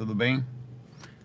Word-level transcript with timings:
tudo 0.00 0.14
bem? 0.14 0.42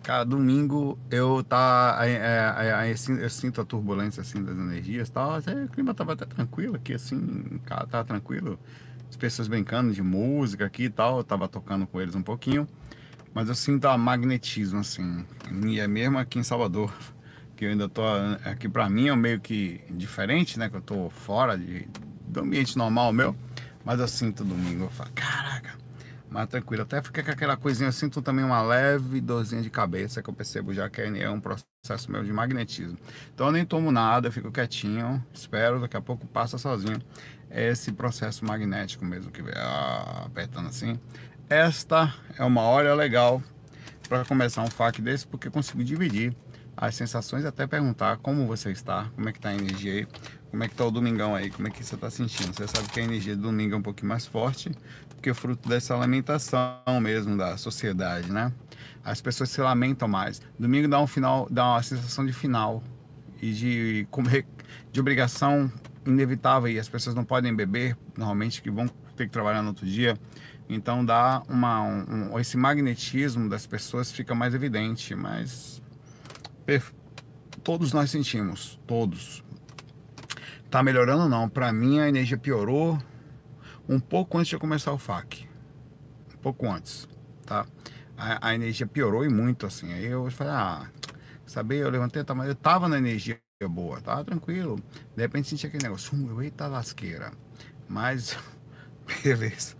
Cara, 0.02 0.22
domingo 0.22 0.98
eu 1.10 1.42
tá. 1.42 1.96
É, 2.02 2.12
é, 2.12 2.90
é, 2.90 3.24
eu 3.24 3.30
sinto 3.30 3.58
a 3.58 3.64
turbulência 3.64 4.20
assim 4.20 4.44
das 4.44 4.54
energias 4.54 5.08
tal. 5.08 5.38
O 5.38 5.68
clima 5.70 5.94
tava 5.94 6.12
até 6.12 6.26
tranquilo 6.26 6.76
aqui, 6.76 6.92
assim, 6.92 7.58
cara, 7.64 7.86
tava 7.86 8.04
tranquilo. 8.04 8.58
As 9.08 9.16
pessoas 9.16 9.48
brincando 9.48 9.94
de 9.94 10.02
música 10.02 10.66
aqui 10.66 10.84
e 10.84 10.90
tal. 10.90 11.16
Eu 11.16 11.24
tava 11.24 11.48
tocando 11.48 11.86
com 11.86 11.98
eles 11.98 12.14
um 12.14 12.22
pouquinho. 12.22 12.68
Mas 13.32 13.48
eu 13.48 13.54
sinto 13.54 13.86
a 13.86 13.96
magnetismo, 13.96 14.80
assim. 14.80 15.24
E 15.64 15.80
é 15.80 15.88
mesmo 15.88 16.18
aqui 16.18 16.38
em 16.38 16.42
Salvador. 16.42 16.92
Que 17.56 17.64
eu 17.64 17.70
ainda 17.70 17.88
tô. 17.88 18.02
Aqui 18.44 18.68
pra 18.68 18.86
mim 18.90 19.08
é 19.08 19.16
meio 19.16 19.40
que 19.40 19.80
diferente, 19.88 20.58
né? 20.58 20.68
Que 20.68 20.76
eu 20.76 20.82
tô 20.82 21.08
fora 21.08 21.56
de, 21.56 21.88
do 22.28 22.40
ambiente 22.40 22.76
normal 22.76 23.14
meu. 23.14 23.34
Mas 23.82 23.98
eu 23.98 24.06
sinto 24.06 24.44
domingo. 24.44 24.84
Eu 24.84 24.90
falo, 24.90 25.08
caraca 25.14 25.85
mais 26.30 26.48
tranquilo. 26.48 26.82
Até 26.82 27.00
fica 27.02 27.22
com 27.22 27.30
aquela 27.30 27.56
coisinha, 27.56 27.88
eu 27.88 27.92
sinto 27.92 28.20
também 28.22 28.44
uma 28.44 28.62
leve 28.62 29.20
dorzinha 29.20 29.62
de 29.62 29.70
cabeça 29.70 30.22
que 30.22 30.28
eu 30.28 30.34
percebo 30.34 30.72
já 30.72 30.88
que 30.88 31.00
é 31.00 31.30
um 31.30 31.40
processo 31.40 32.10
meu 32.10 32.24
de 32.24 32.32
magnetismo. 32.32 32.98
Então 33.34 33.46
eu 33.46 33.52
nem 33.52 33.64
tomo 33.64 33.90
nada, 33.92 34.28
eu 34.28 34.32
fico 34.32 34.50
quietinho, 34.50 35.24
espero, 35.32 35.80
daqui 35.80 35.96
a 35.96 36.00
pouco 36.00 36.26
passa 36.26 36.58
sozinho. 36.58 37.00
Esse 37.50 37.92
processo 37.92 38.44
magnético 38.44 39.04
mesmo 39.04 39.30
que 39.30 39.40
vem 39.40 39.54
ah, 39.56 40.24
apertando 40.26 40.68
assim. 40.68 40.98
Esta 41.48 42.12
é 42.36 42.44
uma 42.44 42.62
hora 42.62 42.92
legal 42.94 43.40
para 44.08 44.24
começar 44.24 44.62
um 44.62 44.70
FAQ 44.70 45.00
desse, 45.00 45.26
porque 45.26 45.48
consigo 45.48 45.82
dividir 45.84 46.34
as 46.76 46.94
sensações 46.94 47.44
e 47.44 47.46
até 47.46 47.66
perguntar 47.66 48.18
como 48.18 48.46
você 48.46 48.70
está, 48.70 49.10
como 49.14 49.28
é 49.28 49.32
que 49.32 49.38
está 49.38 49.48
a 49.48 49.54
energia 49.54 49.92
aí, 49.92 50.08
como 50.50 50.62
é 50.62 50.68
que 50.68 50.74
está 50.74 50.84
o 50.84 50.90
domingão 50.90 51.34
aí, 51.34 51.50
como 51.50 51.66
é 51.68 51.70
que 51.70 51.82
você 51.82 51.94
está 51.94 52.10
sentindo. 52.10 52.52
Você 52.54 52.66
sabe 52.68 52.88
que 52.88 53.00
a 53.00 53.02
energia 53.02 53.34
do 53.34 53.42
domingo 53.42 53.74
é 53.74 53.78
um 53.78 53.82
pouquinho 53.82 54.08
mais 54.08 54.26
forte, 54.26 54.70
porque 55.16 55.30
é 55.30 55.34
fruto 55.34 55.68
dessa 55.68 55.96
lamentação 55.96 57.00
mesmo 57.00 57.36
da 57.36 57.56
sociedade, 57.56 58.30
né? 58.30 58.52
As 59.04 59.20
pessoas 59.20 59.50
se 59.50 59.60
lamentam 59.60 60.06
mais. 60.06 60.40
Domingo 60.58 60.88
dá 60.88 61.00
um 61.00 61.06
final, 61.06 61.48
dá 61.50 61.72
uma 61.72 61.82
sensação 61.82 62.24
de 62.24 62.32
final 62.32 62.82
e 63.40 63.52
de, 63.52 64.08
de 64.92 65.00
obrigação 65.00 65.70
inevitável 66.04 66.70
e 66.70 66.78
as 66.78 66.88
pessoas 66.88 67.14
não 67.14 67.24
podem 67.24 67.54
beber 67.54 67.96
normalmente 68.16 68.62
que 68.62 68.70
vão 68.70 68.88
ter 69.16 69.26
que 69.26 69.32
trabalhar 69.32 69.62
no 69.62 69.68
outro 69.68 69.86
dia. 69.86 70.18
Então 70.68 71.04
dá 71.04 71.42
uma 71.48 71.82
um, 71.82 72.32
um, 72.32 72.38
esse 72.38 72.56
magnetismo 72.56 73.48
das 73.48 73.66
pessoas 73.66 74.10
fica 74.10 74.34
mais 74.34 74.54
evidente, 74.54 75.14
mas 75.14 75.80
todos 77.62 77.92
nós 77.92 78.10
sentimos, 78.10 78.78
todos. 78.86 79.44
Tá 80.70 80.82
melhorando 80.82 81.28
não, 81.28 81.48
para 81.48 81.72
mim 81.72 82.00
a 82.00 82.08
energia 82.08 82.36
piorou 82.36 82.98
um 83.88 84.00
pouco 84.00 84.38
antes 84.38 84.48
de 84.48 84.58
começar 84.58 84.92
o 84.92 84.98
FAC. 84.98 85.46
Um 86.34 86.38
pouco 86.38 86.70
antes, 86.70 87.08
tá? 87.44 87.66
A, 88.16 88.48
a 88.48 88.54
energia 88.54 88.86
piorou 88.86 89.24
e 89.24 89.28
muito 89.28 89.66
assim. 89.66 89.92
Aí 89.92 90.06
eu 90.06 90.30
falei, 90.30 90.52
ah, 90.52 90.90
saber, 91.44 91.82
eu 91.82 91.90
levantei, 91.90 92.22
tá, 92.24 92.34
mas 92.34 92.48
eu 92.48 92.54
tava 92.54 92.88
na 92.88 92.98
energia 92.98 93.40
boa, 93.68 94.00
tava 94.00 94.24
tranquilo. 94.24 94.76
De 95.14 95.22
repente 95.22 95.48
senti 95.48 95.66
aquele 95.66 95.84
negócio, 95.84 96.16
hum, 96.16 96.40
eita 96.42 96.66
lasqueira. 96.66 97.32
Mas, 97.88 98.36
beleza. 99.22 99.76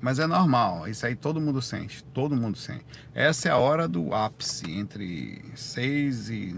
Mas 0.00 0.18
é 0.18 0.26
normal, 0.26 0.88
isso 0.88 1.04
aí 1.04 1.14
todo 1.14 1.40
mundo 1.40 1.60
sente, 1.60 2.02
todo 2.04 2.34
mundo 2.34 2.56
sente. 2.56 2.84
Essa 3.14 3.48
é 3.48 3.52
a 3.52 3.58
hora 3.58 3.86
do 3.86 4.14
ápice, 4.14 4.70
entre 4.70 5.44
6 5.54 6.30
e 6.30 6.54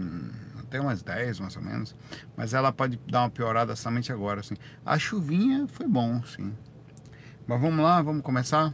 até 0.73 0.81
umas 0.81 1.01
10 1.03 1.39
mais 1.39 1.55
ou 1.55 1.61
menos. 1.61 1.95
Mas 2.35 2.53
ela 2.53 2.71
pode 2.71 2.99
dar 3.07 3.21
uma 3.21 3.29
piorada 3.29 3.75
somente 3.75 4.11
agora, 4.11 4.39
assim. 4.39 4.55
A 4.85 4.97
chuvinha 4.97 5.67
foi 5.67 5.87
bom, 5.87 6.23
sim. 6.23 6.53
Mas 7.45 7.61
vamos 7.61 7.83
lá, 7.83 8.01
vamos 8.01 8.23
começar? 8.23 8.73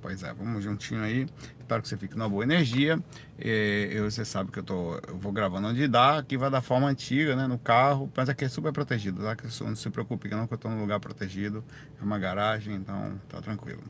Pois 0.00 0.22
é, 0.22 0.32
vamos 0.32 0.62
juntinho 0.62 1.02
aí. 1.02 1.26
Espero 1.58 1.82
que 1.82 1.88
você 1.88 1.96
fique 1.96 2.16
numa 2.16 2.28
boa 2.28 2.44
energia. 2.44 2.98
E, 3.38 3.88
eu, 3.92 4.10
você 4.10 4.24
sabe 4.24 4.50
que 4.50 4.58
eu, 4.58 4.62
tô, 4.62 4.94
eu 5.08 5.18
vou 5.18 5.32
gravando 5.32 5.68
onde 5.68 5.88
dá. 5.88 6.18
Aqui 6.18 6.36
vai 6.36 6.50
da 6.50 6.60
forma 6.60 6.88
antiga, 6.88 7.34
né? 7.34 7.46
No 7.46 7.58
carro. 7.58 8.10
Mas 8.16 8.28
aqui 8.28 8.44
é 8.44 8.48
super 8.48 8.72
protegido, 8.72 9.22
tá? 9.22 9.34
Que 9.34 9.46
não 9.62 9.74
se 9.74 9.90
preocupe, 9.90 10.28
que 10.28 10.34
não 10.34 10.46
que 10.46 10.54
eu 10.54 10.56
estou 10.56 10.70
num 10.70 10.80
lugar 10.80 11.00
protegido. 11.00 11.64
É 12.00 12.04
uma 12.04 12.18
garagem, 12.18 12.74
então 12.74 13.20
tá 13.28 13.40
tranquilo 13.40 13.82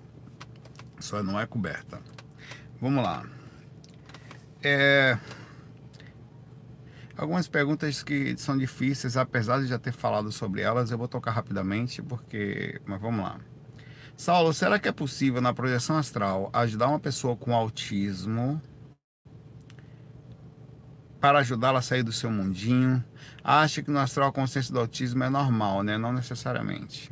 só 1.01 1.23
não 1.23 1.39
é 1.39 1.47
coberta. 1.47 2.01
Vamos 2.81 3.03
lá. 3.03 3.25
É... 4.63 5.19
Algumas 7.19 7.49
perguntas 7.49 8.01
que 8.05 8.37
são 8.39 8.57
difíceis, 8.57 9.17
apesar 9.17 9.61
de 9.61 9.67
já 9.67 9.77
ter 9.77 9.91
falado 9.91 10.31
sobre 10.31 10.61
elas, 10.63 10.93
eu 10.93 10.97
vou 10.97 11.09
tocar 11.09 11.33
rapidamente, 11.33 12.01
porque. 12.01 12.81
Mas 12.87 13.01
vamos 13.01 13.25
lá. 13.25 13.41
Saulo, 14.17 14.55
será 14.55 14.79
que 14.79 14.87
é 14.87 14.93
possível 14.93 15.41
na 15.41 15.53
projeção 15.53 15.99
astral 15.99 16.49
ajudar 16.53 16.87
uma 16.87 17.01
pessoa 17.01 17.37
com 17.37 17.55
autismo 17.55 18.63
para 21.21 21.41
ajudá-la 21.41 21.81
a 21.81 21.83
sair 21.83 22.05
do 22.05 22.13
seu 22.13 22.31
mundinho? 22.31 23.05
Acha 23.43 23.83
que 23.83 23.91
no 23.91 23.99
astral 23.99 24.29
a 24.29 24.33
consciência 24.33 24.73
do 24.73 24.79
autismo 24.79 25.25
é 25.25 25.29
normal, 25.29 25.83
né? 25.83 25.99
Não 25.99 26.13
necessariamente. 26.13 27.11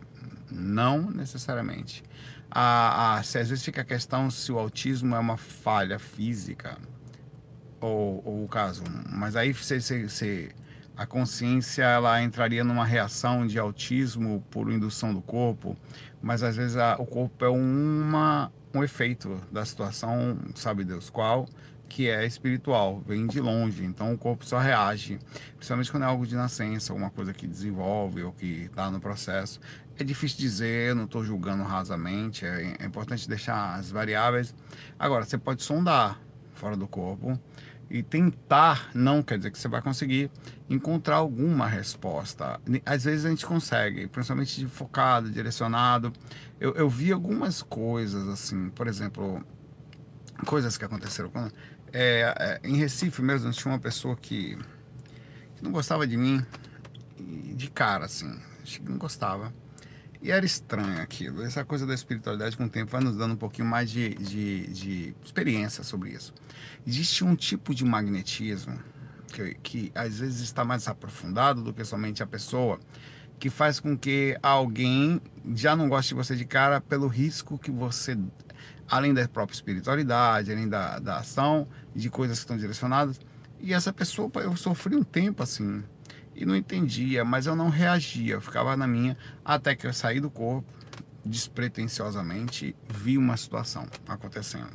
Não 0.52 1.10
necessariamente 1.10 2.04
a, 2.48 3.16
a, 3.16 3.22
se 3.24 3.38
às 3.38 3.48
vezes 3.48 3.64
fica 3.64 3.82
a 3.82 3.84
questão 3.84 4.30
se 4.30 4.52
o 4.52 4.58
autismo 4.58 5.14
é 5.16 5.18
uma 5.18 5.36
falha 5.36 5.98
física 5.98 6.78
ou, 7.80 8.22
ou 8.24 8.44
o 8.44 8.48
caso, 8.48 8.82
mas 9.10 9.36
aí 9.36 9.52
se, 9.52 10.08
se, 10.08 10.50
a 10.96 11.06
consciência 11.06 11.84
ela 11.84 12.22
entraria 12.22 12.64
numa 12.64 12.84
reação 12.84 13.46
de 13.46 13.58
autismo 13.58 14.42
por 14.50 14.70
indução 14.70 15.12
do 15.12 15.20
corpo, 15.20 15.76
mas 16.22 16.42
às 16.42 16.56
vezes 16.56 16.76
a, 16.76 16.96
o 16.98 17.04
corpo 17.04 17.44
é 17.44 17.48
uma, 17.48 18.50
um 18.74 18.82
efeito 18.82 19.40
da 19.52 19.64
situação, 19.64 20.38
sabe 20.54 20.84
Deus 20.84 21.10
qual, 21.10 21.46
que 21.88 22.08
é 22.08 22.26
espiritual, 22.26 23.02
vem 23.06 23.26
de 23.26 23.40
longe, 23.40 23.84
então 23.84 24.12
o 24.12 24.18
corpo 24.18 24.44
só 24.44 24.58
reage, 24.58 25.18
principalmente 25.56 25.90
quando 25.90 26.02
é 26.02 26.06
algo 26.06 26.26
de 26.26 26.34
nascença, 26.34 26.92
alguma 26.92 27.10
coisa 27.10 27.32
que 27.32 27.46
desenvolve 27.46 28.22
ou 28.22 28.32
que 28.32 28.64
está 28.64 28.90
no 28.90 29.00
processo. 29.00 29.60
É 29.98 30.04
difícil 30.04 30.38
dizer, 30.38 30.94
não 30.94 31.04
estou 31.04 31.24
julgando 31.24 31.62
rasamente, 31.62 32.44
é, 32.44 32.76
é, 32.78 32.84
importante 32.84 33.28
deixar 33.28 33.76
as 33.76 33.90
variáveis. 33.90 34.54
Agora, 34.98 35.24
você 35.24 35.38
pode 35.38 35.62
sondar 35.62 36.20
fora 36.52 36.76
do 36.76 36.86
corpo 36.86 37.38
e 37.88 38.02
tentar, 38.02 38.90
não 38.94 39.22
quer 39.22 39.36
dizer 39.36 39.50
que 39.50 39.58
você 39.58 39.68
vai 39.68 39.80
conseguir 39.80 40.30
encontrar 40.68 41.16
alguma 41.16 41.66
resposta. 41.66 42.60
Às 42.84 43.04
vezes 43.04 43.24
a 43.24 43.30
gente 43.30 43.46
consegue, 43.46 44.06
principalmente 44.08 44.66
focado, 44.66 45.30
direcionado. 45.30 46.12
Eu, 46.58 46.74
eu 46.74 46.88
vi 46.88 47.12
algumas 47.12 47.62
coisas 47.62 48.28
assim, 48.28 48.70
por 48.70 48.88
exemplo, 48.88 49.44
coisas 50.44 50.76
que 50.76 50.84
aconteceram 50.84 51.30
quando, 51.30 51.52
é, 51.92 52.34
é, 52.38 52.68
em 52.68 52.76
Recife 52.76 53.22
mesmo, 53.22 53.50
tinha 53.52 53.72
uma 53.72 53.80
pessoa 53.80 54.16
que, 54.16 54.58
que 55.54 55.62
não 55.62 55.70
gostava 55.70 56.06
de 56.06 56.16
mim, 56.16 56.44
de 57.18 57.70
cara 57.70 58.06
assim, 58.06 58.38
não 58.82 58.98
gostava. 58.98 59.52
E 60.26 60.32
era 60.32 60.44
estranho 60.44 61.00
aquilo. 61.00 61.40
Essa 61.44 61.64
coisa 61.64 61.86
da 61.86 61.94
espiritualidade, 61.94 62.56
com 62.56 62.64
o 62.64 62.68
tempo, 62.68 62.90
vai 62.90 63.00
nos 63.00 63.16
dando 63.16 63.34
um 63.34 63.36
pouquinho 63.36 63.68
mais 63.68 63.88
de, 63.88 64.12
de, 64.16 64.66
de 64.66 65.14
experiência 65.24 65.84
sobre 65.84 66.10
isso. 66.10 66.34
Existe 66.84 67.22
um 67.22 67.36
tipo 67.36 67.72
de 67.72 67.84
magnetismo 67.84 68.76
que, 69.28 69.54
que 69.62 69.92
às 69.94 70.18
vezes 70.18 70.40
está 70.40 70.64
mais 70.64 70.88
aprofundado 70.88 71.62
do 71.62 71.72
que 71.72 71.84
somente 71.84 72.24
a 72.24 72.26
pessoa, 72.26 72.80
que 73.38 73.48
faz 73.48 73.78
com 73.78 73.96
que 73.96 74.36
alguém 74.42 75.20
já 75.54 75.76
não 75.76 75.88
goste 75.88 76.08
de 76.08 76.16
você 76.16 76.34
de 76.34 76.44
cara 76.44 76.80
pelo 76.80 77.06
risco 77.06 77.56
que 77.56 77.70
você, 77.70 78.18
além 78.90 79.14
da 79.14 79.28
própria 79.28 79.54
espiritualidade, 79.54 80.50
além 80.50 80.68
da, 80.68 80.98
da 80.98 81.18
ação, 81.18 81.68
de 81.94 82.10
coisas 82.10 82.38
que 82.38 82.46
estão 82.46 82.56
direcionadas. 82.56 83.20
E 83.60 83.72
essa 83.72 83.92
pessoa, 83.92 84.28
eu 84.42 84.56
sofri 84.56 84.96
um 84.96 85.04
tempo 85.04 85.44
assim 85.44 85.84
e 86.36 86.44
não 86.44 86.54
entendia, 86.54 87.24
mas 87.24 87.46
eu 87.46 87.56
não 87.56 87.68
reagia, 87.68 88.34
eu 88.34 88.40
ficava 88.40 88.76
na 88.76 88.86
minha 88.86 89.16
até 89.44 89.74
que 89.74 89.86
eu 89.86 89.92
saí 89.92 90.20
do 90.20 90.30
corpo 90.30 90.76
despretensiosamente 91.26 92.76
vi 92.88 93.18
uma 93.18 93.36
situação 93.36 93.86
acontecendo. 94.06 94.70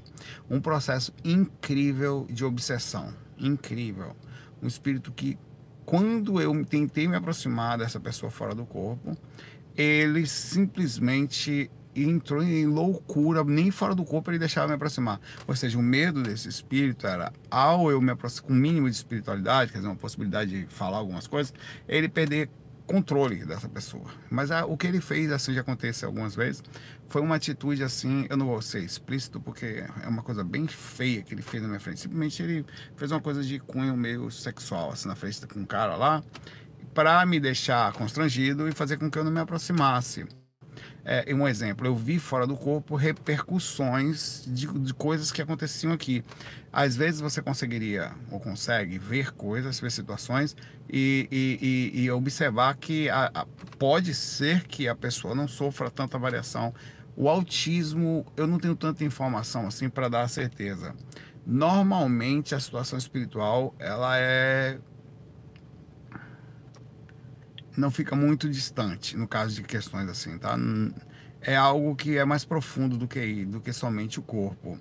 Um 0.49 0.59
processo 0.59 1.13
incrível 1.23 2.27
de 2.29 2.43
obsessão, 2.43 3.13
incrível. 3.37 4.15
Um 4.61 4.67
espírito 4.67 5.11
que 5.11 5.39
quando 5.85 6.41
eu 6.41 6.65
tentei 6.65 7.07
me 7.07 7.15
aproximar 7.15 7.77
dessa 7.77 7.99
pessoa 7.99 8.29
fora 8.29 8.53
do 8.53 8.65
corpo, 8.65 9.17
ele 9.75 10.27
simplesmente 10.27 11.71
entrou 11.95 12.41
em 12.41 12.65
loucura, 12.65 13.43
nem 13.43 13.71
fora 13.71 13.93
do 13.93 14.03
corpo 14.03 14.31
ele 14.31 14.39
deixava 14.39 14.67
me 14.67 14.73
aproximar. 14.73 15.19
Ou 15.47 15.55
seja, 15.55 15.77
o 15.77 15.81
medo 15.81 16.23
desse 16.23 16.47
espírito 16.47 17.07
era, 17.07 17.31
ao 17.49 17.91
eu 17.91 18.01
me 18.01 18.11
aproximar 18.11 18.47
com 18.47 18.53
o 18.53 18.55
mínimo 18.55 18.89
de 18.89 18.95
espiritualidade, 18.95 19.71
quer 19.71 19.79
dizer, 19.79 19.89
uma 19.89 19.95
possibilidade 19.95 20.65
de 20.65 20.73
falar 20.73 20.97
algumas 20.97 21.27
coisas, 21.27 21.53
ele 21.87 22.07
perder 22.07 22.49
controle 22.91 23.45
dessa 23.45 23.69
pessoa. 23.69 24.05
Mas 24.29 24.51
a, 24.51 24.65
o 24.65 24.75
que 24.75 24.85
ele 24.85 24.99
fez, 24.99 25.31
assim 25.31 25.53
já 25.53 25.61
aconteceu 25.61 26.09
algumas 26.09 26.35
vezes, 26.35 26.61
foi 27.07 27.21
uma 27.21 27.35
atitude 27.35 27.83
assim, 27.83 28.25
eu 28.29 28.35
não 28.35 28.47
vou 28.47 28.61
ser 28.61 28.83
explícito 28.83 29.39
porque 29.39 29.85
é 30.03 30.07
uma 30.07 30.21
coisa 30.21 30.43
bem 30.43 30.67
feia 30.67 31.21
que 31.21 31.33
ele 31.33 31.41
fez 31.41 31.63
na 31.63 31.69
minha 31.69 31.79
frente. 31.79 32.01
Simplesmente 32.01 32.43
ele 32.43 32.65
fez 32.97 33.11
uma 33.11 33.21
coisa 33.21 33.43
de 33.43 33.59
cunho 33.59 33.95
meio 33.95 34.29
sexual, 34.29 34.91
assim, 34.91 35.07
na 35.07 35.15
frente 35.15 35.45
com 35.47 35.59
um 35.59 35.65
cara 35.65 35.95
lá, 35.95 36.21
para 36.93 37.25
me 37.25 37.39
deixar 37.39 37.93
constrangido 37.93 38.67
e 38.67 38.73
fazer 38.73 38.97
com 38.97 39.09
que 39.09 39.17
eu 39.17 39.23
não 39.23 39.31
me 39.31 39.39
aproximasse. 39.39 40.25
É, 41.03 41.33
um 41.33 41.47
exemplo, 41.47 41.87
eu 41.87 41.95
vi 41.95 42.19
fora 42.19 42.45
do 42.45 42.55
corpo 42.55 42.95
repercussões 42.95 44.43
de, 44.47 44.67
de, 44.67 44.93
coisas 44.93 45.31
que 45.31 45.41
aconteciam 45.41 45.91
aqui. 45.91 46.23
Às 46.71 46.95
vezes 46.95 47.19
você 47.19 47.41
conseguiria 47.41 48.11
ou 48.29 48.39
consegue 48.39 48.99
ver 48.99 49.31
coisas, 49.31 49.79
ver 49.79 49.91
situações 49.91 50.55
e, 50.87 51.27
e, 51.31 51.91
e, 51.95 52.03
e 52.03 52.11
observar 52.11 52.75
que 52.75 53.09
a, 53.09 53.31
a, 53.33 53.45
pode 53.79 54.13
ser 54.13 54.67
que 54.67 54.87
a 54.87 54.95
pessoa 54.95 55.33
não 55.33 55.47
sofra 55.47 55.89
tanta 55.89 56.19
variação. 56.19 56.73
O 57.15 57.27
autismo, 57.27 58.25
eu 58.37 58.45
não 58.45 58.59
tenho 58.59 58.75
tanta 58.75 59.03
informação 59.03 59.67
assim 59.67 59.89
para 59.89 60.07
dar 60.07 60.27
certeza. 60.29 60.93
Normalmente 61.45 62.53
a 62.53 62.59
situação 62.59 62.99
espiritual 62.99 63.73
ela 63.79 64.17
é 64.19 64.77
não 67.77 67.91
fica 67.91 68.15
muito 68.15 68.49
distante 68.49 69.17
no 69.17 69.27
caso 69.27 69.55
de 69.55 69.63
questões 69.63 70.09
assim, 70.09 70.37
tá? 70.37 70.57
É 71.41 71.55
algo 71.55 71.95
que 71.95 72.17
é 72.17 72.25
mais 72.25 72.45
profundo 72.45 72.97
do 72.97 73.07
que 73.07 73.45
do 73.45 73.59
que 73.59 73.73
somente 73.73 74.19
o 74.19 74.21
corpo. 74.21 74.77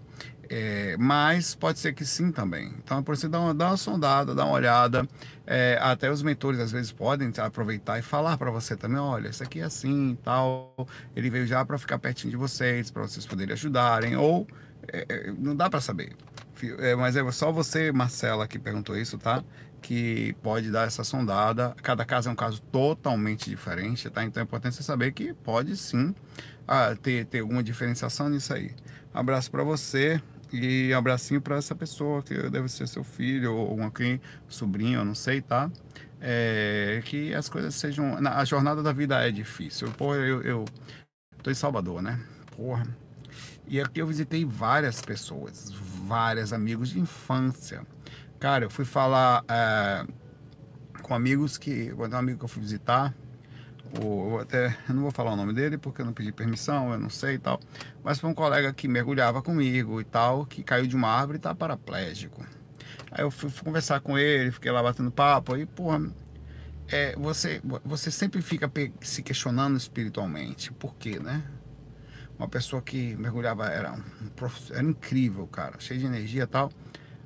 É, 0.53 0.97
mas 0.99 1.55
pode 1.55 1.79
ser 1.79 1.93
que 1.93 2.05
sim 2.05 2.33
também. 2.33 2.75
Então 2.83 2.99
é 2.99 3.03
por 3.03 3.15
isso 3.15 3.29
dar 3.29 3.39
uma, 3.39 3.55
dar 3.55 3.69
uma 3.69 3.77
sondada, 3.77 4.35
dar 4.35 4.45
uma 4.47 4.55
olhada. 4.55 5.09
É, 5.47 5.79
até 5.81 6.11
os 6.11 6.25
mentores 6.25 6.59
às 6.59 6.73
vezes 6.73 6.91
podem 6.91 7.33
aproveitar 7.39 8.01
e 8.01 8.03
falar 8.03 8.37
para 8.37 8.51
você 8.51 8.77
também: 8.77 8.99
olha, 8.99 9.29
isso 9.29 9.45
aqui 9.45 9.61
é 9.61 9.65
assim 9.65 10.19
tal. 10.25 10.75
Ele 11.15 11.31
veio 11.31 11.47
já 11.47 11.65
para 11.65 11.79
ficar 11.79 12.01
pertinho 12.01 12.33
de 12.33 12.37
vocês, 12.37 12.91
para 12.91 13.03
vocês 13.03 13.25
poderem 13.25 13.53
ajudarem. 13.53 14.17
Ou 14.17 14.45
é, 14.93 15.07
é 15.09 15.33
não 15.39 15.55
dá 15.55 15.71
para 15.71 15.81
saber. 15.81 16.17
É, 16.79 16.95
mas 16.95 17.17
é 17.17 17.31
só 17.33 17.51
você, 17.53 17.93
Marcela, 17.93 18.47
que 18.49 18.59
perguntou 18.59 18.97
isso, 18.97 19.19
tá? 19.19 19.43
que 19.81 20.35
pode 20.43 20.71
dar 20.71 20.87
essa 20.87 21.03
sondada. 21.03 21.75
Cada 21.83 22.05
caso 22.05 22.29
é 22.29 22.33
um 22.33 22.37
caso 22.37 22.61
totalmente 22.71 23.49
diferente, 23.49 24.09
tá? 24.11 24.25
Então 24.25 24.41
é 24.41 24.45
importante 24.45 24.77
você 24.77 24.83
saber 24.83 25.13
que 25.13 25.33
pode 25.33 25.77
sim 25.77 26.15
ah, 26.69 26.95
ter, 27.01 27.27
ter 27.27 27.41
alguma 27.41 27.63
diferenciação 27.63 28.29
nisso 28.29 28.53
aí. 28.53 28.73
Abraço 29.13 29.51
para 29.51 29.65
você 29.65 30.21
e 30.53 30.93
abracinho 30.93 31.41
para 31.41 31.57
essa 31.57 31.75
pessoa 31.75 32.23
que 32.23 32.35
deve 32.51 32.69
ser 32.69 32.87
seu 32.87 33.05
filho 33.05 33.55
ou 33.55 33.83
alguém, 33.83 34.21
sobrinho, 34.49 35.01
eu 35.01 35.05
não 35.05 35.15
sei, 35.15 35.41
tá? 35.41 35.71
É, 36.21 37.01
que 37.05 37.35
as 37.35 37.49
coisas 37.49 37.75
sejam. 37.75 38.19
A 38.29 38.45
jornada 38.45 38.83
da 38.83 38.93
vida 38.93 39.27
é 39.27 39.31
difícil. 39.31 39.91
Pô, 39.93 40.15
eu, 40.15 40.43
eu 40.43 40.65
tô 41.43 41.51
em 41.51 41.55
Salvador, 41.55 42.03
né? 42.03 42.21
Porra. 42.57 42.85
E 43.71 43.81
aqui 43.81 44.03
eu 44.03 44.07
visitei 44.07 44.45
várias 44.45 45.01
pessoas, 45.01 45.71
vários 45.71 46.53
amigos 46.53 46.91
de 46.91 46.99
infância 46.99 47.87
Cara, 48.41 48.65
eu 48.65 48.71
fui 48.71 48.87
falar 48.87 49.45
é, 49.51 50.07
com 51.03 51.15
amigos 51.15 51.59
que. 51.59 51.93
Um 51.93 52.17
amigo 52.17 52.39
que 52.39 52.45
eu 52.47 52.49
fui 52.49 52.63
visitar, 52.63 53.15
o, 54.03 54.31
eu 54.31 54.39
até 54.41 54.75
eu 54.89 54.95
não 54.95 55.03
vou 55.03 55.11
falar 55.11 55.33
o 55.33 55.37
nome 55.37 55.53
dele 55.53 55.77
porque 55.77 56.01
eu 56.01 56.07
não 56.07 56.15
pedi 56.15 56.33
permissão, 56.33 56.91
eu 56.91 56.99
não 56.99 57.11
sei 57.11 57.35
e 57.35 57.39
tal. 57.39 57.61
Mas 58.03 58.19
foi 58.19 58.31
um 58.31 58.35
colega 58.35 58.73
que 58.73 58.89
mergulhava 58.89 59.43
comigo 59.43 60.01
e 60.01 60.05
tal, 60.05 60.47
que 60.47 60.63
caiu 60.63 60.87
de 60.87 60.97
uma 60.97 61.09
árvore 61.09 61.37
e 61.37 61.41
tá 61.41 61.55
paraplégico. 61.55 62.43
Aí 63.11 63.23
eu 63.23 63.31
fui, 63.31 63.51
fui 63.51 63.63
conversar 63.63 64.01
com 64.01 64.17
ele, 64.17 64.51
fiquei 64.51 64.73
lá 64.73 64.83
batendo 64.83 65.11
papo, 65.11 65.53
aí, 65.53 65.67
porra, 65.67 66.11
é, 66.89 67.15
você, 67.17 67.61
você 67.85 68.11
sempre 68.11 68.41
fica 68.41 68.73
se 69.03 69.23
questionando 69.23 69.77
espiritualmente. 69.77 70.73
Por 70.73 70.95
quê, 70.95 71.19
né? 71.21 71.45
Uma 72.41 72.49
pessoa 72.49 72.81
que 72.81 73.15
mergulhava 73.17 73.67
era, 73.67 73.93
um, 73.93 74.03
era 74.71 74.83
incrível, 74.83 75.47
cara, 75.47 75.75
cheio 75.79 76.01
de 76.01 76.07
energia 76.07 76.45
e 76.45 76.47
tal. 76.47 76.73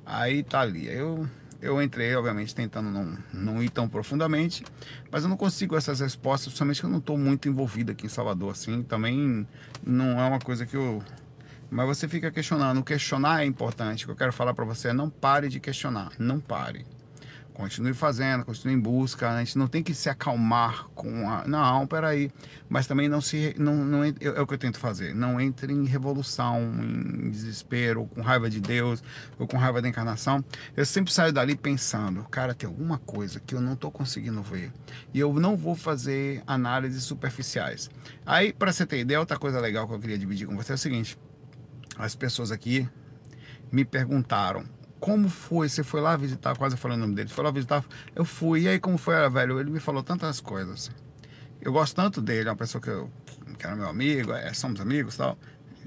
Aí 0.05 0.43
tá 0.43 0.59
ali. 0.59 0.87
Eu, 0.87 1.25
eu 1.61 1.81
entrei, 1.81 2.13
obviamente, 2.13 2.53
tentando 2.53 2.89
não, 2.89 3.17
não 3.33 3.63
ir 3.63 3.69
tão 3.69 3.87
profundamente, 3.87 4.65
mas 5.09 5.23
eu 5.23 5.29
não 5.29 5.37
consigo 5.37 5.77
essas 5.77 6.01
respostas, 6.01 6.47
principalmente 6.47 6.81
que 6.81 6.85
eu 6.85 6.89
não 6.89 6.97
estou 6.97 7.17
muito 7.17 7.47
envolvido 7.47 7.93
aqui 7.93 8.07
em 8.07 8.09
Salvador, 8.09 8.51
assim. 8.51 8.83
Também 8.83 9.47
não 9.81 10.19
é 10.19 10.27
uma 10.27 10.39
coisa 10.39 10.65
que 10.65 10.75
eu. 10.75 11.01
Mas 11.71 11.87
você 11.87 12.09
fica 12.09 12.29
questionando. 12.29 12.83
Questionar 12.83 13.41
é 13.41 13.45
importante. 13.45 14.03
O 14.03 14.07
que 14.07 14.11
eu 14.11 14.17
quero 14.17 14.33
falar 14.33 14.53
para 14.53 14.65
você 14.65 14.89
é 14.89 14.93
não 14.93 15.09
pare 15.09 15.47
de 15.47 15.61
questionar. 15.61 16.11
Não 16.19 16.41
pare. 16.41 16.85
Continue 17.55 17.93
fazendo, 17.93 18.43
continue 18.43 18.73
em 18.73 18.79
busca. 18.79 19.31
A 19.31 19.39
gente 19.39 19.57
não 19.57 19.65
tem 19.65 19.81
que 19.81 19.93
se 19.93 20.09
acalmar 20.09 20.87
com 20.93 21.29
a. 21.29 21.47
Não, 21.47 21.87
peraí. 21.87 22.29
Mas 22.67 22.85
também 22.85 23.07
não 23.07 23.21
se. 23.21 23.55
Não, 23.57 23.73
não, 23.73 24.03
é, 24.03 24.13
é 24.19 24.41
o 24.41 24.45
que 24.45 24.53
eu 24.53 24.57
tento 24.57 24.77
fazer. 24.77 25.15
Não 25.15 25.39
entre 25.39 25.71
em 25.71 25.85
revolução, 25.85 26.61
em 26.61 27.29
desespero, 27.29 28.01
ou 28.01 28.07
com 28.07 28.21
raiva 28.21 28.49
de 28.49 28.59
Deus, 28.59 29.01
ou 29.39 29.47
com 29.47 29.55
raiva 29.55 29.81
da 29.81 29.87
encarnação. 29.87 30.43
Eu 30.75 30.85
sempre 30.85 31.13
saio 31.13 31.31
dali 31.31 31.55
pensando, 31.55 32.23
cara, 32.25 32.53
tem 32.53 32.67
alguma 32.67 32.97
coisa 32.97 33.39
que 33.39 33.55
eu 33.55 33.61
não 33.61 33.71
estou 33.71 33.89
conseguindo 33.89 34.43
ver. 34.43 34.73
E 35.13 35.19
eu 35.21 35.33
não 35.33 35.55
vou 35.55 35.75
fazer 35.75 36.43
análises 36.45 37.03
superficiais. 37.03 37.89
Aí, 38.25 38.51
para 38.51 38.73
você 38.73 38.85
ter 38.85 38.99
ideia, 38.99 39.19
outra 39.19 39.39
coisa 39.39 39.61
legal 39.61 39.87
que 39.87 39.93
eu 39.93 39.99
queria 39.99 40.17
dividir 40.17 40.45
com 40.45 40.57
você 40.57 40.73
é 40.73 40.75
o 40.75 40.77
seguinte: 40.77 41.17
as 41.97 42.15
pessoas 42.15 42.51
aqui 42.51 42.85
me 43.71 43.85
perguntaram 43.85 44.65
como 45.05 45.29
foi? 45.29 45.69
Você 45.69 45.83
foi 45.83 46.01
lá 46.01 46.17
visitar, 46.17 46.57
quase 46.57 46.75
falei 46.75 46.97
o 46.97 46.99
nome 46.99 47.13
dele, 47.13 47.29
foi 47.29 47.43
lá 47.43 47.51
visitar? 47.51 47.85
Eu 48.15 48.25
fui, 48.25 48.61
e 48.61 48.67
aí 48.67 48.79
como 48.79 48.97
foi, 48.97 49.13
velho? 49.29 49.59
Ele 49.59 49.69
me 49.69 49.79
falou 49.79 50.01
tantas 50.01 50.41
coisas. 50.41 50.89
Eu 51.61 51.71
gosto 51.71 51.95
tanto 51.95 52.19
dele, 52.23 52.49
é 52.49 52.51
uma 52.51 52.57
pessoa 52.57 52.81
que, 52.81 52.89
eu, 52.89 53.11
que 53.55 53.67
era 53.67 53.75
meu 53.75 53.87
amigo, 53.87 54.33
é, 54.33 54.51
somos 54.51 54.81
amigos 54.81 55.15
tal, 55.15 55.37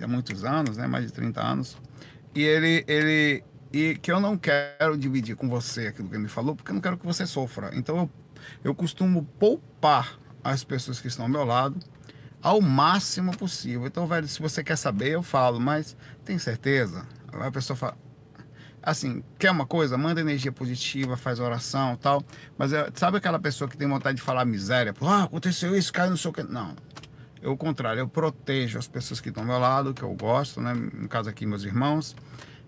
há 0.01 0.07
muitos 0.07 0.45
anos, 0.45 0.77
né? 0.77 0.87
Mais 0.87 1.05
de 1.05 1.13
30 1.13 1.45
anos. 1.45 1.77
E 2.33 2.45
ele, 2.45 2.85
ele, 2.87 3.43
e 3.73 3.97
que 3.97 4.13
eu 4.13 4.21
não 4.21 4.39
quero 4.39 4.97
dividir 4.97 5.35
com 5.35 5.49
você 5.49 5.89
aquilo 5.89 6.09
que 6.09 6.15
ele 6.15 6.23
me 6.23 6.29
falou, 6.29 6.55
porque 6.55 6.71
eu 6.71 6.75
não 6.75 6.81
quero 6.81 6.97
que 6.97 7.05
você 7.05 7.27
sofra. 7.27 7.73
Então 7.75 7.97
eu, 7.97 8.11
eu 8.63 8.73
costumo 8.73 9.25
poupar 9.37 10.17
as 10.45 10.63
pessoas 10.63 11.01
que 11.01 11.09
estão 11.09 11.25
ao 11.25 11.29
meu 11.29 11.43
lado 11.43 11.77
ao 12.41 12.61
máximo 12.61 13.37
possível. 13.37 13.85
Então, 13.85 14.07
velho, 14.07 14.29
se 14.29 14.41
você 14.41 14.63
quer 14.63 14.77
saber, 14.77 15.09
eu 15.11 15.25
falo, 15.25 15.59
mas 15.59 15.97
tem 16.25 16.39
certeza? 16.39 17.05
A 17.33 17.51
pessoa 17.51 17.77
fala, 17.77 17.97
assim, 18.83 19.23
quer 19.39 19.51
uma 19.51 19.67
coisa, 19.67 19.99
manda 19.99 20.21
energia 20.21 20.53
positiva, 20.53 21.17
faz 21.17 21.41
oração 21.41 21.97
tal. 21.97 22.23
Mas 22.57 22.73
é, 22.73 22.91
sabe 22.95 23.19
aquela 23.19 23.39
pessoa 23.39 23.69
que 23.69 23.77
tem 23.77 23.89
vontade 23.89 24.17
de 24.17 24.23
falar 24.23 24.45
miséria? 24.45 24.95
Ah, 25.03 25.25
aconteceu 25.25 25.77
isso, 25.77 25.93
caiu 25.93 26.11
no 26.11 26.17
seu. 26.17 26.33
Não. 26.49 26.75
Eu, 27.41 27.53
o 27.53 27.57
contrário, 27.57 28.01
eu 28.01 28.09
protejo 28.09 28.79
as 28.79 28.89
pessoas 28.89 29.21
que 29.21 29.29
estão 29.29 29.43
ao 29.43 29.49
meu 29.49 29.59
lado, 29.59 29.95
que 29.95 30.03
eu 30.03 30.13
gosto, 30.15 30.61
né? 30.61 30.75
No 30.75 31.09
caso 31.09 31.29
aqui, 31.29 31.47
meus 31.47 31.65
irmãos. 31.65 32.17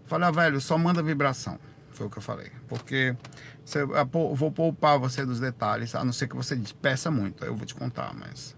Falei, 0.06 0.28
ah, 0.28 0.30
velho, 0.30 0.60
só 0.60 0.76
manda 0.76 1.02
vibração. 1.02 1.58
Foi 1.92 2.06
o 2.06 2.10
que 2.10 2.18
eu 2.18 2.22
falei. 2.22 2.50
Porque 2.68 3.16
você, 3.64 3.82
eu 3.82 4.34
vou 4.34 4.50
poupar 4.50 4.98
você 4.98 5.24
dos 5.24 5.40
detalhes, 5.40 5.94
a 5.94 6.04
não 6.04 6.12
ser 6.12 6.28
que 6.28 6.36
você 6.36 6.60
peça 6.80 7.10
muito. 7.10 7.44
Eu 7.44 7.54
vou 7.54 7.66
te 7.66 7.74
contar, 7.74 8.14
mas 8.14 8.56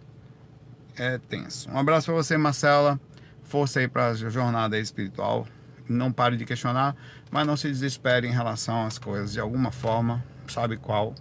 é 0.96 1.18
tenso. 1.18 1.70
Um 1.70 1.78
abraço 1.78 2.06
para 2.06 2.14
você, 2.14 2.36
Marcela. 2.36 3.00
Força 3.42 3.80
aí 3.80 3.88
para 3.88 4.08
a 4.08 4.14
jornada 4.14 4.78
espiritual 4.78 5.46
não 5.88 6.12
pare 6.12 6.36
de 6.36 6.44
questionar, 6.44 6.96
mas 7.32 7.46
não 7.46 7.56
se 7.56 7.66
desespere 7.66 8.28
em 8.28 8.30
relação 8.30 8.84
às 8.86 8.98
coisas. 8.98 9.32
De 9.32 9.40
alguma 9.40 9.72
forma, 9.72 10.22
sabe 10.46 10.76
qual, 10.76 11.14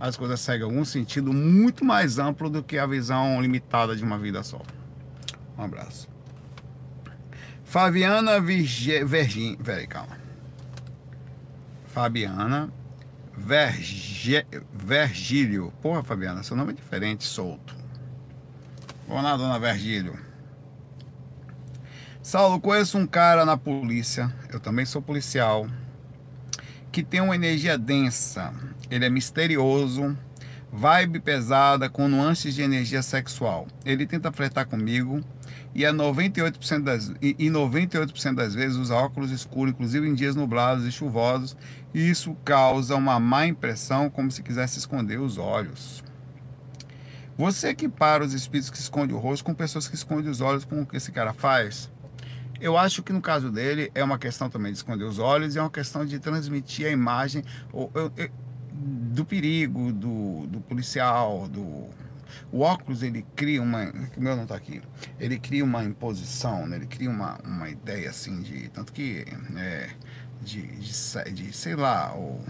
as 0.00 0.16
coisas 0.16 0.40
seguem 0.40 0.64
algum 0.64 0.84
sentido 0.84 1.32
muito 1.34 1.84
mais 1.84 2.18
amplo 2.18 2.48
do 2.48 2.62
que 2.62 2.78
a 2.78 2.86
visão 2.86 3.40
limitada 3.42 3.94
de 3.94 4.02
uma 4.02 4.18
vida 4.18 4.42
só. 4.42 4.62
Um 5.58 5.62
abraço. 5.62 6.08
Fabiana 7.62 8.40
Virgílio. 8.40 9.06
Vergin... 9.06 9.56
Peraí, 9.56 9.86
calma. 9.86 10.18
Fabiana 11.84 12.72
Verge... 13.36 14.46
Vergílio. 14.72 15.72
Porra, 15.82 16.02
Fabiana, 16.02 16.42
seu 16.42 16.56
nome 16.56 16.72
é 16.72 16.76
diferente, 16.76 17.24
solto. 17.24 17.76
Vamos 19.06 19.24
lá, 19.24 19.36
dona 19.36 19.58
Vergílio. 19.58 20.29
Saulo, 22.22 22.60
conheço 22.60 22.98
um 22.98 23.06
cara 23.06 23.46
na 23.46 23.56
polícia, 23.56 24.30
eu 24.52 24.60
também 24.60 24.84
sou 24.84 25.00
policial, 25.00 25.66
que 26.92 27.02
tem 27.02 27.18
uma 27.22 27.34
energia 27.34 27.78
densa. 27.78 28.52
Ele 28.90 29.06
é 29.06 29.10
misterioso, 29.10 30.14
vibe 30.70 31.20
pesada, 31.20 31.88
com 31.88 32.08
nuances 32.08 32.54
de 32.54 32.60
energia 32.60 33.00
sexual. 33.00 33.66
Ele 33.86 34.06
tenta 34.06 34.30
flertar 34.30 34.66
comigo 34.66 35.24
e, 35.74 35.82
é 35.82 35.90
98% 35.90 36.82
das, 36.82 37.08
e, 37.22 37.34
e 37.38 37.48
98% 37.48 38.34
das 38.34 38.54
vezes 38.54 38.76
usa 38.76 38.94
óculos 38.94 39.30
escuros, 39.30 39.72
inclusive 39.72 40.06
em 40.06 40.14
dias 40.14 40.36
nublados 40.36 40.84
e 40.84 40.92
chuvosos, 40.92 41.56
e 41.94 42.10
isso 42.10 42.36
causa 42.44 42.96
uma 42.96 43.18
má 43.18 43.46
impressão, 43.46 44.10
como 44.10 44.30
se 44.30 44.42
quisesse 44.42 44.78
esconder 44.78 45.18
os 45.18 45.38
olhos. 45.38 46.04
Você 47.38 47.68
equipara 47.68 48.22
os 48.22 48.34
espíritos 48.34 48.68
que 48.68 48.76
escondem 48.76 49.16
o 49.16 49.18
rosto 49.18 49.42
com 49.42 49.54
pessoas 49.54 49.88
que 49.88 49.94
escondem 49.94 50.30
os 50.30 50.42
olhos, 50.42 50.66
como 50.66 50.84
que 50.84 50.98
esse 50.98 51.10
cara 51.10 51.32
faz? 51.32 51.90
Eu 52.60 52.76
acho 52.76 53.02
que 53.02 53.12
no 53.12 53.22
caso 53.22 53.50
dele 53.50 53.90
é 53.94 54.04
uma 54.04 54.18
questão 54.18 54.50
também 54.50 54.72
de 54.72 54.78
esconder 54.78 55.04
os 55.04 55.18
olhos 55.18 55.56
é 55.56 55.60
uma 55.60 55.70
questão 55.70 56.04
de 56.04 56.18
transmitir 56.18 56.86
a 56.86 56.90
imagem 56.90 57.42
do 58.72 59.24
perigo, 59.24 59.92
do, 59.92 60.46
do 60.46 60.60
policial, 60.60 61.48
do, 61.48 61.88
o 62.52 62.60
óculos 62.60 63.02
ele 63.02 63.24
cria 63.34 63.62
uma. 63.62 63.92
O 64.16 64.20
meu 64.20 64.36
não 64.36 64.44
está 64.44 64.56
aqui. 64.56 64.82
Ele 65.18 65.38
cria 65.38 65.64
uma 65.64 65.84
imposição, 65.84 66.66
né? 66.66 66.76
ele 66.76 66.86
cria 66.86 67.10
uma, 67.10 67.38
uma 67.44 67.68
ideia 67.68 68.10
assim 68.10 68.40
de. 68.40 68.68
Tanto 68.70 68.92
que. 68.92 69.24
É, 69.56 69.90
de, 70.42 70.62
de, 70.62 71.32
de, 71.32 71.52
sei 71.52 71.76
lá, 71.76 72.14
ou, 72.14 72.42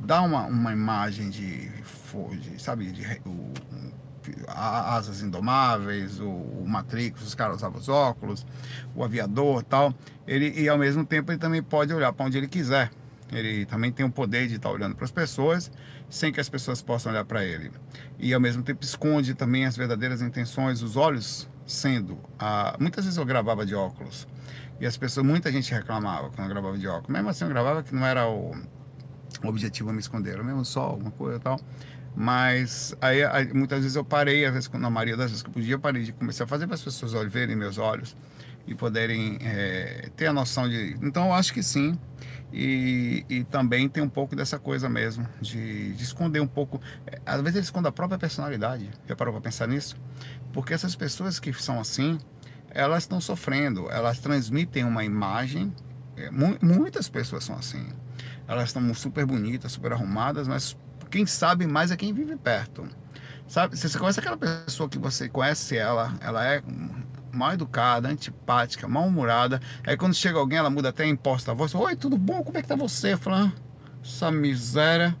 dá 0.00 0.22
uma, 0.22 0.46
uma 0.46 0.72
imagem 0.72 1.30
de. 1.30 1.68
de 2.40 2.62
sabe? 2.62 2.90
De, 2.92 3.20
o, 3.26 3.52
Asas 4.48 5.22
Indomáveis, 5.22 6.20
o, 6.20 6.28
o 6.28 6.64
Matrix, 6.66 7.22
os 7.22 7.34
caras 7.34 7.56
usavam 7.56 7.80
os 7.80 7.88
óculos, 7.88 8.46
o 8.94 9.04
aviador 9.04 9.62
tal. 9.62 9.94
Ele, 10.26 10.52
e 10.60 10.68
ao 10.68 10.78
mesmo 10.78 11.04
tempo 11.04 11.30
ele 11.30 11.38
também 11.38 11.62
pode 11.62 11.92
olhar 11.92 12.12
para 12.12 12.26
onde 12.26 12.38
ele 12.38 12.48
quiser. 12.48 12.90
Ele 13.32 13.66
também 13.66 13.90
tem 13.90 14.06
o 14.06 14.10
poder 14.10 14.46
de 14.46 14.54
estar 14.54 14.70
olhando 14.70 14.94
para 14.94 15.04
as 15.04 15.10
pessoas 15.10 15.70
sem 16.08 16.32
que 16.32 16.40
as 16.40 16.48
pessoas 16.48 16.80
possam 16.80 17.10
olhar 17.10 17.24
para 17.24 17.44
ele. 17.44 17.72
E 18.18 18.32
ao 18.32 18.40
mesmo 18.40 18.62
tempo 18.62 18.84
esconde 18.84 19.34
também 19.34 19.66
as 19.66 19.76
verdadeiras 19.76 20.22
intenções, 20.22 20.82
os 20.82 20.96
olhos 20.96 21.48
sendo. 21.66 22.18
Ah, 22.38 22.76
muitas 22.78 23.04
vezes 23.04 23.18
eu 23.18 23.24
gravava 23.24 23.66
de 23.66 23.74
óculos 23.74 24.26
e 24.78 24.86
as 24.86 24.96
pessoas, 24.96 25.26
muita 25.26 25.50
gente 25.50 25.72
reclamava 25.72 26.28
quando 26.28 26.42
eu 26.42 26.48
gravava 26.48 26.78
de 26.78 26.86
óculos. 26.86 27.08
Mesmo 27.08 27.28
assim 27.28 27.44
eu 27.44 27.50
gravava 27.50 27.82
que 27.82 27.94
não 27.94 28.06
era 28.06 28.28
o, 28.28 28.54
o 29.42 29.48
objetivo 29.48 29.92
me 29.92 30.00
esconder, 30.00 30.42
mesmo 30.42 30.64
só 30.64 30.82
alguma 30.82 31.10
coisa 31.10 31.38
e 31.38 31.40
tal. 31.40 31.60
Mas 32.16 32.96
aí, 32.98 33.22
aí, 33.24 33.52
muitas 33.52 33.80
vezes 33.80 33.94
eu 33.94 34.04
parei, 34.04 34.46
às 34.46 34.54
vezes, 34.54 34.70
na 34.70 34.88
maioria 34.88 35.18
das 35.18 35.30
vezes 35.30 35.42
que 35.42 35.50
eu 35.50 35.52
podia, 35.52 35.74
eu 35.74 35.78
parei 35.78 36.02
de 36.02 36.12
começar 36.12 36.44
a 36.44 36.46
fazer 36.46 36.66
para 36.66 36.74
as 36.74 36.82
pessoas 36.82 37.12
verem 37.30 37.54
meus 37.54 37.76
olhos 37.76 38.16
e 38.66 38.74
poderem 38.74 39.38
é, 39.42 40.08
ter 40.16 40.26
a 40.26 40.32
noção 40.32 40.66
de. 40.66 40.96
Então 41.02 41.26
eu 41.26 41.32
acho 41.34 41.52
que 41.52 41.62
sim. 41.62 41.98
E, 42.52 43.26
e 43.28 43.44
também 43.44 43.86
tem 43.86 44.02
um 44.02 44.08
pouco 44.08 44.34
dessa 44.34 44.58
coisa 44.58 44.88
mesmo, 44.88 45.28
de, 45.42 45.92
de 45.92 46.02
esconder 46.02 46.40
um 46.40 46.46
pouco. 46.46 46.80
É, 47.06 47.20
às 47.26 47.40
vezes 47.42 47.56
ele 47.56 47.64
esconde 47.64 47.86
a 47.86 47.92
própria 47.92 48.18
personalidade. 48.18 48.88
Já 49.06 49.14
parou 49.14 49.34
para 49.34 49.42
pensar 49.42 49.68
nisso? 49.68 49.94
Porque 50.54 50.72
essas 50.72 50.96
pessoas 50.96 51.38
que 51.38 51.52
são 51.52 51.78
assim, 51.78 52.18
elas 52.70 53.02
estão 53.02 53.20
sofrendo, 53.20 53.90
elas 53.90 54.20
transmitem 54.20 54.84
uma 54.84 55.04
imagem. 55.04 55.70
É, 56.16 56.30
mu 56.30 56.56
muitas 56.62 57.10
pessoas 57.10 57.44
são 57.44 57.56
assim. 57.56 57.86
Elas 58.48 58.70
estão 58.70 58.94
super 58.94 59.26
bonitas, 59.26 59.72
super 59.72 59.92
arrumadas, 59.92 60.48
mas 60.48 60.76
quem 61.16 61.24
sabe 61.24 61.66
mais 61.66 61.90
é 61.90 61.96
quem 61.96 62.12
vive 62.12 62.36
perto. 62.36 62.86
Sabe, 63.48 63.74
você 63.74 63.98
conhece 63.98 64.20
aquela 64.20 64.36
pessoa 64.36 64.86
que 64.86 64.98
você 64.98 65.30
conhece 65.30 65.74
ela, 65.74 66.14
ela 66.20 66.44
é 66.44 66.62
mal 67.32 67.54
educada, 67.54 68.08
antipática, 68.08 68.86
mal-humorada. 68.86 69.58
Aí 69.86 69.96
quando 69.96 70.12
chega 70.12 70.38
alguém, 70.38 70.58
ela 70.58 70.68
muda 70.68 70.90
até 70.90 71.04
a 71.04 71.06
imposta 71.06 71.52
a 71.52 71.54
voz. 71.54 71.74
Oi, 71.74 71.96
tudo 71.96 72.18
bom? 72.18 72.42
Como 72.42 72.58
é 72.58 72.60
que 72.60 72.68
tá 72.68 72.76
você? 72.76 73.16
Fala, 73.16 73.46
ah, 73.46 73.52
essa 74.04 74.30
miséria. 74.30 75.16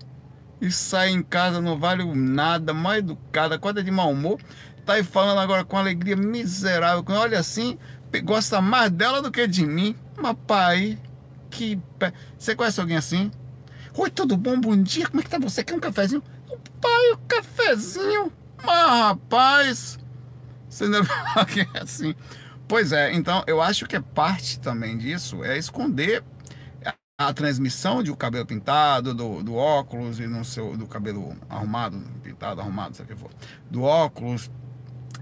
E 0.60 0.70
sai 0.70 1.10
em 1.10 1.22
casa, 1.22 1.62
não 1.62 1.78
vale 1.78 2.04
nada, 2.14 2.74
mal 2.74 2.96
educada, 2.96 3.54
acorda 3.54 3.82
de 3.82 3.90
mau 3.90 4.10
humor. 4.10 4.38
Tá 4.84 4.94
aí 4.94 5.02
falando 5.02 5.38
agora 5.38 5.64
com 5.64 5.78
alegria 5.78 6.16
miserável. 6.16 7.02
Olha 7.08 7.38
assim, 7.38 7.78
gosta 8.22 8.60
mais 8.60 8.90
dela 8.90 9.22
do 9.22 9.30
que 9.30 9.46
de 9.46 9.64
mim. 9.64 9.96
Mas 10.14 10.36
pai, 10.46 10.98
que. 11.48 11.80
Você 12.38 12.54
conhece 12.54 12.80
alguém 12.80 12.98
assim? 12.98 13.30
Oi, 13.98 14.10
tudo 14.10 14.36
bom? 14.36 14.60
Bom 14.60 14.76
dia, 14.76 15.08
como 15.08 15.20
é 15.20 15.24
que 15.24 15.30
tá 15.30 15.38
você? 15.38 15.64
Quer 15.64 15.74
um 15.74 15.80
cafezinho? 15.80 16.22
Pai, 16.80 17.12
o 17.12 17.18
cafezinho? 17.26 18.30
Mas 18.62 18.88
rapaz, 18.88 19.98
você 20.68 20.84
que 21.48 21.60
é 21.60 21.68
assim. 21.80 22.14
Pois 22.68 22.92
é, 22.92 23.14
então 23.14 23.42
eu 23.46 23.62
acho 23.62 23.86
que 23.86 23.96
é 23.96 24.00
parte 24.00 24.60
também 24.60 24.98
disso, 24.98 25.42
é 25.42 25.56
esconder 25.56 26.22
a 27.18 27.32
transmissão 27.32 28.02
de 28.02 28.10
o 28.10 28.16
cabelo 28.16 28.44
pintado, 28.44 29.14
do, 29.14 29.42
do 29.42 29.54
óculos 29.54 30.20
e 30.20 30.26
no 30.26 30.44
seu, 30.44 30.76
do 30.76 30.86
cabelo 30.86 31.34
arrumado, 31.48 31.98
pintado, 32.22 32.60
arrumado, 32.60 32.94
sei 32.94 33.06
o 33.06 33.08
que 33.08 33.16
for, 33.16 33.30
do 33.70 33.82
óculos, 33.82 34.50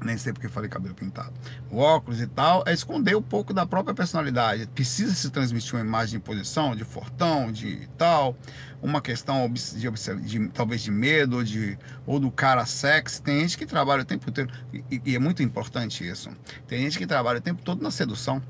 nem 0.03 0.17
sei 0.17 0.33
porque 0.33 0.49
falei 0.49 0.69
cabelo 0.69 0.95
pintado, 0.95 1.33
o 1.71 1.79
óculos 1.79 2.21
e 2.21 2.27
tal, 2.27 2.63
é 2.67 2.73
esconder 2.73 3.17
um 3.17 3.23
pouco 3.23 3.53
da 3.53 3.67
própria 3.67 3.95
personalidade. 3.95 4.67
Precisa 4.69 5.15
se 5.15 5.31
transmitir 5.31 5.75
uma 5.75 5.81
imagem 5.81 6.19
de 6.19 6.25
posição, 6.25 6.75
de 6.75 6.85
fortão, 6.85 7.53
de 7.53 7.89
tal, 7.97 8.37
uma 8.83 9.01
questão 9.01 9.51
de, 9.51 10.21
de 10.23 10.49
talvez 10.49 10.83
de 10.83 10.91
medo, 10.91 11.45
de, 11.45 11.79
ou 12.07 12.19
do 12.19 12.31
cara 12.31 12.67
sexy. 12.67 13.23
Tem 13.23 13.41
gente 13.41 13.59
que 13.59 13.67
trabalha 13.67 14.03
o 14.03 14.05
tempo 14.05 14.29
inteiro, 14.29 14.51
e, 14.73 15.03
e, 15.05 15.15
é 15.17 15.19
muito 15.19 15.43
importante 15.43 16.07
isso. 16.07 16.31
Tem 16.67 16.83
gente 16.83 16.99
que 16.99 17.07
trabalha 17.07 17.39
o 17.39 17.43
tempo 17.43 17.63
todo 17.63 17.83
na 17.83 17.91
sedução. 17.91 18.43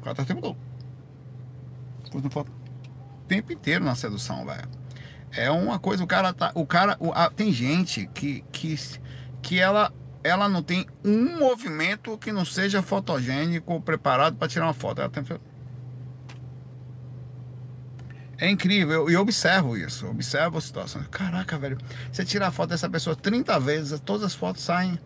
O 0.00 0.04
cara 0.04 0.16
tá 0.16 0.22
o 0.22 0.26
tempo 0.26 0.40
todo. 0.40 0.56
O 2.14 3.26
tempo 3.26 3.52
inteiro 3.52 3.84
na 3.84 3.94
sedução, 3.94 4.46
velho. 4.46 4.68
É 5.32 5.50
uma 5.50 5.78
coisa, 5.78 6.02
o 6.02 6.06
cara 6.06 6.32
tá. 6.32 6.52
O 6.54 6.64
cara. 6.64 6.96
O, 6.98 7.12
a, 7.12 7.28
tem 7.28 7.52
gente 7.52 8.08
que, 8.14 8.42
que, 8.50 8.78
que 9.42 9.58
ela 9.58 9.92
ela 10.26 10.48
não 10.48 10.62
tem 10.62 10.86
um 11.04 11.38
movimento 11.38 12.18
que 12.18 12.32
não 12.32 12.44
seja 12.44 12.82
fotogênico 12.82 13.80
preparado 13.80 14.36
para 14.36 14.48
tirar 14.48 14.66
uma 14.66 14.74
foto. 14.74 15.00
Ela 15.00 15.10
tem... 15.10 15.24
É 18.38 18.50
incrível, 18.50 19.08
e 19.08 19.12
eu, 19.12 19.18
eu 19.18 19.20
observo 19.22 19.76
isso, 19.76 20.06
observo 20.06 20.58
a 20.58 20.60
situação. 20.60 21.02
Caraca, 21.10 21.56
velho, 21.56 21.78
você 22.12 22.22
tira 22.24 22.46
a 22.46 22.50
foto 22.50 22.70
dessa 22.70 22.88
pessoa 22.88 23.16
30 23.16 23.58
vezes, 23.60 24.00
todas 24.00 24.24
as 24.24 24.34
fotos 24.34 24.62
saem. 24.62 24.98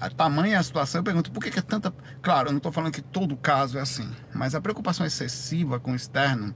A 0.00 0.08
tamanha 0.08 0.58
a 0.58 0.62
situação, 0.62 1.00
eu 1.00 1.04
pergunto, 1.04 1.30
por 1.30 1.42
que, 1.42 1.50
que 1.50 1.58
é 1.58 1.62
tanta. 1.62 1.92
Claro, 2.22 2.48
eu 2.48 2.52
não 2.52 2.58
estou 2.58 2.72
falando 2.72 2.92
que 2.92 3.02
todo 3.02 3.36
caso 3.36 3.78
é 3.78 3.80
assim, 3.80 4.10
mas 4.34 4.54
a 4.54 4.60
preocupação 4.60 5.04
excessiva 5.04 5.78
com 5.78 5.92
o 5.92 5.96
externo, 5.96 6.54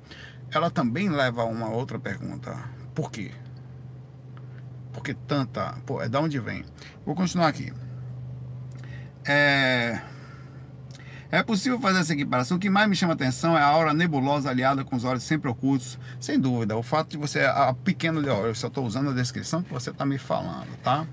ela 0.50 0.70
também 0.70 1.10
leva 1.10 1.42
a 1.42 1.44
uma 1.44 1.68
outra 1.68 1.98
pergunta. 1.98 2.56
Por 2.94 3.10
quê? 3.10 3.30
Por 4.92 5.02
que 5.02 5.14
tanta. 5.14 5.74
Pô, 5.84 6.02
é 6.02 6.08
da 6.08 6.20
onde 6.20 6.38
vem? 6.40 6.64
Vou 7.04 7.14
continuar 7.14 7.48
aqui. 7.48 7.72
É... 9.28 10.00
É 11.30 11.42
possível 11.42 11.78
fazer 11.78 12.00
essa 12.00 12.14
equiparação. 12.14 12.56
O 12.56 12.60
que 12.60 12.70
mais 12.70 12.88
me 12.88 12.96
chama 12.96 13.12
atenção 13.12 13.56
é 13.56 13.60
a 13.60 13.66
aura 13.66 13.92
nebulosa 13.92 14.48
aliada 14.48 14.82
com 14.82 14.96
os 14.96 15.04
olhos 15.04 15.22
sempre 15.22 15.50
ocultos. 15.50 15.98
Sem 16.18 16.40
dúvida, 16.40 16.74
o 16.74 16.82
fato 16.82 17.10
de 17.10 17.18
você. 17.18 17.40
A 17.40 17.74
pequeno. 17.74 18.26
Eu 18.26 18.54
só 18.54 18.68
estou 18.68 18.86
usando 18.86 19.10
a 19.10 19.12
descrição 19.12 19.62
que 19.62 19.70
você 19.70 19.90
está 19.90 20.06
me 20.06 20.16
falando, 20.16 20.74
tá? 20.82 21.06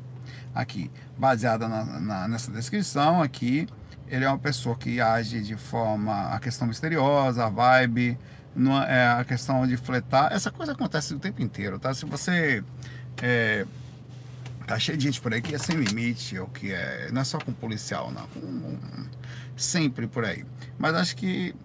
Aqui, 0.53 0.89
baseada 1.17 1.67
na, 1.67 1.84
na, 2.00 2.27
nessa 2.29 2.50
descrição, 2.50 3.22
aqui, 3.22 3.67
ele 4.07 4.24
é 4.24 4.29
uma 4.29 4.39
pessoa 4.39 4.77
que 4.77 5.01
age 5.01 5.41
de 5.41 5.57
forma. 5.57 6.29
A 6.29 6.39
questão 6.39 6.65
misteriosa, 6.65 7.45
a 7.45 7.50
vibe, 7.50 8.17
numa, 8.55 8.86
é, 8.86 9.19
a 9.19 9.25
questão 9.25 9.67
de 9.67 9.75
fletar. 9.75 10.31
Essa 10.31 10.50
coisa 10.50 10.72
acontece 10.72 11.13
o 11.13 11.19
tempo 11.19 11.41
inteiro, 11.41 11.77
tá? 11.77 11.93
Se 11.93 12.05
você. 12.05 12.63
É, 13.22 13.65
Tá 14.67 14.79
cheio 14.79 14.98
de 14.98 15.03
gente 15.03 15.22
por 15.22 15.34
aí 15.34 15.41
que 15.41 15.53
é 15.53 15.57
sem 15.57 15.75
limite, 15.75 16.39
ou 16.39 16.48
que 16.48 16.72
é. 16.72 17.10
Não 17.12 17.22
é 17.22 17.24
só 17.24 17.38
com 17.38 17.53
policial, 17.53 18.12
não. 18.12 18.27
Sempre 19.55 20.07
por 20.07 20.25
aí. 20.25 20.43
Mas 20.77 20.95
acho 20.95 21.15
que 21.15 21.55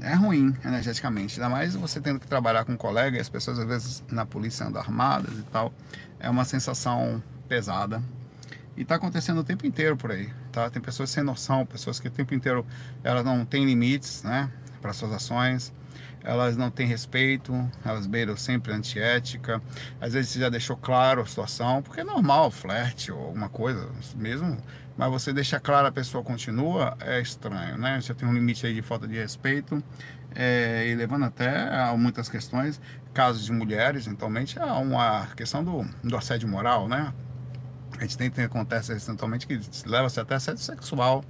é 0.00 0.14
ruim 0.14 0.54
energeticamente. 0.64 1.40
Ainda 1.40 1.48
mais 1.48 1.76
você 1.76 2.00
tendo 2.00 2.18
que 2.18 2.26
trabalhar 2.26 2.64
com 2.64 2.72
um 2.72 2.76
colega 2.76 3.20
as 3.20 3.28
pessoas 3.28 3.58
às 3.58 3.66
vezes 3.66 4.04
na 4.10 4.26
polícia 4.26 4.66
andam 4.66 4.82
armadas 4.82 5.38
e 5.38 5.42
tal. 5.42 5.72
É 6.18 6.28
uma 6.28 6.44
sensação 6.44 7.22
pesada. 7.48 8.02
E 8.76 8.84
tá 8.84 8.96
acontecendo 8.96 9.38
o 9.38 9.44
tempo 9.44 9.66
inteiro 9.66 9.96
por 9.96 10.10
aí, 10.10 10.30
tá? 10.50 10.68
Tem 10.70 10.80
pessoas 10.80 11.10
sem 11.10 11.22
noção, 11.22 11.64
pessoas 11.66 12.00
que 12.00 12.08
o 12.08 12.10
tempo 12.10 12.34
inteiro 12.34 12.66
elas 13.04 13.24
não 13.24 13.44
têm 13.44 13.64
limites, 13.64 14.22
né? 14.22 14.50
Para 14.80 14.92
suas 14.92 15.12
ações 15.12 15.72
elas 16.24 16.56
não 16.56 16.70
têm 16.70 16.86
respeito, 16.86 17.52
elas 17.84 18.06
beiram 18.06 18.36
sempre 18.36 18.72
antiética. 18.72 19.60
Às 20.00 20.12
vezes 20.12 20.30
você 20.30 20.40
já 20.40 20.48
deixou 20.48 20.76
claro 20.76 21.22
a 21.22 21.26
situação, 21.26 21.82
porque 21.82 22.00
é 22.00 22.04
normal, 22.04 22.50
flerte 22.50 23.10
ou 23.10 23.18
alguma 23.18 23.48
coisa, 23.48 23.88
mesmo, 24.16 24.56
mas 24.96 25.10
você 25.10 25.32
deixa 25.32 25.58
claro 25.58 25.86
a 25.86 25.92
pessoa 25.92 26.22
continua, 26.22 26.96
é 27.00 27.20
estranho, 27.20 27.78
né? 27.78 28.00
Você 28.00 28.14
tem 28.14 28.28
um 28.28 28.32
limite 28.32 28.66
aí 28.66 28.74
de 28.74 28.82
falta 28.82 29.06
de 29.06 29.16
respeito, 29.16 29.82
é, 30.34 30.88
e 30.88 30.94
levando 30.94 31.24
até 31.24 31.68
a 31.74 31.94
muitas 31.96 32.28
questões, 32.28 32.80
casos 33.12 33.44
de 33.44 33.52
mulheres, 33.52 34.06
eventualmente, 34.06 34.58
a 34.58 34.74
uma 34.78 35.26
questão 35.36 35.62
do, 35.62 35.84
do 36.02 36.16
assédio 36.16 36.48
moral, 36.48 36.88
né? 36.88 37.12
A 38.02 38.04
gente 38.04 38.18
tem, 38.18 38.28
tem 38.28 38.44
acontece 38.44 38.92
recentemente 38.92 39.46
que 39.46 39.60
leva-se 39.86 40.18
até 40.18 40.36
sexo 40.36 40.64
sexual, 40.64 41.24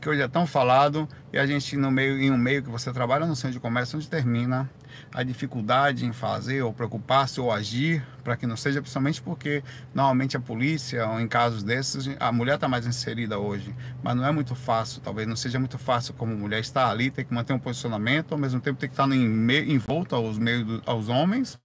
que 0.00 0.08
hoje 0.08 0.20
é 0.20 0.26
tão 0.26 0.44
falado, 0.44 1.08
e 1.32 1.38
a 1.38 1.46
gente 1.46 1.76
no 1.76 1.88
meio, 1.88 2.20
em 2.20 2.32
um 2.32 2.36
meio 2.36 2.64
que 2.64 2.68
você 2.68 2.92
trabalha 2.92 3.24
no 3.26 3.36
centro 3.36 3.52
de 3.52 3.60
comércio, 3.60 3.96
onde 3.96 4.08
termina 4.08 4.68
a 5.14 5.22
dificuldade 5.22 6.04
em 6.04 6.12
fazer, 6.12 6.62
ou 6.62 6.72
preocupar-se, 6.72 7.40
ou 7.40 7.52
agir, 7.52 8.04
para 8.24 8.36
que 8.36 8.44
não 8.44 8.56
seja, 8.56 8.80
principalmente 8.80 9.22
porque 9.22 9.62
normalmente 9.94 10.36
a 10.36 10.40
polícia, 10.40 11.06
ou 11.06 11.20
em 11.20 11.28
casos 11.28 11.62
desses, 11.62 12.08
a 12.18 12.32
mulher 12.32 12.56
está 12.56 12.66
mais 12.66 12.88
inserida 12.88 13.38
hoje, 13.38 13.72
mas 14.02 14.16
não 14.16 14.26
é 14.26 14.32
muito 14.32 14.56
fácil, 14.56 15.00
talvez 15.00 15.28
não 15.28 15.36
seja 15.36 15.60
muito 15.60 15.78
fácil 15.78 16.12
como 16.14 16.34
mulher 16.34 16.58
estar 16.58 16.90
ali, 16.90 17.08
tem 17.08 17.24
que 17.24 17.32
manter 17.32 17.52
um 17.52 17.58
posicionamento, 17.60 18.32
ao 18.32 18.38
mesmo 18.38 18.60
tempo 18.60 18.80
tem 18.80 18.88
que 18.88 18.94
estar 18.94 19.08
em, 19.12 19.48
em 19.48 19.78
volta 19.78 20.16
aos, 20.16 20.38
meios 20.40 20.82
aos 20.86 21.08
homens, 21.08 21.56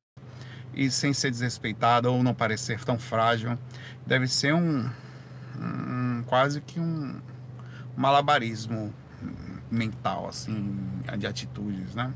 e 0.74 0.90
sem 0.90 1.14
ser 1.14 1.32
desrespeitada 1.32 2.10
ou 2.10 2.24
não 2.24 2.34
parecer 2.34 2.84
tão 2.84 2.98
frágil. 2.98 3.58
Deve 4.06 4.28
ser 4.28 4.54
um, 4.54 4.90
um 5.58 6.24
quase 6.26 6.62
que 6.62 6.80
um 6.80 7.20
malabarismo 7.96 8.94
mental, 9.70 10.28
assim, 10.28 10.78
de 11.18 11.28
atitudes, 11.28 11.96
né? 11.96 12.14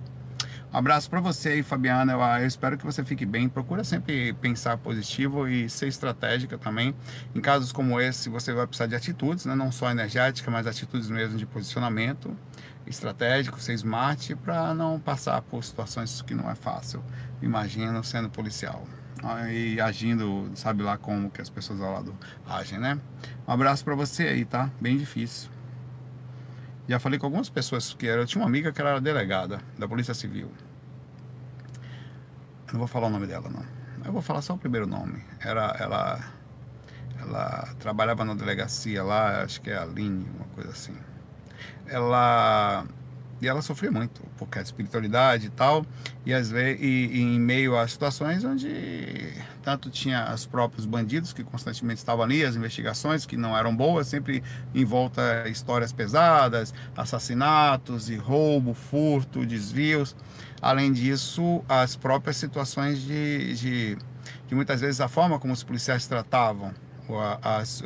Um 0.73 0.77
abraço 0.77 1.09
para 1.09 1.21
você 1.21 1.49
aí, 1.49 1.63
Fabiana. 1.63 2.11
Eu, 2.11 2.45
espero 2.45 2.77
que 2.77 2.85
você 2.85 3.01
fique 3.01 3.25
bem. 3.25 3.47
Procura 3.47 3.81
sempre 3.85 4.33
pensar 4.33 4.77
positivo 4.77 5.47
e 5.47 5.69
ser 5.69 5.87
estratégica 5.87 6.57
também. 6.57 6.93
Em 7.33 7.39
casos 7.39 7.71
como 7.71 7.97
esse, 7.97 8.27
você 8.27 8.51
vai 8.51 8.67
precisar 8.67 8.87
de 8.87 8.95
atitudes, 8.95 9.45
né? 9.45 9.55
não 9.55 9.71
só 9.71 9.89
energética, 9.89 10.51
mas 10.51 10.67
atitudes 10.67 11.09
mesmo 11.09 11.37
de 11.37 11.45
posicionamento 11.45 12.35
estratégico, 12.87 13.59
ser 13.59 13.73
smart, 13.73 14.35
para 14.35 14.73
não 14.73 14.99
passar 14.99 15.41
por 15.41 15.63
situações 15.63 16.21
que 16.21 16.33
não 16.33 16.49
é 16.49 16.55
fácil 16.55 17.03
imagino, 17.41 18.03
sendo 18.03 18.29
policial. 18.29 18.83
e 19.51 19.79
agindo, 19.79 20.51
sabe 20.55 20.83
lá 20.83 20.97
como 20.97 21.31
que 21.31 21.41
as 21.41 21.49
pessoas 21.49 21.81
ao 21.81 21.93
lado 21.93 22.15
agem, 22.47 22.77
né? 22.77 22.99
Um 23.47 23.51
abraço 23.51 23.83
para 23.83 23.95
você 23.95 24.27
aí, 24.27 24.45
tá? 24.45 24.69
Bem 24.79 24.97
difícil. 24.97 25.49
Já 26.87 26.99
falei 26.99 27.17
com 27.17 27.25
algumas 27.25 27.49
pessoas 27.49 27.93
que 27.93 28.05
eu 28.05 28.25
tinha 28.27 28.41
uma 28.41 28.47
amiga 28.47 28.71
que 28.71 28.79
era 28.79 28.99
delegada 29.01 29.59
da 29.77 29.87
Polícia 29.87 30.13
Civil. 30.13 30.51
Eu 32.67 32.73
não 32.73 32.79
vou 32.79 32.87
falar 32.87 33.07
o 33.07 33.09
nome 33.09 33.25
dela, 33.25 33.49
não. 33.49 33.65
Eu 34.05 34.11
vou 34.11 34.21
falar 34.21 34.41
só 34.41 34.53
o 34.53 34.57
primeiro 34.57 34.85
nome. 34.85 35.23
Era 35.39 35.75
ela 35.79 36.19
ela 37.19 37.67
trabalhava 37.79 38.23
na 38.23 38.35
delegacia 38.35 39.03
lá, 39.03 39.41
acho 39.41 39.61
que 39.61 39.71
é 39.71 39.77
a 39.77 39.81
Aline, 39.81 40.29
uma 40.35 40.45
coisa 40.49 40.69
assim. 40.69 40.95
Ela 41.87 42.85
e 43.41 43.47
ela 43.47 43.61
sofria 43.61 43.91
muito, 43.91 44.21
porque 44.37 44.59
a 44.59 44.61
espiritualidade 44.61 45.47
e 45.47 45.49
tal, 45.49 45.85
e 46.25 46.33
às 46.33 46.49
vezes 46.49 46.81
e, 46.81 46.85
e 46.85 47.21
em 47.21 47.39
meio 47.39 47.77
a 47.77 47.87
situações 47.87 48.43
onde 48.45 49.33
tanto 49.61 49.89
tinha 49.89 50.33
os 50.33 50.45
próprios 50.45 50.85
bandidos 50.85 51.33
que 51.33 51.43
constantemente 51.43 51.97
estavam 51.97 52.23
ali, 52.23 52.45
as 52.45 52.55
investigações 52.55 53.25
que 53.25 53.35
não 53.35 53.55
eram 53.55 53.75
boas, 53.75 54.07
sempre 54.07 54.41
em 54.73 54.85
volta 54.85 55.47
histórias 55.49 55.91
pesadas, 55.91 56.73
assassinatos 56.95 58.09
e 58.09 58.15
roubo, 58.15 58.73
furto, 58.73 59.45
desvios. 59.45 60.15
Além 60.61 60.93
disso, 60.93 61.63
as 61.67 61.95
próprias 61.95 62.37
situações 62.37 63.01
de, 63.01 63.53
de, 63.55 63.97
de 64.47 64.55
muitas 64.55 64.81
vezes 64.81 65.01
a 65.01 65.07
forma 65.07 65.37
como 65.39 65.53
os 65.53 65.63
policiais 65.63 66.07
tratavam 66.07 66.73
as, 67.41 67.83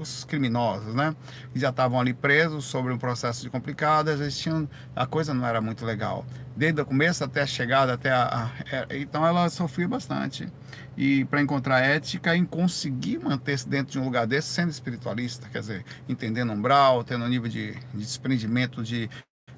os 0.00 0.24
criminosos, 0.24 0.94
né? 0.94 1.14
Que 1.52 1.58
já 1.58 1.70
estavam 1.70 2.00
ali 2.00 2.14
presos 2.14 2.64
sobre 2.64 2.92
um 2.92 2.98
processo 2.98 3.42
de 3.42 3.50
complicado, 3.50 4.08
às 4.08 4.18
vezes 4.18 4.38
tinham, 4.38 4.68
a 4.94 5.06
coisa 5.06 5.34
não 5.34 5.46
era 5.46 5.60
muito 5.60 5.84
legal. 5.84 6.24
Desde 6.56 6.80
o 6.80 6.86
começo 6.86 7.24
até 7.24 7.42
a 7.42 7.46
chegada, 7.46 7.94
até 7.94 8.10
a, 8.10 8.24
a 8.24 8.50
é, 8.74 8.98
então 8.98 9.26
ela 9.26 9.48
sofria 9.50 9.88
bastante. 9.88 10.48
E 10.96 11.24
para 11.26 11.42
encontrar 11.42 11.80
ética 11.80 12.34
em 12.34 12.44
conseguir 12.44 13.18
manter-se 13.18 13.68
dentro 13.68 13.92
de 13.92 13.98
um 13.98 14.04
lugar 14.04 14.26
desse, 14.26 14.48
sendo 14.48 14.70
espiritualista, 14.70 15.48
quer 15.48 15.60
dizer, 15.60 15.84
entendendo 16.08 16.52
umbral, 16.52 17.04
tendo 17.04 17.24
um 17.24 17.28
nível 17.28 17.50
de, 17.50 17.72
de 17.72 17.98
desprendimento 17.98 18.82
de 18.82 19.10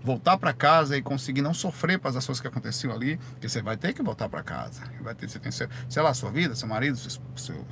voltar 0.03 0.39
para 0.39 0.53
casa 0.53 0.97
e 0.97 1.03
conseguir 1.03 1.43
não 1.43 1.53
sofrer 1.53 1.99
para 1.99 2.11
as 2.11 2.17
ações 2.17 2.41
que 2.41 2.47
aconteciam 2.47 2.93
ali, 2.93 3.17
porque 3.33 3.49
você 3.49 3.63
vai 3.63 3.77
ter 3.77 3.93
que 3.93 4.03
voltar 4.03 4.29
para 4.29 4.43
casa. 4.43 4.83
Vai 5.01 5.15
ter, 5.15 5.29
você 5.29 5.39
tem, 5.39 5.51
sei 5.53 5.69
lá, 5.97 6.15
sua 6.15 6.31
vida, 6.31 6.55
seu 6.55 6.69
marido, 6.69 6.97
seu, 6.97 7.21
seu, 7.37 7.67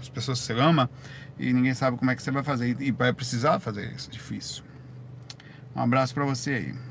as 0.00 0.08
pessoas 0.08 0.40
que 0.40 0.46
você 0.46 0.52
ama, 0.54 0.90
e 1.38 1.52
ninguém 1.52 1.74
sabe 1.74 1.96
como 1.96 2.10
é 2.10 2.16
que 2.16 2.22
você 2.22 2.30
vai 2.30 2.42
fazer. 2.42 2.76
E 2.80 2.90
vai 2.90 3.12
precisar 3.12 3.60
fazer 3.60 3.92
isso, 3.92 4.10
difícil. 4.10 4.64
Um 5.74 5.80
abraço 5.80 6.14
para 6.14 6.24
você 6.24 6.50
aí. 6.50 6.89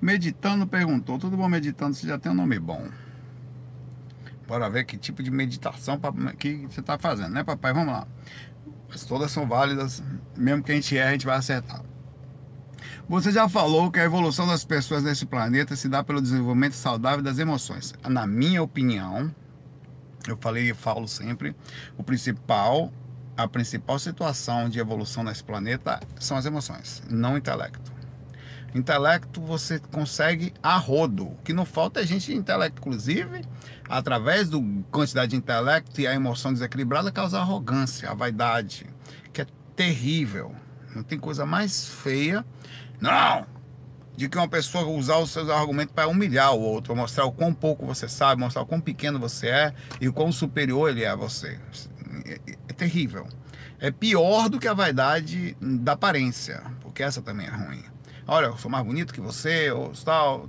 Meditando 0.00 0.66
perguntou, 0.66 1.18
tudo 1.18 1.36
bom 1.36 1.48
meditando, 1.48 1.94
você 1.94 2.06
já 2.06 2.18
tem 2.18 2.32
um 2.32 2.34
nome 2.34 2.58
bom. 2.58 2.88
Bora 4.48 4.68
ver 4.70 4.84
que 4.84 4.96
tipo 4.96 5.22
de 5.22 5.30
meditação 5.30 6.00
que 6.38 6.66
você 6.68 6.80
está 6.80 6.98
fazendo, 6.98 7.30
né 7.30 7.44
papai? 7.44 7.72
Vamos 7.72 7.92
lá. 7.92 8.06
Mas 8.88 9.04
todas 9.04 9.30
são 9.30 9.46
válidas, 9.46 10.02
mesmo 10.36 10.62
que 10.62 10.72
a 10.72 10.74
gente 10.74 10.96
erre, 10.96 11.08
a 11.08 11.12
gente 11.12 11.26
vai 11.26 11.36
acertar. 11.36 11.82
Você 13.08 13.30
já 13.30 13.48
falou 13.48 13.90
que 13.90 14.00
a 14.00 14.04
evolução 14.04 14.46
das 14.46 14.64
pessoas 14.64 15.02
nesse 15.02 15.26
planeta 15.26 15.76
se 15.76 15.88
dá 15.88 16.02
pelo 16.02 16.20
desenvolvimento 16.20 16.74
saudável 16.74 17.22
das 17.22 17.38
emoções. 17.38 17.92
Na 18.08 18.26
minha 18.26 18.62
opinião, 18.62 19.34
eu 20.26 20.36
falei 20.36 20.70
e 20.70 20.74
falo 20.74 21.06
sempre, 21.06 21.54
o 21.96 22.02
principal, 22.02 22.92
a 23.36 23.46
principal 23.46 23.98
situação 23.98 24.68
de 24.68 24.78
evolução 24.78 25.22
nesse 25.22 25.44
planeta 25.44 26.00
são 26.18 26.36
as 26.36 26.46
emoções, 26.46 27.02
não 27.08 27.34
o 27.34 27.36
intelecto. 27.36 27.99
Intelecto 28.74 29.40
você 29.40 29.80
consegue 29.90 30.52
a 30.62 30.76
rodo. 30.76 31.24
O 31.24 31.36
que 31.42 31.52
não 31.52 31.64
falta 31.64 32.00
é 32.00 32.06
gente 32.06 32.26
de 32.26 32.36
intelecto, 32.36 32.80
inclusive, 32.80 33.42
através 33.88 34.48
da 34.48 34.58
quantidade 34.90 35.30
de 35.32 35.36
intelecto 35.36 36.00
e 36.00 36.06
a 36.06 36.14
emoção 36.14 36.52
desequilibrada, 36.52 37.10
causa 37.10 37.40
arrogância, 37.40 38.08
a 38.08 38.14
vaidade, 38.14 38.86
que 39.32 39.42
é 39.42 39.46
terrível. 39.74 40.54
Não 40.94 41.02
tem 41.02 41.18
coisa 41.18 41.44
mais 41.44 41.88
feia. 41.88 42.44
Não! 43.00 43.44
De 44.16 44.28
que 44.28 44.36
uma 44.36 44.48
pessoa 44.48 44.84
usar 44.84 45.16
os 45.16 45.30
seus 45.30 45.48
argumentos 45.48 45.94
para 45.94 46.06
humilhar 46.06 46.52
o 46.52 46.60
outro, 46.60 46.94
mostrar 46.94 47.24
o 47.24 47.32
quão 47.32 47.52
pouco 47.54 47.86
você 47.86 48.06
sabe, 48.06 48.40
mostrar 48.40 48.62
o 48.62 48.66
quão 48.66 48.80
pequeno 48.80 49.18
você 49.18 49.48
é 49.48 49.74
e 50.00 50.08
o 50.08 50.12
quão 50.12 50.30
superior 50.30 50.90
ele 50.90 51.02
é 51.02 51.08
a 51.08 51.16
você. 51.16 51.58
É, 52.26 52.40
é 52.68 52.72
terrível. 52.72 53.26
É 53.80 53.90
pior 53.90 54.48
do 54.48 54.60
que 54.60 54.68
a 54.68 54.74
vaidade 54.74 55.56
da 55.60 55.92
aparência, 55.92 56.62
porque 56.82 57.02
essa 57.02 57.22
também 57.22 57.46
é 57.46 57.50
ruim 57.50 57.89
olha, 58.30 58.46
eu 58.46 58.56
sou 58.56 58.70
mais 58.70 58.84
bonito 58.84 59.12
que 59.12 59.20
você, 59.20 59.70
ou 59.72 59.92
tal. 60.04 60.48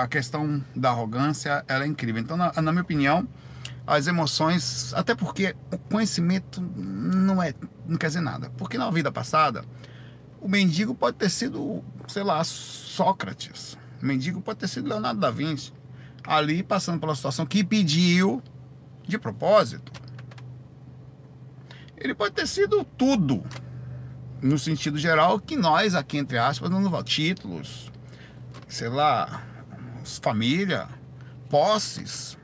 A 0.00 0.06
questão 0.06 0.64
da 0.74 0.90
arrogância, 0.90 1.64
ela 1.66 1.82
é 1.82 1.86
incrível. 1.86 2.22
Então, 2.22 2.36
na, 2.36 2.52
na 2.52 2.70
minha 2.70 2.82
opinião, 2.82 3.28
as 3.84 4.06
emoções, 4.06 4.94
até 4.94 5.14
porque 5.16 5.56
o 5.72 5.76
conhecimento 5.76 6.60
não 6.60 7.42
é, 7.42 7.52
não 7.84 7.98
quer 7.98 8.06
dizer 8.06 8.20
nada. 8.20 8.48
Porque 8.56 8.78
na 8.78 8.88
vida 8.92 9.10
passada, 9.10 9.64
o 10.40 10.48
mendigo 10.48 10.94
pode 10.94 11.16
ter 11.16 11.28
sido, 11.28 11.82
sei 12.06 12.22
lá, 12.22 12.42
Sócrates. 12.44 13.76
O 14.00 14.06
mendigo 14.06 14.40
pode 14.40 14.60
ter 14.60 14.68
sido 14.68 14.88
Leonardo 14.88 15.18
da 15.18 15.32
Vinci. 15.32 15.72
Ali 16.22 16.62
passando 16.62 17.00
pela 17.00 17.16
situação 17.16 17.44
que 17.44 17.64
pediu 17.64 18.40
de 19.02 19.18
propósito. 19.18 19.92
Ele 21.96 22.14
pode 22.14 22.34
ter 22.34 22.46
sido 22.46 22.84
tudo 22.84 23.42
no 24.44 24.58
sentido 24.58 24.98
geral, 24.98 25.40
que 25.40 25.56
nós 25.56 25.94
aqui, 25.94 26.18
entre 26.18 26.36
aspas, 26.36 26.68
não 26.68 26.78
nos 26.78 27.04
títulos, 27.04 27.90
sei 28.68 28.90
lá, 28.90 29.42
família, 30.20 30.86
posses, 31.48 32.36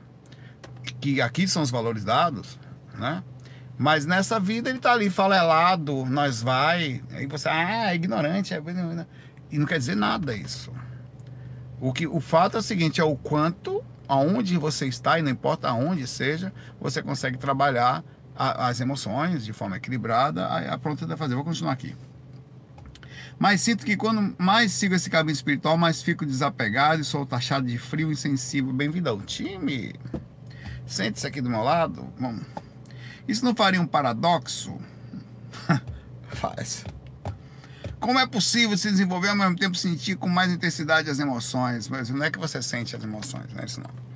que 0.99 1.21
aqui 1.21 1.47
são 1.47 1.61
os 1.61 1.69
valores 1.69 2.03
dados, 2.03 2.57
né? 2.97 3.23
Mas 3.77 4.07
nessa 4.07 4.39
vida 4.39 4.71
ele 4.71 4.79
tá 4.79 4.93
ali 4.93 5.11
falelado, 5.11 6.03
nós 6.05 6.41
vai, 6.41 7.03
aí 7.11 7.27
você, 7.27 7.47
ah, 7.47 7.91
é 7.91 7.95
ignorante, 7.95 8.51
é... 8.51 8.61
e 9.51 9.59
não 9.59 9.67
quer 9.67 9.77
dizer 9.77 9.95
nada 9.95 10.35
isso. 10.35 10.73
O, 11.79 11.93
que, 11.93 12.07
o 12.07 12.19
fato 12.19 12.57
é 12.57 12.61
o 12.61 12.63
seguinte, 12.63 12.99
é 12.99 13.03
o 13.03 13.15
quanto, 13.15 13.83
aonde 14.07 14.57
você 14.57 14.87
está, 14.87 15.19
e 15.19 15.21
não 15.21 15.29
importa 15.29 15.69
aonde 15.69 16.07
seja, 16.07 16.51
você 16.79 17.03
consegue 17.03 17.37
trabalhar 17.37 18.03
a, 18.41 18.69
as 18.69 18.81
emoções 18.81 19.45
de 19.45 19.53
forma 19.53 19.77
equilibrada, 19.77 20.51
aí 20.51 20.67
a 20.67 20.75
pronta 20.75 21.15
fazer. 21.15 21.35
Vou 21.35 21.43
continuar 21.43 21.73
aqui. 21.73 21.95
Mas 23.37 23.61
sinto 23.61 23.85
que 23.85 23.95
quando 23.95 24.35
mais 24.39 24.71
sigo 24.71 24.95
esse 24.95 25.11
caminho 25.11 25.33
espiritual, 25.33 25.77
mais 25.77 26.01
fico 26.01 26.25
desapegado 26.25 27.01
e 27.01 27.05
sou 27.05 27.23
taxado 27.23 27.67
de 27.67 27.77
frio 27.77 28.09
e 28.09 28.13
insensível. 28.13 28.73
Bem-vindo 28.73 29.09
ao 29.09 29.21
time. 29.21 29.93
Sente-se 30.87 31.27
aqui 31.27 31.39
do 31.39 31.49
meu 31.49 31.61
lado. 31.61 32.11
Isso 33.27 33.45
não 33.45 33.55
faria 33.55 33.79
um 33.79 33.85
paradoxo? 33.85 34.75
Faz. 36.29 36.83
Como 37.99 38.17
é 38.17 38.25
possível 38.25 38.75
se 38.75 38.89
desenvolver 38.89 39.29
ao 39.29 39.35
mesmo 39.35 39.55
tempo 39.55 39.77
sentir 39.77 40.15
com 40.15 40.27
mais 40.27 40.51
intensidade 40.51 41.11
as 41.11 41.19
emoções? 41.19 41.87
Mas 41.87 42.09
não 42.09 42.23
é 42.23 42.31
que 42.31 42.39
você 42.39 42.59
sente 42.59 42.95
as 42.95 43.03
emoções, 43.03 43.53
não 43.53 43.61
é 43.61 43.65
isso 43.65 43.79
não 43.79 44.10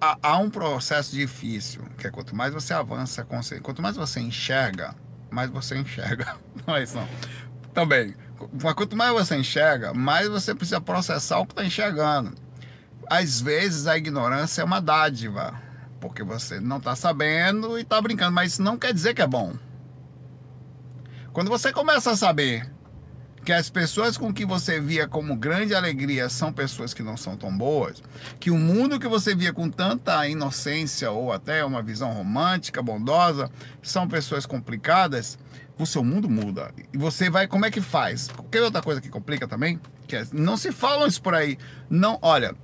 há, 0.00 0.38
um 0.38 0.50
processo 0.50 1.12
difícil, 1.14 1.82
que 1.96 2.06
é 2.06 2.10
quanto 2.10 2.34
mais 2.34 2.52
você 2.52 2.72
avança, 2.72 3.26
quanto 3.62 3.82
mais 3.82 3.96
você 3.96 4.20
enxerga, 4.20 4.94
mais 5.30 5.50
você 5.50 5.76
enxerga. 5.76 6.36
Não 6.66 6.76
é 6.76 6.82
isso 6.82 6.96
não. 6.96 7.08
Também. 7.72 8.14
Mas 8.62 8.74
quanto 8.74 8.96
mais 8.96 9.12
você 9.12 9.36
enxerga, 9.36 9.92
mais 9.92 10.28
você 10.28 10.54
precisa 10.54 10.80
processar 10.80 11.38
o 11.38 11.46
que 11.46 11.52
está 11.52 11.64
enxergando. 11.64 12.34
Às 13.08 13.40
vezes 13.40 13.86
a 13.86 13.96
ignorância 13.96 14.62
é 14.62 14.64
uma 14.64 14.80
dádiva, 14.80 15.60
porque 16.00 16.22
você 16.22 16.60
não 16.60 16.76
está 16.76 16.94
sabendo 16.94 17.78
e 17.78 17.82
está 17.82 18.00
brincando, 18.00 18.32
mas 18.32 18.52
isso 18.52 18.62
não 18.62 18.78
quer 18.78 18.92
dizer 18.92 19.14
que 19.14 19.22
é 19.22 19.26
bom. 19.26 19.54
Quando 21.32 21.48
você 21.48 21.72
começa 21.72 22.10
a 22.10 22.16
saber 22.16 22.70
que 23.44 23.52
as 23.52 23.70
pessoas 23.70 24.16
com 24.16 24.32
que 24.32 24.44
você 24.44 24.80
via 24.80 25.06
como 25.06 25.36
grande 25.36 25.74
alegria 25.74 26.28
são 26.28 26.52
pessoas 26.52 26.92
que 26.92 27.02
não 27.02 27.16
são 27.16 27.36
tão 27.36 27.56
boas, 27.56 28.02
que 28.38 28.50
o 28.50 28.58
mundo 28.58 28.98
que 28.98 29.08
você 29.08 29.34
via 29.34 29.52
com 29.52 29.70
tanta 29.70 30.26
inocência 30.28 31.10
ou 31.10 31.32
até 31.32 31.64
uma 31.64 31.82
visão 31.82 32.12
romântica, 32.12 32.82
bondosa, 32.82 33.50
são 33.82 34.08
pessoas 34.08 34.46
complicadas, 34.46 35.38
o 35.78 35.86
seu 35.86 36.02
mundo 36.02 36.28
muda. 36.28 36.72
E 36.92 36.98
você 36.98 37.30
vai, 37.30 37.46
como 37.46 37.64
é 37.64 37.70
que 37.70 37.80
faz? 37.80 38.28
Quer 38.50 38.62
outra 38.62 38.82
coisa 38.82 39.00
que 39.00 39.08
complica 39.08 39.46
também? 39.46 39.80
Que 40.06 40.16
é, 40.16 40.26
não 40.32 40.56
se 40.56 40.72
falam 40.72 41.06
isso 41.06 41.22
por 41.22 41.34
aí. 41.34 41.56
Não, 41.88 42.18
olha, 42.20 42.54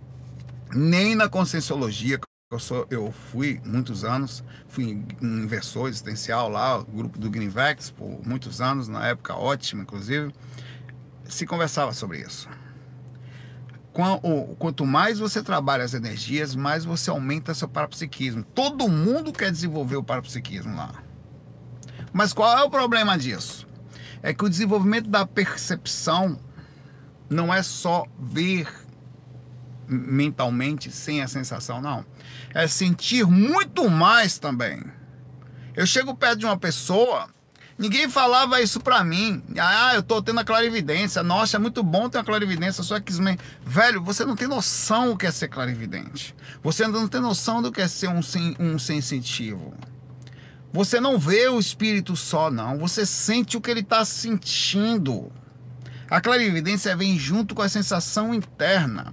nem 0.74 1.14
na 1.14 1.28
conscienciologia, 1.28 2.18
eu, 2.50 2.58
sou, 2.58 2.86
eu 2.90 3.12
fui 3.12 3.60
muitos 3.64 4.04
anos, 4.04 4.44
fui 4.68 5.02
inversor 5.22 5.88
existencial 5.88 6.48
lá, 6.48 6.82
grupo 6.82 7.18
do 7.18 7.30
Greenvex, 7.30 7.90
por 7.90 8.20
muitos 8.26 8.60
anos, 8.60 8.88
na 8.88 9.06
época 9.08 9.34
ótima, 9.34 9.82
inclusive 9.82 10.32
se 11.28 11.46
conversava 11.46 11.92
sobre 11.92 12.20
isso. 12.20 12.48
Quanto 14.58 14.84
mais 14.84 15.18
você 15.18 15.42
trabalha 15.42 15.84
as 15.84 15.94
energias, 15.94 16.54
mais 16.54 16.84
você 16.84 17.10
aumenta 17.10 17.54
seu 17.54 17.68
parapsiquismo. 17.68 18.42
Todo 18.42 18.88
mundo 18.88 19.32
quer 19.32 19.52
desenvolver 19.52 19.96
o 19.96 20.02
parapsiquismo 20.02 20.74
lá. 20.76 21.02
Mas 22.12 22.32
qual 22.32 22.58
é 22.58 22.62
o 22.62 22.70
problema 22.70 23.16
disso? 23.16 23.66
É 24.22 24.34
que 24.34 24.44
o 24.44 24.48
desenvolvimento 24.48 25.08
da 25.08 25.26
percepção 25.26 26.38
não 27.28 27.52
é 27.52 27.62
só 27.62 28.04
ver 28.18 28.68
mentalmente 29.86 30.90
sem 30.90 31.22
a 31.22 31.28
sensação, 31.28 31.80
não. 31.80 32.04
É 32.52 32.66
sentir 32.66 33.26
muito 33.26 33.90
mais 33.90 34.38
também. 34.38 34.82
Eu 35.74 35.86
chego 35.86 36.14
perto 36.14 36.38
de 36.38 36.46
uma 36.46 36.56
pessoa 36.56 37.28
Ninguém 37.76 38.08
falava 38.08 38.60
isso 38.60 38.78
pra 38.78 39.02
mim. 39.02 39.42
Ah, 39.58 39.94
eu 39.94 40.02
tô 40.02 40.22
tendo 40.22 40.38
a 40.38 40.44
clarividência. 40.44 41.22
Nossa, 41.22 41.56
é 41.56 41.60
muito 41.60 41.82
bom 41.82 42.08
ter 42.08 42.18
a 42.18 42.24
clarividência. 42.24 42.84
Só 42.84 43.00
que, 43.00 43.12
velho, 43.64 44.02
você 44.02 44.24
não 44.24 44.36
tem 44.36 44.46
noção 44.46 45.10
do 45.10 45.16
que 45.16 45.26
é 45.26 45.30
ser 45.32 45.48
clarividente. 45.48 46.34
Você 46.62 46.86
não 46.86 47.08
tem 47.08 47.20
noção 47.20 47.60
do 47.60 47.72
que 47.72 47.80
é 47.80 47.88
ser 47.88 48.08
um, 48.08 48.20
um 48.60 48.78
sensitivo. 48.78 49.74
Você 50.72 51.00
não 51.00 51.18
vê 51.18 51.48
o 51.48 51.58
espírito 51.58 52.14
só, 52.14 52.50
não. 52.50 52.78
Você 52.78 53.04
sente 53.04 53.56
o 53.56 53.60
que 53.60 53.70
ele 53.70 53.80
está 53.80 54.04
sentindo. 54.04 55.32
A 56.08 56.20
clarividência 56.20 56.96
vem 56.96 57.18
junto 57.18 57.54
com 57.54 57.62
a 57.62 57.68
sensação 57.68 58.32
interna. 58.32 59.12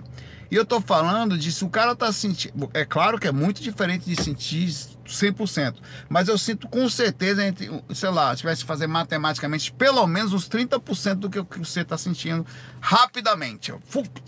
E 0.52 0.56
eu 0.58 0.66
tô 0.66 0.82
falando 0.82 1.38
de 1.38 1.50
se 1.50 1.64
o 1.64 1.70
cara 1.70 1.96
tá 1.96 2.12
sentindo. 2.12 2.70
É 2.74 2.84
claro 2.84 3.18
que 3.18 3.26
é 3.26 3.32
muito 3.32 3.64
diferente 3.64 4.04
de 4.04 4.22
sentir 4.22 4.68
100%, 4.68 5.76
mas 6.10 6.28
eu 6.28 6.38
sinto 6.38 6.68
com 6.68 6.90
certeza, 6.90 7.46
entre, 7.46 7.70
sei 7.94 8.10
lá, 8.10 8.36
tivesse 8.36 8.62
que 8.62 8.68
fazer 8.68 8.86
matematicamente 8.86 9.72
pelo 9.72 10.06
menos 10.06 10.34
uns 10.34 10.50
30% 10.50 11.16
do 11.16 11.30
que, 11.30 11.42
que 11.42 11.60
você 11.60 11.86
tá 11.86 11.98
sentindo 11.98 12.46
rapidamente. 12.82 13.72
Eu, 13.72 13.80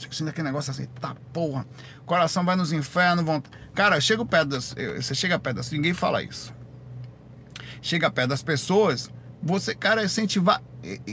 sinto 0.09 0.29
aquele 0.29 0.47
negócio 0.47 0.71
assim, 0.71 0.85
tá 1.01 1.13
porra. 1.33 1.67
Coração 2.05 2.45
vai 2.45 2.55
nos 2.55 2.71
infernos, 2.71 3.25
vão. 3.25 3.43
Cara, 3.75 3.99
chega 3.99 4.25
perto 4.25 4.47
das. 4.47 4.73
Você 4.95 5.13
chega 5.13 5.37
perto 5.37 5.57
das. 5.57 5.71
Ninguém 5.71 5.93
fala 5.93 6.23
isso. 6.23 6.53
Chega 7.81 8.09
perto 8.09 8.29
das 8.29 8.41
pessoas, 8.41 9.11
você, 9.41 9.75
cara, 9.75 10.05
incentivar 10.05 10.63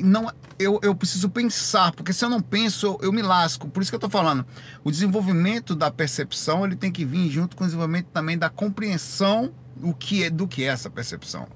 não 0.02 0.32
eu, 0.58 0.78
eu 0.82 0.94
preciso 0.94 1.30
pensar, 1.30 1.92
porque 1.92 2.12
se 2.12 2.24
eu 2.24 2.28
não 2.28 2.42
penso, 2.42 2.98
eu, 3.00 3.12
me 3.12 3.22
lasco. 3.22 3.68
Por 3.68 3.82
isso 3.82 3.90
que 3.90 3.94
eu 3.94 3.98
estou 3.98 4.10
falando, 4.10 4.44
o 4.84 4.90
desenvolvimento 4.90 5.74
da 5.74 5.90
percepção 5.90 6.64
ele 6.64 6.76
tem 6.76 6.92
que 6.92 7.04
vir 7.04 7.30
junto 7.30 7.56
com 7.56 7.64
o 7.64 7.66
desenvolvimento 7.66 8.06
também 8.06 8.36
da 8.36 8.50
compreensão 8.50 9.52
do 9.76 9.94
que 9.94 10.24
é, 10.24 10.30
do 10.30 10.46
que 10.46 10.64
é 10.64 10.66
essa 10.66 10.90
percepção. 10.90 11.46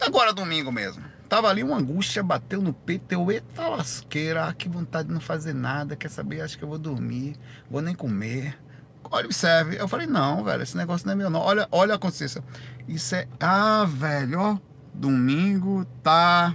Agora 0.00 0.32
domingo 0.32 0.70
mesmo. 0.70 1.02
Tava 1.28 1.48
ali 1.48 1.62
uma 1.62 1.76
angústia, 1.76 2.24
bateu 2.24 2.60
no 2.60 2.72
peito, 2.72 3.12
eu, 3.12 3.30
eita 3.30 3.68
lasqueira, 3.68 4.46
ah, 4.46 4.52
que 4.52 4.68
vontade 4.68 5.08
de 5.08 5.14
não 5.14 5.20
fazer 5.20 5.54
nada, 5.54 5.94
quer 5.94 6.10
saber, 6.10 6.40
acho 6.40 6.58
que 6.58 6.64
eu 6.64 6.68
vou 6.68 6.78
dormir, 6.78 7.36
vou 7.70 7.80
nem 7.80 7.94
comer. 7.94 8.58
Olha, 9.04 9.26
observe. 9.26 9.76
Eu 9.76 9.86
falei, 9.86 10.06
não, 10.06 10.42
velho, 10.42 10.62
esse 10.62 10.76
negócio 10.76 11.06
não 11.06 11.12
é 11.12 11.16
meu 11.16 11.30
não. 11.30 11.40
Olha, 11.40 11.68
olha 11.70 11.94
a 11.94 11.98
consciência. 11.98 12.42
Isso 12.88 13.14
é, 13.14 13.28
ah, 13.38 13.86
velho, 13.88 14.40
ó, 14.40 14.58
domingo 14.92 15.84
tá 16.02 16.54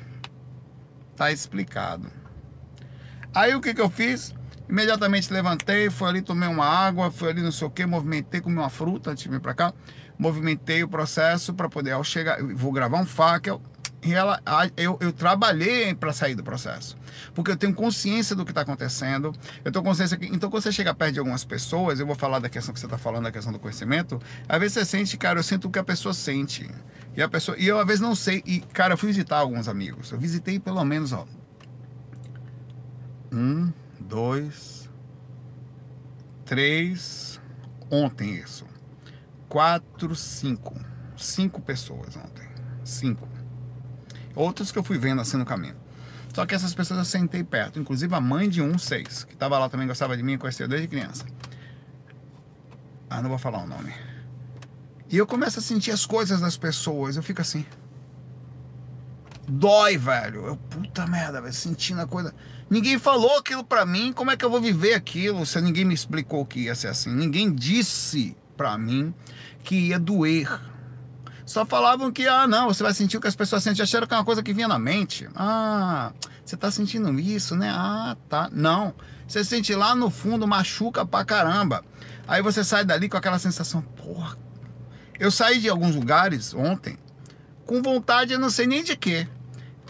Tá 1.15 1.31
explicado. 1.31 2.09
Aí 3.33 3.55
o 3.55 3.61
que, 3.61 3.73
que 3.73 3.81
eu 3.81 3.89
fiz? 3.89 4.33
Imediatamente 4.67 5.31
levantei, 5.31 5.89
fui 5.89 6.07
ali, 6.07 6.21
tomei 6.21 6.49
uma 6.49 6.65
água, 6.65 7.11
fui 7.11 7.29
ali 7.29 7.41
não 7.41 7.51
sei 7.51 7.67
o 7.67 7.69
que, 7.69 7.85
movimentei, 7.85 8.41
comi 8.41 8.57
uma 8.57 8.69
fruta 8.69 9.11
antes 9.11 9.23
de 9.23 9.29
vir 9.29 9.39
para 9.39 9.53
cá. 9.53 9.73
Movimentei 10.17 10.83
o 10.83 10.87
processo 10.87 11.53
para 11.53 11.69
poder, 11.69 11.91
ao 11.91 12.03
chegar, 12.03 12.41
vou 12.41 12.71
gravar 12.71 12.99
um 12.99 13.05
fackel. 13.05 13.61
E 14.05 14.13
ela, 14.13 14.39
eu, 14.77 14.99
eu 15.01 15.11
trabalhei 15.11 15.95
para 15.95 16.13
sair 16.13 16.35
do 16.35 16.43
processo. 16.43 16.95
Porque 17.33 17.49
eu 17.49 17.57
tenho 17.57 17.73
consciência 17.73 18.35
do 18.35 18.45
que 18.45 18.51
está 18.51 18.61
acontecendo. 18.61 19.33
Eu 19.63 19.71
tenho 19.71 19.83
consciência 19.83 20.15
que. 20.15 20.27
Então, 20.27 20.47
quando 20.47 20.61
você 20.61 20.71
chega 20.71 20.93
perto 20.93 21.13
de 21.13 21.19
algumas 21.19 21.43
pessoas, 21.43 21.99
eu 21.99 22.05
vou 22.05 22.15
falar 22.15 22.37
da 22.37 22.47
questão 22.47 22.71
que 22.71 22.79
você 22.79 22.85
está 22.85 22.99
falando, 22.99 23.23
da 23.23 23.31
questão 23.31 23.51
do 23.51 23.57
conhecimento. 23.57 24.21
Às 24.47 24.59
vezes 24.59 24.73
você 24.75 24.85
sente, 24.85 25.17
cara, 25.17 25.39
eu 25.39 25.43
sinto 25.43 25.67
o 25.67 25.71
que 25.71 25.79
a 25.79 25.83
pessoa 25.83 26.13
sente. 26.13 26.69
E 27.15 27.21
a 27.21 27.29
pessoa. 27.29 27.57
E 27.57 27.65
eu 27.65 27.79
às 27.79 27.85
vezes 27.85 28.01
não 28.01 28.15
sei. 28.15 28.43
E, 28.45 28.59
cara, 28.59 28.93
eu 28.93 28.97
fui 28.97 29.09
visitar 29.09 29.37
alguns 29.37 29.67
amigos. 29.67 30.11
Eu 30.11 30.19
visitei 30.19 30.59
pelo 30.59 30.83
menos, 30.83 31.13
ó. 31.13 31.25
Um, 33.31 33.71
dois, 33.99 34.89
três. 36.45 37.39
Ontem 37.89 38.35
isso. 38.35 38.65
Quatro, 39.47 40.15
cinco. 40.15 40.75
Cinco 41.15 41.61
pessoas 41.61 42.17
ontem. 42.17 42.47
Cinco. 42.83 43.27
Outros 44.35 44.71
que 44.71 44.77
eu 44.77 44.83
fui 44.83 44.97
vendo 44.97 45.21
assim 45.21 45.37
no 45.37 45.45
caminho. 45.45 45.75
Só 46.33 46.45
que 46.45 46.53
essas 46.53 46.73
pessoas 46.73 46.99
eu 46.99 47.05
sentei 47.05 47.43
perto. 47.43 47.79
Inclusive 47.79 48.13
a 48.13 48.19
mãe 48.19 48.49
de 48.49 48.61
um 48.61 48.77
seis, 48.77 49.23
que 49.23 49.33
estava 49.33 49.57
lá 49.57 49.69
também, 49.69 49.87
gostava 49.87 50.17
de 50.17 50.23
mim, 50.23 50.37
conhecia 50.37 50.67
desde 50.67 50.87
criança. 50.87 51.25
Ah, 53.09 53.21
não 53.21 53.29
vou 53.29 53.37
falar 53.37 53.63
o 53.63 53.67
nome. 53.67 53.93
E 55.09 55.17
eu 55.17 55.27
começo 55.27 55.59
a 55.59 55.61
sentir 55.61 55.91
as 55.91 56.05
coisas 56.05 56.41
das 56.41 56.57
pessoas. 56.57 57.15
Eu 57.15 57.23
fico 57.23 57.41
assim. 57.41 57.65
Dói, 59.47 59.97
velho. 59.97 60.45
Eu, 60.45 60.57
puta 60.57 61.05
merda, 61.05 61.41
velho. 61.41 61.53
Sentindo 61.53 62.01
a 62.01 62.07
coisa. 62.07 62.33
Ninguém 62.69 62.97
falou 62.97 63.37
aquilo 63.37 63.63
pra 63.63 63.85
mim. 63.85 64.11
Como 64.11 64.31
é 64.31 64.37
que 64.37 64.43
eu 64.43 64.49
vou 64.49 64.59
viver 64.59 64.93
aquilo 64.93 65.45
se 65.45 65.61
ninguém 65.61 65.85
me 65.85 65.93
explicou 65.93 66.45
que 66.45 66.61
ia 66.61 66.75
ser 66.75 66.87
assim? 66.87 67.13
Ninguém 67.13 67.53
disse 67.53 68.35
pra 68.57 68.77
mim 68.77 69.13
que 69.63 69.89
ia 69.89 69.99
doer. 69.99 70.49
Só 71.45 71.63
falavam 71.63 72.11
que, 72.11 72.27
ah, 72.27 72.47
não, 72.47 72.67
você 72.67 72.81
vai 72.81 72.93
sentir 72.93 73.17
o 73.17 73.21
que 73.21 73.27
as 73.27 73.35
pessoas 73.35 73.61
sentem. 73.61 73.83
Acharam 73.83 74.07
que 74.07 74.13
é 74.15 74.17
uma 74.17 74.25
coisa 74.25 74.41
que 74.41 74.53
vinha 74.53 74.67
na 74.67 74.79
mente. 74.79 75.29
Ah, 75.35 76.11
você 76.43 76.57
tá 76.57 76.71
sentindo 76.71 77.19
isso, 77.19 77.55
né? 77.55 77.69
Ah, 77.71 78.17
tá. 78.27 78.49
Não. 78.51 78.95
Você 79.27 79.43
sente 79.43 79.73
lá 79.75 79.95
no 79.95 80.09
fundo, 80.09 80.47
machuca 80.47 81.05
pra 81.05 81.23
caramba. 81.23 81.83
Aí 82.27 82.41
você 82.41 82.63
sai 82.63 82.83
dali 82.83 83.07
com 83.07 83.17
aquela 83.17 83.37
sensação, 83.37 83.81
porra, 83.81 84.35
eu 85.19 85.31
saí 85.31 85.59
de 85.59 85.69
alguns 85.69 85.95
lugares 85.95 86.53
ontem 86.53 86.97
com 87.65 87.81
vontade, 87.81 88.33
eu 88.33 88.39
não 88.39 88.49
sei 88.49 88.67
nem 88.67 88.83
de 88.83 88.95
quê. 88.95 89.27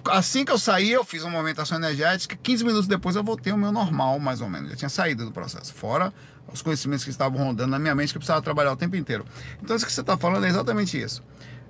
Assim 0.05 0.45
que 0.45 0.51
eu 0.51 0.57
saí, 0.57 0.91
eu 0.91 1.03
fiz 1.03 1.23
uma 1.23 1.31
movimentação 1.31 1.77
energética. 1.77 2.37
15 2.41 2.63
minutos 2.63 2.87
depois 2.87 3.15
eu 3.15 3.23
voltei 3.23 3.51
ao 3.51 3.57
meu 3.57 3.71
normal, 3.71 4.19
mais 4.19 4.39
ou 4.39 4.49
menos. 4.49 4.69
Eu 4.69 4.77
tinha 4.77 4.89
saído 4.89 5.25
do 5.25 5.31
processo. 5.31 5.73
Fora 5.73 6.13
os 6.51 6.61
conhecimentos 6.61 7.03
que 7.03 7.09
estavam 7.09 7.43
rondando 7.43 7.71
na 7.71 7.79
minha 7.79 7.95
mente, 7.95 8.11
que 8.13 8.17
eu 8.17 8.19
precisava 8.19 8.41
trabalhar 8.41 8.71
o 8.71 8.77
tempo 8.77 8.95
inteiro. 8.95 9.25
Então, 9.61 9.75
isso 9.75 9.85
que 9.85 9.91
você 9.91 10.01
está 10.01 10.15
falando 10.15 10.45
é 10.45 10.49
exatamente 10.49 10.99
isso. 10.99 11.23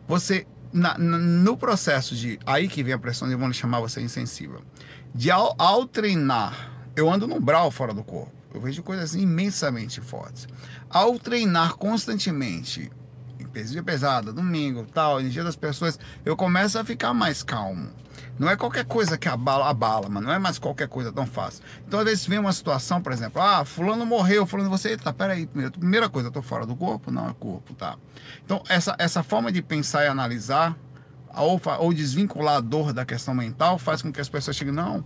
Você, 0.07 0.45
na, 0.71 0.97
no 0.97 1.57
processo 1.57 2.15
de. 2.15 2.39
Aí 2.45 2.67
que 2.67 2.83
vem 2.83 2.93
a 2.93 2.99
pressão, 2.99 3.27
de 3.27 3.35
vão 3.35 3.51
chamar 3.53 3.79
você 3.79 4.01
insensível. 4.01 4.61
De 5.13 5.31
ao, 5.31 5.55
ao 5.57 5.85
treinar, 5.85 6.71
eu 6.95 7.11
ando 7.11 7.27
num 7.27 7.39
brau 7.39 7.71
fora 7.71 7.93
do 7.93 8.03
corpo. 8.03 8.31
Eu 8.53 8.61
vejo 8.61 8.83
coisas 8.83 9.15
imensamente 9.15 10.01
fortes. 10.01 10.47
Ao 10.89 11.17
treinar 11.17 11.75
constantemente 11.75 12.91
dia 13.63 13.83
pesada, 13.83 14.31
domingo, 14.33 14.85
tal, 14.93 15.21
dia 15.21 15.43
das 15.43 15.55
pessoas, 15.55 15.99
eu 16.23 16.35
começo 16.35 16.77
a 16.77 16.85
ficar 16.85 17.13
mais 17.13 17.43
calmo. 17.43 17.89
Não 18.37 18.49
é 18.49 18.55
qualquer 18.55 18.83
coisa 18.85 19.17
que 19.17 19.29
abala, 19.29 19.69
abala, 19.69 20.09
mas 20.09 20.21
não 20.21 20.31
é 20.31 20.37
mais 20.37 20.59
qualquer 20.59 20.87
coisa 20.89 21.11
tão 21.11 21.25
fácil. 21.25 21.63
Então, 21.87 21.99
às 21.99 22.05
vezes 22.05 22.25
vem 22.25 22.37
uma 22.37 22.51
situação, 22.51 23.01
por 23.01 23.13
exemplo, 23.13 23.41
ah, 23.41 23.63
fulano 23.63 24.05
morreu, 24.05 24.45
fulano 24.45 24.69
você, 24.69 24.89
eita, 24.89 25.13
peraí, 25.13 25.47
primeira 25.47 26.09
coisa, 26.09 26.27
eu 26.27 26.31
tô 26.31 26.41
fora 26.41 26.65
do 26.65 26.75
corpo? 26.75 27.11
Não, 27.11 27.29
é 27.29 27.33
corpo, 27.39 27.73
tá. 27.73 27.97
Então, 28.43 28.61
essa, 28.67 28.95
essa 28.99 29.23
forma 29.23 29.51
de 29.51 29.61
pensar 29.61 30.03
e 30.03 30.07
analisar, 30.07 30.75
ou, 31.33 31.61
ou 31.79 31.93
desvincular 31.93 32.57
a 32.57 32.61
dor 32.61 32.93
da 32.93 33.05
questão 33.05 33.33
mental, 33.33 33.77
faz 33.77 34.01
com 34.01 34.11
que 34.11 34.19
as 34.19 34.29
pessoas 34.29 34.55
cheguem, 34.55 34.73
não, 34.73 35.03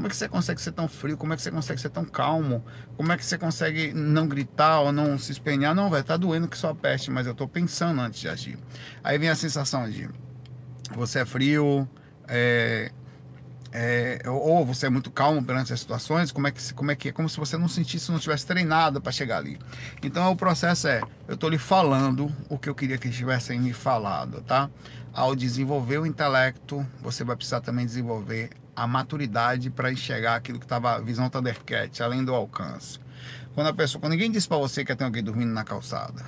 como 0.00 0.06
é 0.06 0.10
que 0.10 0.16
você 0.16 0.28
consegue 0.30 0.62
ser 0.62 0.72
tão 0.72 0.88
frio? 0.88 1.14
Como 1.14 1.34
é 1.34 1.36
que 1.36 1.42
você 1.42 1.50
consegue 1.50 1.78
ser 1.78 1.90
tão 1.90 2.06
calmo? 2.06 2.64
Como 2.96 3.12
é 3.12 3.18
que 3.18 3.24
você 3.24 3.36
consegue 3.36 3.92
não 3.92 4.26
gritar 4.26 4.80
ou 4.80 4.92
não 4.92 5.18
se 5.18 5.30
espenhar? 5.30 5.74
Não, 5.74 5.90
vai 5.90 6.02
tá 6.02 6.16
doendo 6.16 6.48
que 6.48 6.56
só 6.56 6.72
peste, 6.72 7.10
mas 7.10 7.26
eu 7.26 7.34
tô 7.34 7.46
pensando 7.46 8.00
antes 8.00 8.18
de 8.18 8.26
agir. 8.26 8.58
Aí 9.04 9.18
vem 9.18 9.28
a 9.28 9.34
sensação 9.34 9.90
de 9.90 10.08
você 10.94 11.18
é 11.18 11.26
frio, 11.26 11.86
é, 12.26 12.90
é, 13.72 14.22
ou 14.26 14.64
você 14.64 14.86
é 14.86 14.88
muito 14.88 15.10
calmo 15.10 15.44
perante 15.44 15.70
as 15.70 15.80
situações, 15.80 16.32
como 16.32 16.48
é 16.48 16.50
que 16.50 16.72
como 16.72 16.90
é 16.90 16.96
que 16.96 17.10
é 17.10 17.12
como 17.12 17.28
se 17.28 17.36
você 17.36 17.58
não 17.58 17.68
sentisse, 17.68 18.10
não 18.10 18.18
tivesse 18.18 18.46
treinado 18.46 19.02
para 19.02 19.12
chegar 19.12 19.36
ali. 19.36 19.58
Então 20.02 20.32
o 20.32 20.36
processo 20.36 20.88
é, 20.88 21.02
eu 21.28 21.34
estou 21.34 21.50
lhe 21.50 21.58
falando 21.58 22.34
o 22.48 22.56
que 22.56 22.70
eu 22.70 22.74
queria 22.74 22.96
que 22.96 23.10
tivessem 23.10 23.60
me 23.60 23.74
falado, 23.74 24.40
tá? 24.40 24.70
Ao 25.12 25.36
desenvolver 25.36 25.98
o 25.98 26.06
intelecto, 26.06 26.86
você 27.02 27.22
vai 27.22 27.36
precisar 27.36 27.60
também 27.60 27.84
desenvolver 27.84 28.48
a 28.82 28.86
maturidade 28.86 29.68
para 29.68 29.92
enxergar 29.92 30.36
aquilo 30.36 30.58
que 30.58 30.64
estava 30.64 30.94
a 30.94 31.00
visão 31.00 31.28
Thundercat, 31.28 32.02
além 32.02 32.24
do 32.24 32.34
alcance. 32.34 32.98
Quando 33.54 33.66
a 33.66 33.74
pessoa, 33.74 34.00
quando 34.00 34.12
ninguém 34.12 34.30
diz 34.30 34.46
para 34.46 34.56
você 34.56 34.82
que 34.82 34.96
tem 34.96 35.04
alguém 35.04 35.22
dormindo 35.22 35.52
na 35.52 35.62
calçada, 35.62 36.24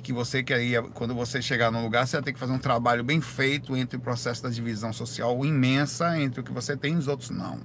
que 0.00 0.12
você 0.12 0.40
quer 0.40 0.62
ir, 0.62 0.80
quando 0.92 1.14
você 1.14 1.42
chegar 1.42 1.72
no 1.72 1.82
lugar, 1.82 2.06
você 2.06 2.18
vai 2.18 2.24
ter 2.24 2.32
que 2.32 2.38
fazer 2.38 2.52
um 2.52 2.58
trabalho 2.58 3.02
bem 3.02 3.20
feito 3.20 3.76
entre 3.76 3.96
o 3.96 4.00
processo 4.00 4.40
da 4.40 4.50
divisão 4.50 4.92
social 4.92 5.44
imensa 5.44 6.16
entre 6.20 6.40
o 6.40 6.44
que 6.44 6.52
você 6.52 6.76
tem 6.76 6.94
e 6.94 6.96
os 6.96 7.08
outros 7.08 7.30
não. 7.30 7.58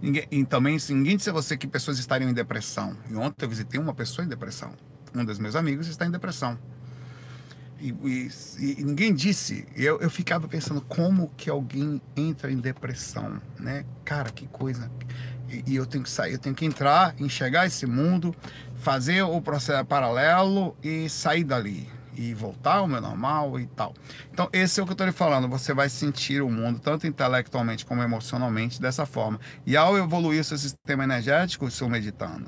Ninguém, 0.00 0.26
e 0.30 0.44
também, 0.44 0.76
ninguém 0.88 1.16
disse 1.16 1.30
a 1.30 1.32
você 1.32 1.56
que 1.56 1.68
pessoas 1.68 2.00
estariam 2.00 2.28
em 2.28 2.34
depressão. 2.34 2.96
E 3.08 3.14
ontem 3.14 3.44
eu 3.44 3.48
visitei 3.48 3.78
uma 3.78 3.94
pessoa 3.94 4.24
em 4.24 4.28
depressão. 4.28 4.72
Um 5.14 5.24
dos 5.24 5.38
meus 5.38 5.54
amigos 5.54 5.86
está 5.86 6.04
em 6.04 6.10
depressão. 6.10 6.58
E, 7.82 7.88
e, 8.04 8.30
e, 8.78 8.84
ninguém 8.84 9.12
disse. 9.12 9.66
Eu, 9.74 10.00
eu 10.00 10.08
ficava 10.08 10.46
pensando 10.46 10.80
como 10.82 11.28
que 11.36 11.50
alguém 11.50 12.00
entra 12.16 12.52
em 12.52 12.58
depressão, 12.58 13.42
né? 13.58 13.84
Cara, 14.04 14.30
que 14.30 14.46
coisa. 14.46 14.88
E, 15.50 15.64
e 15.66 15.76
eu 15.76 15.84
tenho 15.84 16.04
que 16.04 16.10
sair, 16.10 16.34
eu 16.34 16.38
tenho 16.38 16.54
que 16.54 16.64
entrar, 16.64 17.12
enxergar 17.18 17.66
esse 17.66 17.84
mundo, 17.84 18.32
fazer 18.76 19.22
o 19.22 19.40
processo 19.42 19.84
paralelo 19.84 20.76
e 20.80 21.08
sair 21.08 21.42
dali 21.42 21.88
e 22.14 22.34
voltar 22.34 22.76
ao 22.76 22.86
meu 22.86 23.00
normal 23.00 23.58
e 23.58 23.66
tal. 23.66 23.94
Então, 24.30 24.48
esse 24.52 24.78
é 24.78 24.82
o 24.82 24.86
que 24.86 24.92
eu 24.92 24.94
estou 24.94 25.06
lhe 25.06 25.12
falando. 25.12 25.48
Você 25.48 25.74
vai 25.74 25.88
sentir 25.88 26.42
o 26.42 26.50
mundo, 26.50 26.78
tanto 26.78 27.06
intelectualmente 27.06 27.84
como 27.84 28.02
emocionalmente, 28.02 28.80
dessa 28.80 29.06
forma. 29.06 29.40
E 29.66 29.76
ao 29.76 29.96
evoluir 29.96 30.44
seu 30.44 30.58
sistema 30.58 31.04
energético, 31.04 31.70
seu 31.70 31.88
meditando, 31.88 32.46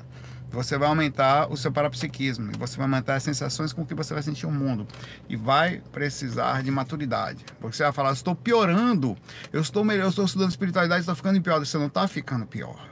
você 0.55 0.79
vai 0.79 0.89
aumentar 0.89 1.51
o 1.53 1.57
seu 1.57 1.73
parapsiquismo 1.73 2.53
você 2.59 2.77
vai 2.77 2.87
aumentar 2.87 3.17
as 3.17 3.23
sensações 3.23 3.73
com 3.73 3.85
que 3.85 3.95
você 3.95 4.15
vai 4.15 4.23
sentir 4.23 4.47
o 4.47 4.51
mundo. 4.51 4.87
E 5.29 5.37
vai 5.37 5.83
precisar 5.93 6.63
de 6.63 6.71
maturidade. 6.71 7.45
Porque 7.61 7.77
você 7.77 7.83
vai 7.83 7.93
falar 7.93 8.13
estou 8.13 8.35
piorando. 8.35 9.17
Eu 9.53 9.61
estou 9.61 9.85
melhor 9.85 10.05
eu 10.05 10.11
estou 10.11 10.25
estudando 10.25 10.51
espiritualidade 10.51 11.01
estou 11.01 11.15
ficando 11.15 11.41
pior. 11.43 11.59
Você 11.59 11.77
não 11.77 11.87
está 11.87 12.07
ficando 12.07 12.47
pior. 12.47 12.89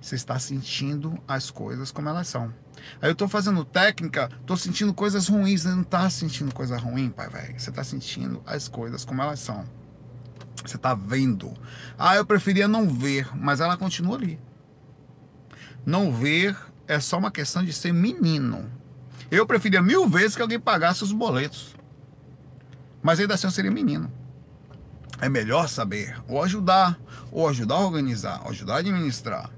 Você 0.00 0.14
está 0.14 0.38
sentindo 0.38 1.18
as 1.26 1.50
coisas 1.50 1.90
como 1.90 2.08
elas 2.08 2.28
são. 2.28 2.52
Aí 3.00 3.08
eu 3.08 3.12
estou 3.12 3.28
fazendo 3.28 3.64
técnica 3.64 4.28
estou 4.40 4.56
sentindo 4.56 4.92
coisas 4.94 5.28
ruins. 5.28 5.62
Você 5.62 5.68
não 5.68 5.82
está 5.82 6.08
sentindo 6.08 6.54
coisa 6.54 6.76
ruim 6.76 7.10
pai 7.10 7.28
velho. 7.28 7.58
Você 7.58 7.70
está 7.70 7.82
sentindo 7.82 8.42
as 8.46 8.68
coisas 8.68 9.04
como 9.04 9.22
elas 9.22 9.40
são. 9.40 9.64
Você 10.64 10.76
está 10.76 10.94
vendo. 10.94 11.52
Ah 11.98 12.16
eu 12.16 12.24
preferia 12.24 12.68
não 12.68 12.88
ver 12.88 13.28
mas 13.36 13.60
ela 13.60 13.76
continua 13.76 14.16
ali. 14.16 14.40
Não 15.84 16.12
ver 16.12 16.56
é 16.86 17.00
só 17.00 17.18
uma 17.18 17.30
questão 17.30 17.64
de 17.64 17.72
ser 17.72 17.92
menino. 17.92 18.70
Eu 19.30 19.46
preferia 19.46 19.82
mil 19.82 20.08
vezes 20.08 20.36
que 20.36 20.42
alguém 20.42 20.60
pagasse 20.60 21.02
os 21.02 21.12
boletos. 21.12 21.74
Mas 23.02 23.20
ainda 23.20 23.34
assim 23.34 23.46
eu 23.46 23.50
seria 23.50 23.70
menino. 23.70 24.10
É 25.20 25.28
melhor 25.28 25.68
saber, 25.68 26.20
ou 26.28 26.42
ajudar, 26.42 26.98
ou 27.30 27.48
ajudar 27.48 27.76
a 27.76 27.80
organizar, 27.80 28.42
ou 28.44 28.50
ajudar 28.50 28.74
a 28.74 28.78
administrar, 28.78 29.50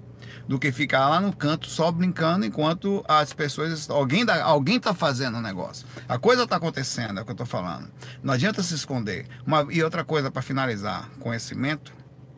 do 0.47 0.59
que 0.59 0.71
ficar 0.71 1.09
lá 1.09 1.21
no 1.21 1.35
canto 1.35 1.67
só 1.67 1.91
brincando 1.91 2.45
enquanto 2.45 3.05
as 3.09 3.33
pessoas. 3.33 3.89
Alguém, 3.89 4.21
está 4.21 4.43
alguém 4.45 4.79
tá 4.79 4.95
fazendo 4.95 5.37
o 5.37 5.39
um 5.39 5.43
negócio. 5.43 5.87
A 6.09 6.19
coisa 6.19 6.45
está 6.45 6.57
acontecendo, 6.57 7.19
é 7.19 7.23
o 7.23 7.25
que 7.25 7.31
eu 7.31 7.35
estou 7.35 7.47
falando. 7.47 7.89
Não 8.23 8.35
adianta 8.35 8.63
se 8.63 8.75
esconder. 8.75 9.27
Uma, 9.47 9.67
e 9.71 9.83
outra 9.83 10.05
coisa 10.05 10.31
para 10.31 10.43
finalizar: 10.43 11.09
conhecimento, 11.19 11.93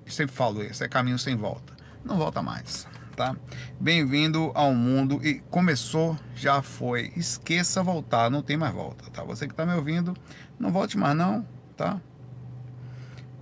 sempre 0.07 0.35
falo 0.35 0.62
isso, 0.62 0.85
é 0.85 0.88
caminho 0.88 1.18
sem 1.18 1.37
volta. 1.37 1.77
Não 2.05 2.16
volta 2.16 2.40
mais 2.40 2.87
tá? 3.19 3.35
Bem-vindo 3.81 4.53
ao 4.55 4.73
mundo 4.73 5.21
e 5.27 5.41
começou, 5.51 6.17
já 6.37 6.63
foi. 6.63 7.13
Esqueça 7.17 7.83
voltar, 7.83 8.31
não 8.31 8.43
tem 8.43 8.57
mais 8.57 8.73
volta, 8.73 9.11
tá? 9.11 9.25
Você 9.25 9.49
que 9.49 9.53
está 9.53 9.67
me 9.67 9.75
ouvindo, 9.75 10.15
não 10.57 10.71
volte 10.71 10.97
mais 10.97 11.17
não, 11.17 11.45
tá? 11.77 12.01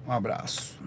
Um 0.08 0.12
abraço. 0.12 0.80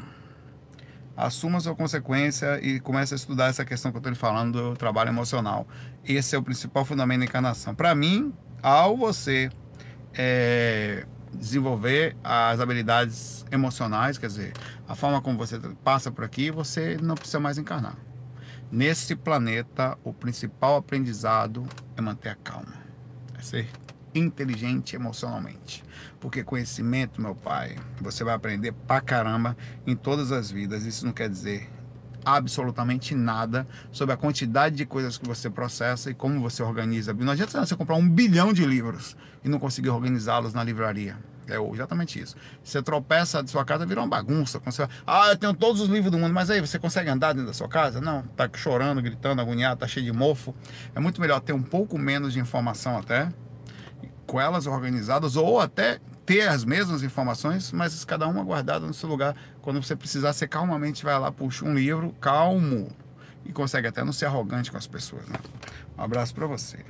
Assuma 1.15 1.60
sua 1.60 1.75
consequência 1.75 2.60
e 2.65 2.80
comece 2.80 3.13
a 3.13 3.17
estudar 3.17 3.49
essa 3.49 3.63
questão 3.63 3.91
que 3.91 3.97
eu 3.97 3.99
estou 3.99 4.12
lhe 4.12 4.17
falando 4.17 4.71
do 4.71 4.75
trabalho 4.75 5.10
emocional. 5.10 5.67
Esse 6.04 6.36
é 6.36 6.39
o 6.39 6.41
principal 6.41 6.84
fundamento 6.84 7.19
da 7.19 7.25
encarnação. 7.25 7.75
Para 7.75 7.93
mim, 7.93 8.34
ao 8.63 8.97
você 8.97 9.52
é, 10.15 11.06
desenvolver 11.32 12.17
as 12.23 12.60
habilidades 12.60 13.45
emocionais, 13.52 14.17
quer 14.17 14.28
dizer, 14.28 14.54
a 14.88 14.95
forma 14.95 15.21
como 15.21 15.38
você 15.38 15.60
passa 15.84 16.12
por 16.12 16.23
aqui, 16.23 16.49
você 16.49 16.97
não 16.99 17.13
precisa 17.13 17.39
mais 17.39 17.60
encarnar. 17.60 18.08
Nesse 18.71 19.15
planeta, 19.15 19.97
o 20.03 20.13
principal 20.13 20.75
aprendizado 20.75 21.65
é 21.97 22.01
manter 22.01 22.29
a 22.29 22.36
calma, 22.36 22.75
é 23.36 23.41
ser 23.41 23.67
inteligente 24.13 24.95
emocionalmente. 24.95 25.84
Porque 26.19 26.43
conhecimento, 26.43 27.19
meu 27.19 27.34
pai, 27.34 27.75
você 27.99 28.23
vai 28.23 28.36
aprender 28.36 28.71
pra 28.71 29.01
caramba 29.01 29.58
em 29.88 29.95
todas 29.95 30.32
as 30.32 30.51
vidas. 30.51 30.86
Isso 30.86 31.03
não 31.03 31.12
quer 31.12 31.29
dizer 31.29 31.67
absolutamente 32.23 33.15
nada 33.15 33.67
sobre 33.91 34.13
a 34.13 34.17
quantidade 34.17 34.75
de 34.75 34.86
coisas 34.86 35.17
que 35.17 35.27
você 35.27 35.49
processa 35.49 36.12
e 36.12 36.13
como 36.13 36.39
você 36.39 36.62
organiza. 36.62 37.12
Não 37.12 37.34
adianta 37.34 37.65
você 37.65 37.75
comprar 37.75 37.95
um 37.95 38.08
bilhão 38.08 38.53
de 38.53 38.63
livros 38.65 39.17
e 39.43 39.49
não 39.49 39.58
conseguir 39.58 39.89
organizá-los 39.89 40.53
na 40.53 40.63
livraria. 40.63 41.17
É 41.53 41.73
exatamente 41.73 42.19
isso. 42.19 42.35
Você 42.63 42.81
tropeça 42.81 43.43
de 43.43 43.49
sua 43.49 43.65
casa, 43.65 43.85
vira 43.85 44.01
uma 44.01 44.07
bagunça. 44.07 44.59
Você, 44.59 44.88
ah, 45.05 45.29
eu 45.29 45.38
tenho 45.38 45.53
todos 45.53 45.81
os 45.81 45.89
livros 45.89 46.12
do 46.12 46.17
mundo, 46.17 46.33
mas 46.33 46.49
aí 46.49 46.62
você 46.62 46.77
consegue 46.77 47.09
andar 47.09 47.33
dentro 47.33 47.47
da 47.47 47.53
sua 47.53 47.67
casa? 47.67 47.99
Não, 47.99 48.23
tá 48.23 48.49
chorando, 48.53 49.01
gritando, 49.01 49.41
agoniado, 49.41 49.79
tá 49.79 49.88
cheio 49.88 50.05
de 50.05 50.12
mofo. 50.12 50.53
É 50.95 50.99
muito 50.99 51.19
melhor 51.19 51.39
ter 51.39 51.53
um 51.53 51.63
pouco 51.63 51.97
menos 51.97 52.33
de 52.33 52.39
informação 52.39 52.97
até, 52.97 53.29
com 54.25 54.39
elas 54.39 54.67
organizadas, 54.67 55.35
ou 55.35 55.59
até 55.59 55.99
ter 56.25 56.47
as 56.47 56.63
mesmas 56.63 57.01
informações, 57.01 57.71
mas 57.71 58.05
cada 58.05 58.27
uma 58.27 58.43
guardada 58.43 58.85
no 58.85 58.93
seu 58.93 59.09
lugar. 59.09 59.35
Quando 59.62 59.81
você 59.81 59.95
precisar, 59.95 60.31
você 60.33 60.47
calmamente 60.47 61.03
vai 61.03 61.17
lá, 61.19 61.31
puxa 61.31 61.65
um 61.65 61.73
livro, 61.73 62.13
calmo, 62.21 62.89
e 63.43 63.51
consegue 63.51 63.88
até 63.88 64.03
não 64.03 64.13
ser 64.13 64.25
arrogante 64.25 64.69
com 64.71 64.77
as 64.77 64.85
pessoas. 64.85 65.25
Né? 65.27 65.38
Um 65.97 66.03
abraço 66.03 66.35
para 66.35 66.45
você. 66.45 66.85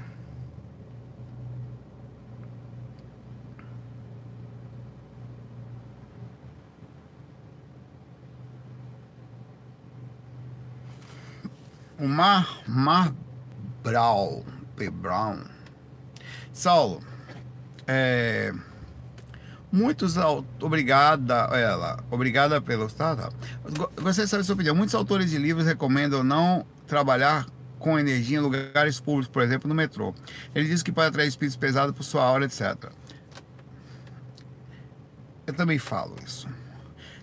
O 11.99 12.07
Mar, 12.07 12.61
Mar 12.67 13.13
Brown. 13.83 14.43
Brown. 14.93 15.43
Saulo, 16.53 17.01
é, 17.85 18.53
muitos, 19.69 20.15
obrigada, 20.61 21.35
ela, 21.53 22.01
obrigada 22.09 22.61
pelo, 22.61 22.89
tá, 22.89 23.15
tá. 23.15 23.29
Gostaria 24.01 24.23
de 24.23 24.27
saber 24.27 24.43
sua 24.45 24.55
opinião. 24.55 24.73
Muitos 24.73 24.95
autores 24.95 25.29
de 25.29 25.37
livros 25.37 25.65
recomendam 25.65 26.23
não 26.23 26.65
trabalhar 26.87 27.45
com 27.77 27.99
energia 27.99 28.37
em 28.37 28.41
lugares 28.41 28.99
públicos, 28.99 29.27
por 29.27 29.41
exemplo, 29.41 29.67
no 29.67 29.75
metrô. 29.75 30.13
Ele 30.55 30.67
diz 30.67 30.81
que 30.81 30.91
pode 30.91 31.09
atrair 31.09 31.27
espíritos 31.27 31.57
pesados 31.57 31.95
por 31.95 32.03
sua 32.03 32.29
hora, 32.29 32.45
etc. 32.45 32.91
Eu 35.45 35.53
também 35.53 35.79
falo 35.79 36.15
isso. 36.25 36.47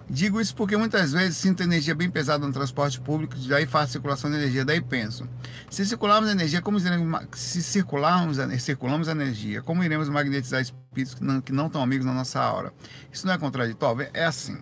Digo 0.08 0.40
isso 0.40 0.54
porque 0.54 0.76
muitas 0.76 1.12
vezes 1.12 1.36
sinto 1.36 1.64
energia 1.64 1.92
bem 1.92 2.08
pesada 2.08 2.46
no 2.46 2.52
transporte 2.52 3.00
público, 3.00 3.34
daí 3.48 3.66
faço 3.66 3.92
circulação 3.92 4.30
de 4.30 4.36
energia, 4.36 4.64
daí 4.64 4.80
penso, 4.80 5.28
se 5.68 5.84
circularmos 5.84 6.30
energia, 6.30 6.62
como 6.62 6.78
iremos, 6.78 7.22
se 7.34 7.60
circularmos, 7.60 8.36
circulamos 8.62 9.08
energia, 9.08 9.62
como 9.62 9.82
iremos 9.82 10.08
magnetizar 10.08 10.62
espíritos 10.62 11.14
que 11.14 11.24
não, 11.24 11.40
que 11.40 11.52
não 11.52 11.66
estão 11.66 11.82
amigos 11.82 12.06
na 12.06 12.14
nossa 12.14 12.40
aura? 12.40 12.72
Isso 13.12 13.26
não 13.26 13.34
é 13.34 13.38
contraditório? 13.38 14.08
É 14.14 14.24
assim, 14.24 14.56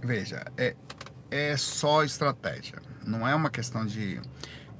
veja, 0.00 0.44
é, 0.56 0.76
é 1.28 1.56
só 1.56 2.04
estratégia, 2.04 2.80
não 3.04 3.26
é 3.26 3.34
uma 3.34 3.50
questão 3.50 3.84
de... 3.84 4.20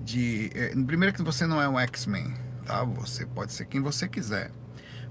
de 0.00 0.48
é, 0.54 0.68
primeiro 0.86 1.12
que 1.12 1.22
você 1.24 1.44
não 1.44 1.60
é 1.60 1.68
um 1.68 1.78
X-Men, 1.80 2.32
tá? 2.64 2.84
Você 2.84 3.26
pode 3.26 3.52
ser 3.52 3.64
quem 3.64 3.80
você 3.80 4.06
quiser, 4.06 4.52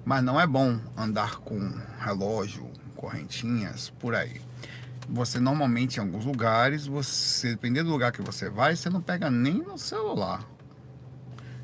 mas 0.06 0.24
não 0.24 0.40
é 0.40 0.48
bom 0.48 0.80
andar 0.96 1.40
com 1.40 1.60
relógio, 2.00 2.72
correntinhas, 2.96 3.90
por 3.90 4.16
aí 4.16 4.40
você 5.10 5.40
normalmente 5.40 5.98
em 5.98 6.00
alguns 6.00 6.26
lugares, 6.26 6.88
você, 6.88 7.52
dependendo 7.52 7.88
do 7.88 7.94
lugar 7.94 8.12
que 8.12 8.22
você 8.22 8.50
vai, 8.50 8.76
você 8.76 8.90
não 8.90 9.02
pega 9.02 9.30
nem 9.30 9.56
no 9.56 9.78
celular. 9.78 10.48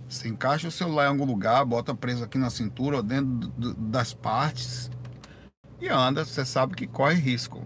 Você 0.08 0.28
encaixa 0.28 0.68
o 0.68 0.72
celular 0.72 1.06
em 1.06 1.10
algum 1.10 1.26
lugar, 1.26 1.64
bota 1.66 1.94
preso 1.94 2.24
aqui 2.24 2.38
na 2.38 2.50
cintura 2.50 2.98
ou 2.98 3.04
dentro 3.04 3.26
do, 3.26 3.74
das 3.76 4.14
partes 4.14 4.90
e 5.82 5.88
anda, 5.88 6.26
você 6.26 6.44
sabe 6.44 6.76
que 6.76 6.86
corre 6.86 7.16
risco. 7.16 7.64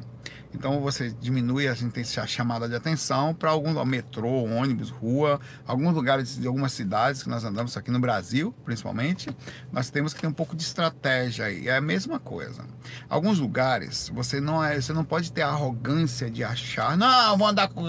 Então 0.54 0.80
você 0.80 1.12
diminui 1.12 1.68
a, 1.68 1.74
a 1.74 2.28
chamada 2.28 2.68
de 2.70 2.76
atenção 2.76 3.34
para 3.34 3.52
algum 3.52 3.84
metrô, 3.86 4.44
ônibus, 4.44 4.90
rua, 4.90 5.40
alguns 5.66 5.94
lugares 5.94 6.38
de 6.38 6.48
algumas 6.48 6.72
cidades 6.74 7.24
que 7.24 7.30
nós 7.30 7.44
andamos 7.44 7.76
aqui 7.76 7.92
no 7.92 8.00
Brasil, 8.00 8.54
principalmente, 8.64 9.36
nós 9.72 9.90
temos 9.90 10.14
que 10.14 10.22
ter 10.22 10.28
um 10.28 10.34
pouco 10.34 10.56
de 10.56 10.64
estratégia 10.64 11.46
aí. 11.46 11.68
É 11.68 11.78
a 11.78 11.82
mesma 11.82 12.20
coisa. 12.20 12.64
Alguns 13.10 13.40
lugares 13.40 14.12
você 14.14 14.40
não 14.40 14.64
é, 14.64 14.80
você 14.80 14.94
não 14.94 15.04
pode 15.04 15.32
ter 15.32 15.42
a 15.42 15.50
arrogância 15.50 16.30
de 16.30 16.44
achar, 16.44 16.98
não, 16.98 17.38
vou 17.38 17.48
andar 17.48 17.68
com 17.68 17.84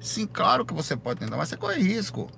Sim, 0.00 0.26
claro 0.26 0.66
que 0.66 0.74
você 0.74 0.94
pode 0.94 1.20
tentar, 1.20 1.36
mas 1.36 1.48
você 1.48 1.56
corre 1.56 1.80
risco 1.80 2.30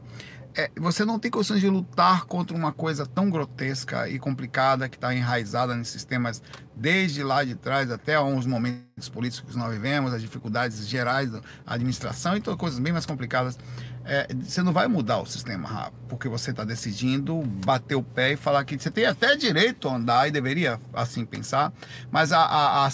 é, 0.57 0.71
você 0.77 1.05
não 1.05 1.19
tem 1.19 1.31
condições 1.31 1.61
de 1.61 1.69
lutar 1.69 2.25
contra 2.25 2.57
uma 2.57 2.73
coisa 2.73 3.05
tão 3.05 3.29
grotesca 3.29 4.09
e 4.09 4.19
complicada 4.19 4.89
que 4.89 4.97
está 4.97 5.15
enraizada 5.15 5.75
nos 5.77 5.89
sistemas 5.89 6.43
desde 6.75 7.23
lá 7.23 7.45
de 7.45 7.55
trás 7.55 7.91
até 7.91 8.15
alguns 8.15 8.47
momentos 8.47 9.09
políticos 9.11 9.53
que 9.53 9.59
nós 9.59 9.71
vivemos, 9.71 10.15
as 10.15 10.23
dificuldades 10.23 10.89
gerais 10.89 11.31
da 11.31 11.43
administração 11.67 12.37
e 12.37 12.41
todas 12.41 12.59
coisas 12.59 12.79
bem 12.79 12.93
mais 12.93 13.05
complicadas 13.05 13.59
é, 14.07 14.29
você 14.33 14.63
não 14.63 14.73
vai 14.73 14.87
mudar 14.87 15.19
o 15.19 15.27
sistema 15.27 15.69
rápido, 15.69 15.97
porque 16.09 16.29
você 16.29 16.51
está 16.51 16.65
decidindo 16.65 17.43
bater 17.65 17.97
o 17.97 18.03
pé 18.03 18.33
e 18.33 18.37
falar 18.37 18.65
que 18.65 18.79
você 18.79 18.91
tem 18.91 19.05
até 19.05 19.35
direito 19.35 19.89
a 19.89 19.97
andar 19.97 20.29
e 20.29 20.31
deveria 20.31 20.81
assim 20.95 21.25
pensar, 21.25 21.73
mas 22.11 22.33
a, 22.33 22.39
a, 22.39 22.87
a 22.87 22.91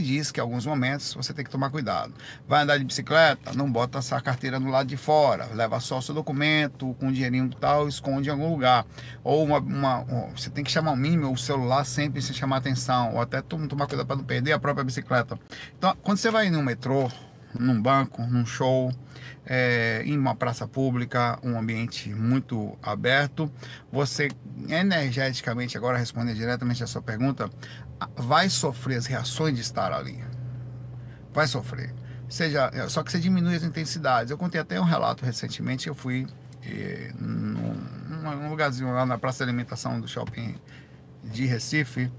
diz 0.00 0.32
que 0.32 0.40
em 0.40 0.42
alguns 0.42 0.64
momentos 0.64 1.14
você 1.14 1.32
tem 1.34 1.44
que 1.44 1.50
tomar 1.50 1.70
cuidado. 1.70 2.12
Vai 2.48 2.62
andar 2.62 2.78
de 2.78 2.84
bicicleta, 2.84 3.52
não 3.54 3.70
bota 3.70 3.98
essa 3.98 4.20
carteira 4.20 4.58
no 4.58 4.70
lado 4.70 4.86
de 4.86 4.96
fora, 4.96 5.46
leva 5.52 5.78
só 5.78 5.98
o 5.98 6.02
seu 6.02 6.14
documento 6.14 6.94
com 6.94 7.08
um 7.08 7.12
dinheirinho 7.12 7.50
tal, 7.50 7.88
esconde 7.88 8.28
em 8.28 8.32
algum 8.32 8.50
lugar. 8.50 8.86
Ou 9.22 9.44
uma, 9.44 9.58
uma, 9.58 10.04
você 10.34 10.48
tem 10.48 10.64
que 10.64 10.70
chamar 10.70 10.92
o 10.92 10.96
mínimo, 10.96 11.30
o 11.32 11.38
celular 11.38 11.84
sempre 11.84 12.22
se 12.22 12.32
chamar 12.32 12.58
atenção, 12.58 13.14
ou 13.14 13.20
até 13.20 13.42
tomar 13.42 13.86
cuidado 13.86 14.06
para 14.06 14.16
não 14.16 14.24
perder 14.24 14.52
a 14.52 14.58
própria 14.58 14.84
bicicleta. 14.84 15.38
Então, 15.76 15.96
quando 16.02 16.18
você 16.18 16.30
vai 16.30 16.48
no 16.50 16.62
metrô, 16.62 17.10
num 17.58 17.80
banco, 17.80 18.22
num 18.22 18.46
show, 18.46 18.92
é, 19.46 20.02
em 20.04 20.18
uma 20.18 20.34
praça 20.34 20.66
pública, 20.66 21.38
um 21.42 21.58
ambiente 21.58 22.10
muito 22.10 22.76
aberto, 22.82 23.50
você 23.90 24.28
energeticamente, 24.68 25.76
agora 25.76 25.96
respondendo 25.96 26.36
diretamente 26.36 26.82
a 26.82 26.86
sua 26.86 27.00
pergunta, 27.00 27.48
vai 28.16 28.50
sofrer 28.50 28.96
as 28.96 29.06
reações 29.06 29.54
de 29.54 29.60
estar 29.60 29.92
ali. 29.92 30.22
Vai 31.32 31.46
sofrer. 31.46 31.94
Seja, 32.28 32.70
só 32.88 33.04
que 33.04 33.12
você 33.12 33.20
diminui 33.20 33.54
as 33.54 33.62
intensidades. 33.62 34.30
Eu 34.30 34.38
contei 34.38 34.60
até 34.60 34.80
um 34.80 34.84
relato 34.84 35.24
recentemente, 35.24 35.86
eu 35.86 35.94
fui 35.94 36.26
eh, 36.64 37.12
num, 37.16 37.74
num 38.34 38.50
lugarzinho 38.50 38.92
lá 38.92 39.06
na 39.06 39.16
praça 39.16 39.44
de 39.44 39.50
alimentação 39.50 40.00
do 40.00 40.08
shopping 40.08 40.56
de 41.22 41.46
Recife, 41.46 42.10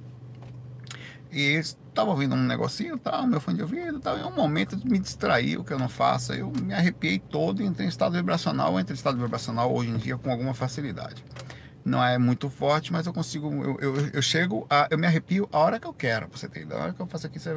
e 1.37 1.53
estava 1.53 2.09
ouvindo 2.09 2.33
um 2.33 2.43
negocinho, 2.43 2.97
tal, 2.97 3.27
meu 3.27 3.39
fone 3.39 3.57
de 3.57 3.63
ouvido, 3.63 3.99
tal, 3.99 4.17
em 4.17 4.23
um 4.23 4.35
momento 4.35 4.75
me 4.83 4.97
distrair, 4.97 5.57
o 5.59 5.63
que 5.63 5.71
eu 5.71 5.77
não 5.77 5.87
faço, 5.87 6.33
eu 6.33 6.51
me 6.63 6.73
arrepiei 6.73 7.19
todo 7.19 7.61
e 7.61 7.65
entrei 7.65 7.85
em 7.85 7.89
estado 7.89 8.13
vibracional, 8.13 8.73
eu 8.73 8.79
entrei 8.79 8.95
em 8.95 8.97
estado 8.97 9.19
vibracional 9.19 9.71
hoje 9.71 9.91
em 9.91 9.97
dia 9.97 10.17
com 10.17 10.31
alguma 10.31 10.55
facilidade. 10.55 11.23
Não 11.85 12.03
é 12.03 12.17
muito 12.17 12.49
forte, 12.49 12.91
mas 12.91 13.05
eu 13.05 13.13
consigo, 13.13 13.53
eu, 13.63 13.77
eu, 13.79 14.07
eu 14.13 14.21
chego, 14.21 14.65
a, 14.67 14.87
eu 14.89 14.97
me 14.97 15.05
arrepio 15.05 15.47
a 15.51 15.59
hora 15.59 15.79
que 15.79 15.85
eu 15.85 15.93
quero, 15.93 16.27
você 16.27 16.49
tem, 16.49 16.65
a 16.71 16.75
hora 16.75 16.93
que 16.93 16.99
eu 16.99 17.05
faço 17.05 17.27
aqui, 17.27 17.39
você 17.39 17.53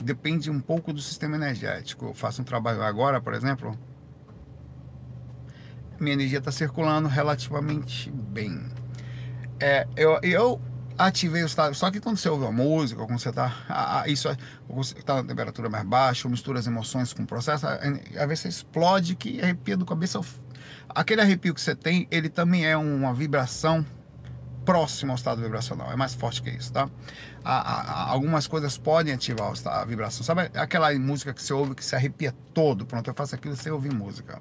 depende 0.00 0.48
um 0.48 0.60
pouco 0.60 0.92
do 0.92 1.00
sistema 1.00 1.34
energético. 1.34 2.06
Eu 2.06 2.14
faço 2.14 2.40
um 2.40 2.44
trabalho 2.44 2.82
agora, 2.82 3.20
por 3.20 3.34
exemplo, 3.34 3.76
minha 5.98 6.14
energia 6.14 6.38
está 6.38 6.52
circulando 6.52 7.08
relativamente 7.08 8.12
bem. 8.12 8.64
É, 9.58 9.88
eu, 9.96 10.20
eu 10.22 10.60
ativei 10.98 11.42
o 11.42 11.46
estado. 11.46 11.74
Só 11.74 11.90
que 11.90 12.00
quando 12.00 12.16
você 12.16 12.28
ouve 12.28 12.44
a 12.46 12.50
música, 12.50 13.06
quando 13.06 13.18
você 13.18 13.28
está. 13.28 14.04
Isso 14.06 14.28
você 14.68 14.98
está 14.98 15.14
na 15.14 15.24
temperatura 15.24 15.68
mais 15.70 15.84
baixa, 15.84 16.28
mistura 16.28 16.58
as 16.58 16.66
emoções 16.66 17.12
com 17.12 17.22
o 17.22 17.26
processo, 17.26 17.66
às 17.66 17.78
vezes 18.26 18.40
você 18.40 18.48
explode 18.48 19.14
que 19.14 19.40
arrepia 19.40 19.76
do 19.76 19.86
cabeça. 19.86 20.20
Aquele 20.88 21.20
arrepio 21.20 21.54
que 21.54 21.60
você 21.60 21.74
tem, 21.74 22.08
ele 22.10 22.28
também 22.28 22.66
é 22.66 22.76
uma 22.76 23.14
vibração 23.14 23.86
próxima 24.68 25.14
ao 25.14 25.16
estado 25.16 25.40
vibracional. 25.40 25.90
É 25.90 25.96
mais 25.96 26.12
forte 26.12 26.42
que 26.42 26.50
isso, 26.50 26.70
tá? 26.70 26.90
algumas 27.42 28.46
coisas 28.46 28.76
podem 28.76 29.14
ativar 29.14 29.50
a 29.64 29.84
vibração. 29.86 30.22
Sabe 30.22 30.50
aquela 30.54 30.92
música 30.98 31.32
que 31.32 31.42
você 31.42 31.54
ouve 31.54 31.74
que 31.74 31.82
se 31.82 31.96
arrepia 31.96 32.34
todo? 32.52 32.84
Pronto, 32.84 33.08
eu 33.08 33.14
faço 33.14 33.34
aquilo 33.34 33.56
sem 33.56 33.72
ouvir 33.72 33.94
música 33.94 34.38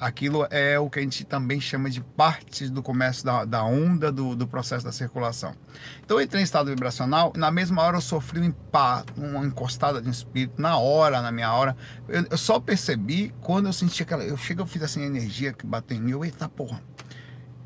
aquilo 0.00 0.46
é 0.50 0.78
o 0.78 0.88
que 0.88 0.98
a 0.98 1.02
gente 1.02 1.24
também 1.24 1.60
chama 1.60 1.90
de 1.90 2.00
parte 2.00 2.68
do 2.70 2.82
comércio 2.82 3.22
da, 3.22 3.44
da 3.44 3.62
onda 3.62 4.10
do, 4.10 4.34
do, 4.34 4.48
processo 4.48 4.82
da 4.82 4.90
circulação. 4.90 5.54
Então 6.02 6.16
eu 6.16 6.24
entrei 6.24 6.40
em 6.40 6.44
estado 6.44 6.70
vibracional, 6.70 7.32
na 7.36 7.50
mesma 7.50 7.82
hora 7.82 7.98
eu 7.98 8.00
sofri 8.00 8.40
um 8.40 8.44
impacto, 8.44 9.20
uma 9.20 9.44
encostada 9.44 10.00
de 10.00 10.08
um 10.08 10.10
espírito, 10.10 10.60
na 10.60 10.78
hora, 10.78 11.20
na 11.20 11.30
minha 11.30 11.52
hora. 11.52 11.76
Eu, 12.08 12.24
eu 12.30 12.38
só 12.38 12.58
percebi 12.58 13.34
quando 13.42 13.66
eu 13.66 13.74
senti 13.74 14.02
aquela. 14.02 14.24
Eu 14.24 14.38
chego, 14.38 14.62
eu 14.62 14.66
fiz 14.66 14.82
assim, 14.82 15.02
energia 15.02 15.52
que 15.52 15.66
bateu 15.66 15.98
em 15.98 16.00
mim, 16.00 16.12
eu, 16.12 16.24
eita 16.24 16.48
porra. 16.48 16.80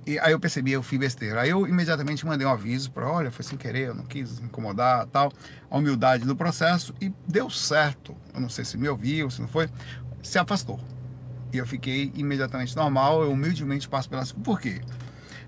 E 0.06 0.18
aí 0.18 0.32
eu 0.32 0.40
percebi, 0.40 0.72
eu 0.72 0.82
fui 0.82 0.98
besteira. 0.98 1.40
Aí 1.40 1.50
eu 1.50 1.66
imediatamente 1.66 2.26
mandei 2.26 2.46
um 2.46 2.50
aviso 2.50 2.90
para, 2.90 3.08
olha, 3.08 3.30
foi 3.30 3.42
sem 3.44 3.56
querer, 3.56 3.88
eu 3.88 3.94
não 3.94 4.04
quis 4.04 4.38
incomodar, 4.38 5.06
tal, 5.06 5.32
a 5.70 5.78
humildade 5.78 6.26
do 6.26 6.36
processo 6.36 6.94
e 7.00 7.10
deu 7.26 7.48
certo. 7.48 8.14
Eu 8.34 8.40
não 8.40 8.48
sei 8.48 8.64
se 8.64 8.76
me 8.76 8.88
ouviu, 8.88 9.30
se 9.30 9.40
não 9.40 9.48
foi, 9.48 9.68
se 10.22 10.38
afastou. 10.38 10.78
E 11.52 11.56
eu 11.56 11.66
fiquei 11.66 12.12
imediatamente 12.14 12.76
normal, 12.76 13.22
eu 13.22 13.30
humildemente 13.30 13.88
passo 13.88 14.10
pelas. 14.10 14.32
Por 14.32 14.60
quê? 14.60 14.82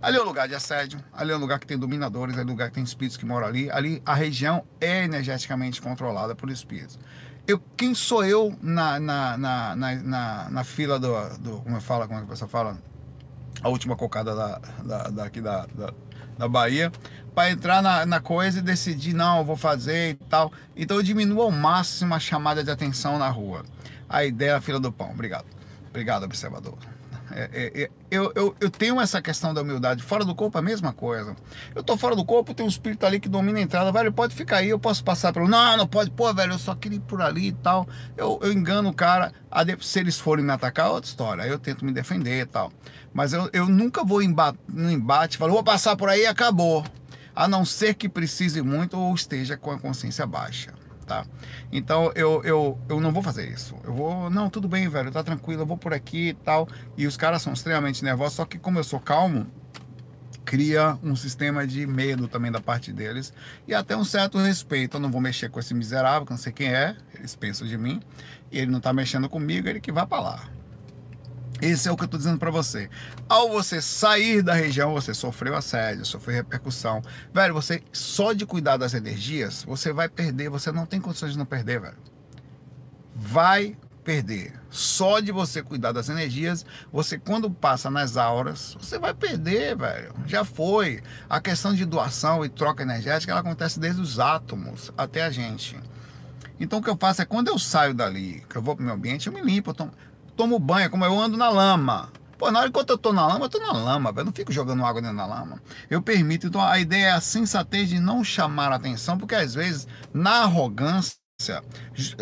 Ali 0.01 0.17
é 0.17 0.21
um 0.21 0.25
lugar 0.25 0.47
de 0.47 0.55
assédio, 0.55 1.03
ali 1.13 1.33
é 1.33 1.37
um 1.37 1.41
lugar 1.41 1.59
que 1.59 1.67
tem 1.67 1.77
dominadores, 1.77 2.35
ali 2.35 2.43
é 2.43 2.47
um 2.47 2.51
lugar 2.51 2.69
que 2.69 2.75
tem 2.77 2.85
espíritos 2.85 3.17
que 3.17 3.27
moram 3.27 3.47
ali. 3.47 3.71
Ali 3.71 4.03
a 4.07 4.15
região 4.15 4.65
é 4.81 5.05
energeticamente 5.05 5.83
controlada 5.83 6.35
por 6.35 6.49
espíritos. 6.51 6.99
Eu, 7.47 7.61
quem 7.77 7.95
sou 7.95 8.25
eu 8.25 8.57
na, 8.63 8.99
na, 8.99 9.37
na, 9.37 9.77
na, 9.77 10.51
na 10.51 10.65
fila 10.65 10.99
do, 10.99 11.13
do. 11.39 11.61
Como 11.61 11.77
eu 11.77 11.81
falo, 11.81 12.07
como 12.07 12.19
é 12.19 12.23
que 12.23 12.27
a 12.27 12.31
pessoa 12.31 12.49
fala? 12.49 12.79
A 13.63 13.69
última 13.69 13.97
cocada 13.97 14.35
da, 14.35 14.61
da, 14.85 15.03
daqui 15.09 15.41
da, 15.41 15.67
da, 15.75 15.93
da 16.39 16.49
Bahia, 16.49 16.93
para 17.35 17.51
entrar 17.51 17.83
na, 17.83 18.07
na 18.07 18.21
coisa 18.21 18.59
e 18.59 18.63
decidir, 18.63 19.13
não, 19.13 19.45
vou 19.45 19.57
fazer 19.57 20.11
e 20.11 20.15
tal. 20.15 20.53
Então 20.75 20.97
eu 20.97 21.03
diminuo 21.03 21.43
ao 21.43 21.51
máximo 21.51 22.15
a 22.15 22.21
chamada 22.21 22.63
de 22.63 22.71
atenção 22.71 23.19
na 23.19 23.29
rua. 23.29 23.65
A 24.09 24.25
ideia 24.25 24.51
é 24.51 24.55
a 24.55 24.61
fila 24.61 24.79
do 24.79 24.93
pão. 24.93 25.11
Obrigado. 25.11 25.47
Obrigado, 25.91 26.25
observador. 26.25 26.79
É, 27.37 27.51
é, 27.53 27.83
é, 27.83 27.91
eu, 28.11 28.33
eu, 28.35 28.57
eu 28.59 28.71
tenho 28.71 28.99
essa 28.99 29.21
questão 29.21 29.53
da 29.53 29.61
humildade. 29.61 30.03
Fora 30.03 30.25
do 30.25 30.35
corpo, 30.35 30.57
a 30.57 30.63
mesma 30.63 30.95
coisa. 30.95 31.37
Eu 31.75 31.83
tô 31.83 31.95
fora 31.95 32.17
do 32.17 32.25
corpo, 32.25 32.55
tem 32.55 32.65
um 32.65 32.69
espírito 32.69 33.05
ali 33.05 33.21
que 33.21 33.29
domina 33.29 33.59
a 33.59 33.63
entrada. 33.63 33.93
Velho, 33.93 34.11
pode 34.11 34.35
ficar 34.35 34.59
aí, 34.59 34.71
eu 34.71 34.79
posso 34.79 35.05
passar 35.05 35.35
pelo. 35.35 35.47
Não, 35.47 35.77
não 35.77 35.87
pode. 35.87 36.11
Pô, 36.11 36.33
velho, 36.33 36.55
eu 36.55 36.59
só 36.59 36.75
queria 36.75 36.97
ir 36.97 37.03
por 37.03 37.21
ali 37.21 37.49
e 37.49 37.53
tal. 37.53 37.87
Eu, 38.17 38.41
eu 38.43 38.51
engano 38.51 38.89
o 38.89 38.95
cara. 38.95 39.35
Se 39.83 40.01
eles 40.01 40.19
forem 40.19 40.43
me 40.43 40.51
atacar, 40.51 40.87
é 40.87 40.89
outra 40.89 41.11
história. 41.11 41.45
Aí 41.45 41.51
eu 41.51 41.59
tento 41.59 41.85
me 41.85 41.93
defender 41.93 42.41
e 42.41 42.47
tal. 42.47 42.73
Mas 43.13 43.35
eu, 43.35 43.51
eu 43.53 43.69
nunca 43.69 44.03
vou 44.03 44.23
no 44.69 44.91
embate 44.91 45.37
falo, 45.37 45.53
vou 45.53 45.63
passar 45.63 45.95
por 45.95 46.09
aí 46.09 46.23
e 46.23 46.27
acabou. 46.27 46.85
A 47.35 47.47
não 47.47 47.67
ser 47.67 47.93
que 47.95 48.09
precise 48.09 48.63
muito 48.63 48.99
ou 48.99 49.15
esteja 49.15 49.59
com 49.59 49.71
a 49.71 49.79
consciência 49.79 50.27
baixa 50.27 50.86
tá? 51.07 51.25
Então 51.73 52.13
eu, 52.15 52.43
eu, 52.45 52.79
eu 52.89 53.01
não 53.01 53.13
vou 53.13 53.23
fazer 53.23 53.49
isso. 53.49 53.75
Eu 53.85 53.95
vou, 53.95 54.29
não, 54.29 54.51
tudo 54.51 54.69
bem, 54.69 54.89
velho, 54.89 55.11
tá 55.11 55.23
tranquilo, 55.23 55.63
eu 55.63 55.67
vou 55.67 55.79
por 55.79 55.95
aqui 55.95 56.29
e 56.29 56.35
tal. 56.35 56.69
E 56.97 57.07
os 57.07 57.17
caras 57.17 57.43
são 57.43 57.53
extremamente 57.53 58.05
nervosos, 58.05 58.35
só 58.35 58.45
que 58.45 58.59
como 58.59 58.79
eu 58.79 58.85
sou 58.85 59.01
calmo, 59.01 59.47
cria 60.45 60.97
um 61.03 61.17
sistema 61.17 61.67
de 61.67 61.87
medo 61.87 62.29
também 62.29 62.53
da 62.53 62.61
parte 62.61 62.93
deles 62.93 63.33
e 63.67 63.75
até 63.75 63.97
um 63.97 64.05
certo 64.05 64.39
respeito. 64.39 64.97
Eu 64.97 65.01
não 65.01 65.11
vou 65.11 65.21
mexer 65.21 65.49
com 65.51 65.59
esse 65.61 65.75
miserável, 65.75 66.27
que 66.27 66.33
não 66.33 66.39
sei 66.39 66.53
quem 66.53 66.69
é, 66.69 66.97
eles 67.15 67.35
pensam 67.35 67.67
de 67.67 67.79
mim, 67.79 68.01
e 68.51 68.59
ele 68.59 68.71
não 68.71 68.81
tá 68.81 68.93
mexendo 68.93 69.29
comigo, 69.29 69.69
ele 69.69 69.81
que 69.81 69.93
vai 69.93 70.07
para 70.07 70.23
lá. 70.23 70.56
Esse 71.61 71.89
é 71.89 71.93
o 71.93 71.97
que 71.97 72.03
eu 72.03 72.07
estou 72.07 72.19
dizendo 72.19 72.39
para 72.39 72.51
você. 72.51 72.91
Ao 73.29 73.49
você 73.49 73.81
sair 73.81 74.43
da 74.43 74.55
região, 74.55 74.93
você 74.93 75.15
sofreu 75.15 75.57
assédio, 75.57 76.05
sofreu 76.05 76.37
repercussão. 76.37 77.03
Velho, 77.33 77.55
você 77.55 77.83
só 77.93 78.33
de 78.33 78.45
cuidar 78.45 78.77
das 78.77 78.93
energias, 78.95 79.65
você 79.65 79.93
vai 79.93 80.09
perder. 80.09 80.51
Você 80.51 80.71
não 80.71 80.85
tem 80.85 81.01
condições 81.01 81.33
de 81.33 81.39
não 81.39 81.47
perder, 81.47 81.81
velho. 81.81 81.97
Vai 83.15 83.77
perder. 84.05 84.53
Só 84.71 85.19
de 85.19 85.33
você 85.33 85.63
cuidar 85.63 85.91
das 85.91 86.09
energias, 86.09 86.65
você 86.93 87.19
quando 87.19 87.51
passa 87.51 87.91
nas 87.91 88.17
auras, 88.17 88.77
você 88.79 88.99
vai 88.99 89.15
perder, 89.15 89.77
velho. 89.77 90.15
Já 90.27 90.45
foi. 90.45 91.03
A 91.29 91.41
questão 91.41 91.75
de 91.75 91.85
doação 91.85 92.45
e 92.45 92.49
troca 92.49 92.83
energética, 92.83 93.33
ela 93.33 93.41
acontece 93.41 93.81
desde 93.81 94.01
os 94.01 94.21
átomos 94.21 94.93
até 94.97 95.25
a 95.25 95.31
gente. 95.31 95.77
Então 96.59 96.79
o 96.79 96.83
que 96.83 96.89
eu 96.89 96.97
faço 96.97 97.21
é 97.21 97.25
quando 97.25 97.49
eu 97.49 97.59
saio 97.59 97.93
dali, 97.93 98.43
que 98.49 98.57
eu 98.57 98.63
vou 98.63 98.75
pro 98.77 98.85
meu 98.85 98.95
ambiente, 98.95 99.27
eu 99.27 99.33
me 99.33 99.43
limpo, 99.43 99.71
eu 99.71 99.75
tomo 99.75 99.93
tomo 100.37 100.59
banho, 100.59 100.91
como 100.91 101.05
eu 101.05 101.19
ando 101.19 101.37
na 101.37 101.49
lama. 101.49 102.13
Pô, 102.39 102.51
na 102.51 102.61
hora 102.61 102.71
que 102.71 102.79
eu 102.79 102.99
tô 102.99 103.13
na 103.13 103.27
lama, 103.27 103.47
eu 103.47 103.49
tô 103.49 103.59
na 103.59 103.73
lama. 103.73 104.13
Eu 104.15 104.25
não 104.25 104.33
fico 104.33 104.53
jogando 104.53 104.85
água 104.85 105.01
dentro 105.01 105.17
da 105.17 105.25
lama. 105.25 105.61
Eu 105.89 106.03
permito. 106.03 106.47
Então 106.47 106.61
a 106.61 106.79
ideia 106.79 107.07
é 107.07 107.11
a 107.13 107.21
sensatez 107.21 107.89
de 107.89 107.99
não 107.99 108.23
chamar 108.23 108.73
a 108.73 108.77
atenção, 108.77 109.17
porque 109.17 109.35
às 109.35 109.55
vezes, 109.55 109.89
na 110.13 110.43
arrogância, 110.43 111.17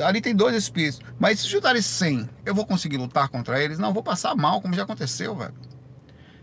ali 0.07 0.21
tem 0.21 0.35
dois 0.35 0.55
espíritos. 0.55 1.01
Mas 1.19 1.41
se 1.41 1.49
juntarem 1.49 1.83
100, 1.83 2.31
eu 2.47 2.55
vou 2.55 2.65
conseguir 2.65 2.97
lutar 2.97 3.29
contra 3.29 3.61
eles? 3.63 3.79
Não, 3.79 3.93
vou 3.93 4.03
passar 4.03 4.37
mal, 4.37 4.61
como 4.61 4.75
já 4.75 4.85
aconteceu, 4.85 5.35
velho. 5.35 5.55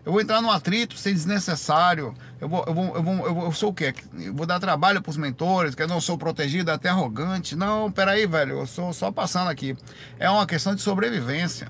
Eu 0.04 0.12
vou 0.12 0.22
entrar 0.22 0.42
num 0.42 0.50
atrito 0.50 0.98
sem 0.98 1.14
desnecessário. 1.14 2.14
Eu 2.40 2.50
vou, 2.50 2.64
eu 2.68 2.74
vou, 2.74 2.96
eu 2.96 3.04
vou, 3.04 3.28
eu, 3.28 3.34
vou, 3.36 3.44
eu 3.46 3.52
sou 3.52 3.70
o 3.70 3.74
quê? 3.74 3.94
Eu 4.20 4.34
vou 4.34 4.48
dar 4.48 4.60
trabalho 4.60 5.02
para 5.02 5.10
os 5.12 5.18
mentores, 5.18 5.76
que 5.76 5.84
eu 5.84 5.88
não 5.88 6.02
sou 6.02 6.18
protegido, 6.18 6.72
até 6.72 6.90
arrogante. 6.90 7.56
Não, 7.56 7.92
peraí, 7.92 8.26
velho, 8.26 8.60
eu 8.60 8.66
sou 8.66 8.92
só 8.94 9.12
passando 9.12 9.50
aqui. 9.50 9.78
É 10.18 10.30
uma 10.30 10.48
questão 10.48 10.74
de 10.74 10.82
sobrevivência. 10.82 11.70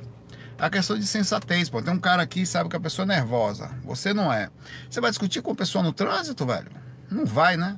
É 0.57 0.65
a 0.65 0.69
questão 0.69 0.97
de 0.97 1.05
sensatez, 1.05 1.69
pô. 1.69 1.81
Tem 1.81 1.93
um 1.93 1.99
cara 1.99 2.23
aqui, 2.23 2.45
sabe 2.45 2.69
que 2.69 2.75
a 2.75 2.79
pessoa 2.79 3.03
é 3.03 3.07
nervosa. 3.07 3.69
Você 3.83 4.13
não 4.13 4.31
é. 4.31 4.49
Você 4.89 5.01
vai 5.01 5.11
discutir 5.11 5.41
com 5.41 5.51
a 5.51 5.55
pessoa 5.55 5.83
no 5.83 5.91
trânsito, 5.91 6.45
velho? 6.45 6.71
Não 7.09 7.25
vai, 7.25 7.57
né? 7.57 7.77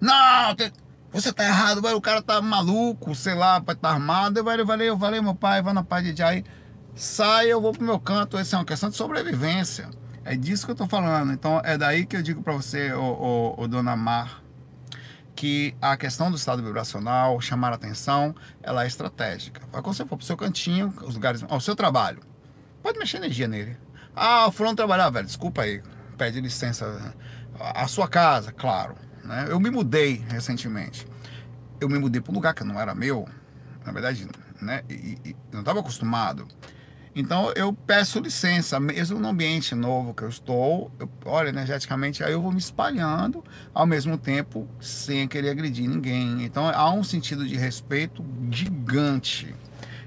Não, 0.00 0.54
tem... 0.54 0.72
você 1.12 1.30
tá 1.32 1.44
errado, 1.44 1.82
velho. 1.82 1.96
O 1.96 2.00
cara 2.00 2.22
tá 2.22 2.40
maluco, 2.40 3.14
sei 3.14 3.34
lá, 3.34 3.60
tá 3.60 3.90
armado. 3.90 4.38
Eu, 4.38 4.44
velho, 4.44 4.64
valeu, 4.64 4.96
valeu, 4.96 5.22
meu 5.22 5.34
pai, 5.34 5.60
vai 5.60 5.74
na 5.74 5.82
paz 5.82 6.02
de 6.02 6.16
Jai 6.16 6.42
sai, 6.94 7.52
eu 7.52 7.60
vou 7.60 7.72
pro 7.72 7.84
meu 7.84 7.98
canto. 7.98 8.38
Essa 8.38 8.56
é 8.56 8.58
uma 8.58 8.64
questão 8.64 8.90
de 8.90 8.96
sobrevivência. 8.96 9.88
É 10.24 10.36
disso 10.36 10.64
que 10.66 10.72
eu 10.72 10.76
tô 10.76 10.86
falando. 10.86 11.32
Então 11.32 11.60
é 11.64 11.76
daí 11.76 12.06
que 12.06 12.16
eu 12.16 12.22
digo 12.22 12.42
para 12.42 12.52
você, 12.52 12.92
ô, 12.92 13.02
ô, 13.02 13.62
ô, 13.62 13.68
dona 13.68 13.96
Mar, 13.96 14.42
que 15.34 15.74
a 15.80 15.96
questão 15.96 16.30
do 16.30 16.36
estado 16.36 16.62
vibracional, 16.62 17.40
chamar 17.40 17.72
a 17.72 17.74
atenção, 17.74 18.34
ela 18.62 18.84
é 18.84 18.86
estratégica. 18.86 19.60
Quando 19.70 19.94
você 19.94 20.04
for 20.04 20.16
pro 20.16 20.26
seu 20.26 20.36
cantinho, 20.36 20.94
os 21.02 21.14
lugares, 21.14 21.44
ao 21.48 21.60
seu 21.60 21.74
trabalho, 21.74 22.20
pode 22.82 22.98
mexer 22.98 23.16
energia 23.16 23.48
nele. 23.48 23.76
Ah, 24.14 24.46
o 24.46 24.52
fulano 24.52 24.76
trabalhar, 24.76 25.10
velho, 25.10 25.26
desculpa 25.26 25.62
aí, 25.62 25.82
pede 26.16 26.40
licença. 26.40 27.14
A 27.58 27.86
sua 27.88 28.08
casa, 28.08 28.52
claro. 28.52 28.94
Né? 29.24 29.46
Eu 29.48 29.58
me 29.58 29.70
mudei 29.70 30.24
recentemente. 30.28 31.06
Eu 31.80 31.88
me 31.88 31.98
mudei 31.98 32.20
para 32.20 32.30
um 32.30 32.34
lugar 32.34 32.54
que 32.54 32.62
não 32.62 32.80
era 32.80 32.94
meu, 32.94 33.28
na 33.84 33.92
verdade, 33.92 34.28
né? 34.60 34.82
E, 34.88 35.18
e 35.24 35.36
não 35.50 35.60
estava 35.60 35.80
acostumado. 35.80 36.46
Então 37.14 37.52
eu 37.54 37.72
peço 37.72 38.20
licença, 38.20 38.80
mesmo 38.80 39.18
no 39.18 39.28
ambiente 39.28 39.74
novo 39.74 40.14
que 40.14 40.22
eu 40.22 40.28
estou, 40.28 40.90
eu, 40.98 41.08
olha, 41.26 41.50
energeticamente, 41.50 42.24
aí 42.24 42.32
eu 42.32 42.40
vou 42.40 42.50
me 42.50 42.58
espalhando 42.58 43.44
ao 43.74 43.86
mesmo 43.86 44.16
tempo 44.16 44.66
sem 44.80 45.28
querer 45.28 45.50
agredir 45.50 45.88
ninguém. 45.88 46.42
Então 46.42 46.66
há 46.68 46.90
um 46.90 47.04
sentido 47.04 47.46
de 47.46 47.56
respeito 47.56 48.24
gigante. 48.50 49.54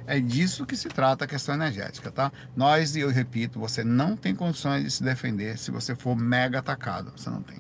É 0.08 0.20
disso 0.20 0.66
que 0.66 0.76
se 0.76 0.88
trata 0.88 1.26
a 1.26 1.28
questão 1.28 1.56
energética, 1.56 2.12
tá? 2.12 2.32
Nós, 2.56 2.96
e 2.96 3.00
eu 3.00 3.10
repito, 3.10 3.60
você 3.60 3.84
não 3.84 4.16
tem 4.16 4.36
condições 4.36 4.84
de 4.84 4.92
se 4.92 5.04
defender 5.04 5.58
se 5.58 5.72
você 5.72 5.96
for 5.96 6.16
mega 6.16 6.60
atacado. 6.60 7.12
Você 7.16 7.30
não 7.30 7.42
tem. 7.42 7.58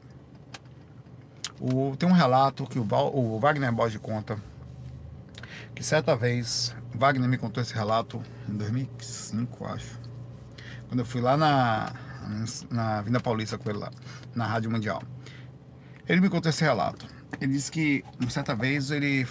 O, 1.59 1.95
tem 1.97 2.07
um 2.07 2.11
relato 2.11 2.67
que 2.67 2.77
o, 2.77 2.83
o 2.83 3.39
Wagner 3.39 3.71
Borges 3.71 3.99
conta 3.99 4.37
que 5.73 5.83
certa 5.83 6.15
vez, 6.15 6.75
Wagner 6.95 7.29
me 7.29 7.37
contou 7.37 7.61
esse 7.61 7.73
relato 7.73 8.21
em 8.47 8.57
2005, 8.57 9.65
acho. 9.65 9.99
Quando 10.87 10.99
eu 10.99 11.05
fui 11.05 11.21
lá 11.21 11.35
na, 11.35 11.93
na 12.69 13.01
Vinda 13.01 13.19
Paulista 13.19 13.57
com 13.57 13.69
ele 13.69 13.79
lá, 13.79 13.91
na 14.33 14.45
Rádio 14.45 14.71
Mundial. 14.71 15.01
Ele 16.07 16.21
me 16.21 16.29
contou 16.29 16.49
esse 16.49 16.63
relato. 16.63 17.05
Ele 17.41 17.53
disse 17.53 17.71
que, 17.71 18.03
uma 18.19 18.29
certa 18.29 18.55
vez, 18.55 18.91
ele 18.91 19.27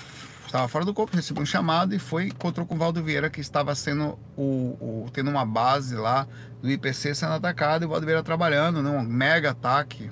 estava 0.47 0.69
fora 0.69 0.85
do 0.85 0.95
corpo, 0.95 1.17
recebeu 1.17 1.43
um 1.43 1.47
chamado 1.47 1.95
e 1.95 1.99
foi 1.99 2.27
encontrou 2.27 2.67
com 2.67 2.75
o 2.75 2.79
Valdo 2.79 3.03
Vieira, 3.03 3.31
que 3.31 3.41
estava 3.41 3.75
sendo 3.75 4.19
o, 4.37 4.77
o, 4.81 5.07
tendo 5.13 5.31
uma 5.31 5.45
base 5.45 5.97
lá 5.97 6.27
do 6.63 6.71
IPC 6.71 7.15
sendo 7.15 7.33
atacado 7.33 7.83
e 7.83 7.87
o 7.87 7.89
Valdo 7.89 8.07
Vieira 8.07 8.23
trabalhando 8.23 8.83
num 8.83 9.03
mega 9.03 9.51
ataque 9.51 10.11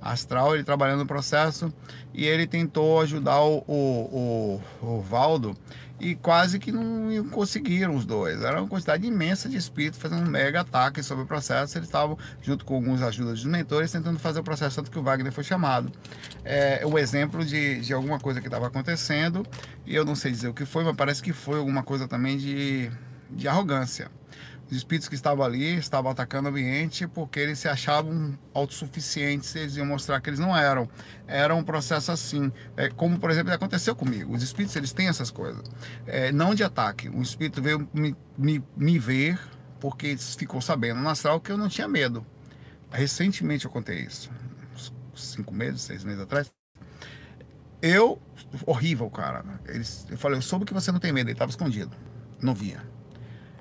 astral, 0.00 0.54
ele 0.54 0.64
trabalhando 0.64 1.00
no 1.00 1.06
processo 1.06 1.72
e 2.12 2.24
ele 2.24 2.46
tentou 2.46 3.00
ajudar 3.00 3.40
o, 3.40 3.64
o, 3.66 4.60
o, 4.82 4.96
o 4.98 5.00
Valdo 5.00 5.56
e 6.00 6.14
quase 6.14 6.58
que 6.58 6.70
não 6.70 7.28
conseguiram 7.30 7.94
os 7.94 8.04
dois. 8.04 8.42
Era 8.42 8.60
uma 8.60 8.68
quantidade 8.68 9.06
imensa 9.06 9.48
de 9.48 9.56
espíritos 9.56 10.00
fazendo 10.00 10.26
um 10.26 10.30
mega 10.30 10.60
ataque 10.60 11.02
sobre 11.02 11.24
o 11.24 11.26
processo. 11.26 11.76
Eles 11.76 11.88
estavam, 11.88 12.16
junto 12.40 12.64
com 12.64 12.74
alguns 12.74 13.02
ajudas 13.02 13.42
dos 13.42 13.50
mentores, 13.50 13.90
tentando 13.90 14.18
fazer 14.18 14.40
o 14.40 14.44
processo, 14.44 14.76
tanto 14.76 14.90
que 14.90 14.98
o 14.98 15.02
Wagner 15.02 15.32
foi 15.32 15.44
chamado. 15.44 15.90
É 16.44 16.82
o 16.86 16.98
exemplo 16.98 17.44
de, 17.44 17.80
de 17.80 17.92
alguma 17.92 18.18
coisa 18.18 18.40
que 18.40 18.46
estava 18.46 18.66
acontecendo, 18.66 19.44
e 19.84 19.94
eu 19.94 20.04
não 20.04 20.14
sei 20.14 20.30
dizer 20.30 20.48
o 20.48 20.54
que 20.54 20.64
foi, 20.64 20.84
mas 20.84 20.94
parece 20.94 21.22
que 21.22 21.32
foi 21.32 21.58
alguma 21.58 21.82
coisa 21.82 22.06
também 22.06 22.36
de, 22.36 22.90
de 23.30 23.48
arrogância. 23.48 24.10
Os 24.70 24.76
espíritos 24.76 25.08
que 25.08 25.14
estavam 25.14 25.44
ali 25.44 25.76
estavam 25.76 26.10
atacando 26.10 26.48
o 26.48 26.50
ambiente 26.50 27.06
porque 27.06 27.40
eles 27.40 27.58
se 27.58 27.68
achavam 27.68 28.38
autossuficientes, 28.52 29.54
eles 29.56 29.76
iam 29.76 29.86
mostrar 29.86 30.20
que 30.20 30.28
eles 30.28 30.38
não 30.38 30.54
eram. 30.54 30.86
Era 31.26 31.54
um 31.54 31.62
processo 31.64 32.12
assim, 32.12 32.52
é, 32.76 32.90
como 32.90 33.18
por 33.18 33.30
exemplo 33.30 33.52
aconteceu 33.52 33.96
comigo. 33.96 34.34
Os 34.34 34.42
espíritos 34.42 34.76
eles 34.76 34.92
têm 34.92 35.08
essas 35.08 35.30
coisas, 35.30 35.64
é, 36.06 36.30
não 36.32 36.54
de 36.54 36.62
ataque. 36.62 37.08
O 37.08 37.22
espírito 37.22 37.62
veio 37.62 37.88
me, 37.94 38.14
me, 38.36 38.62
me 38.76 38.98
ver 38.98 39.40
porque 39.80 40.16
ficou 40.18 40.60
sabendo 40.60 41.00
no 41.00 41.08
astral 41.08 41.40
que 41.40 41.50
eu 41.50 41.56
não 41.56 41.68
tinha 41.68 41.88
medo. 41.88 42.26
Recentemente 42.90 43.64
eu 43.64 43.70
contei 43.70 44.00
isso, 44.00 44.30
uns 44.74 44.92
cinco 45.14 45.54
meses, 45.54 45.80
seis 45.80 46.04
meses 46.04 46.20
atrás. 46.20 46.52
Eu, 47.80 48.20
horrível, 48.66 49.08
cara. 49.08 49.44
Eles, 49.66 50.06
eu 50.10 50.18
falei, 50.18 50.38
eu 50.38 50.42
soube 50.42 50.64
que 50.64 50.74
você 50.74 50.90
não 50.90 50.98
tem 50.98 51.12
medo, 51.12 51.28
ele 51.28 51.32
estava 51.32 51.50
escondido, 51.50 51.96
não 52.40 52.54
via. 52.54 52.82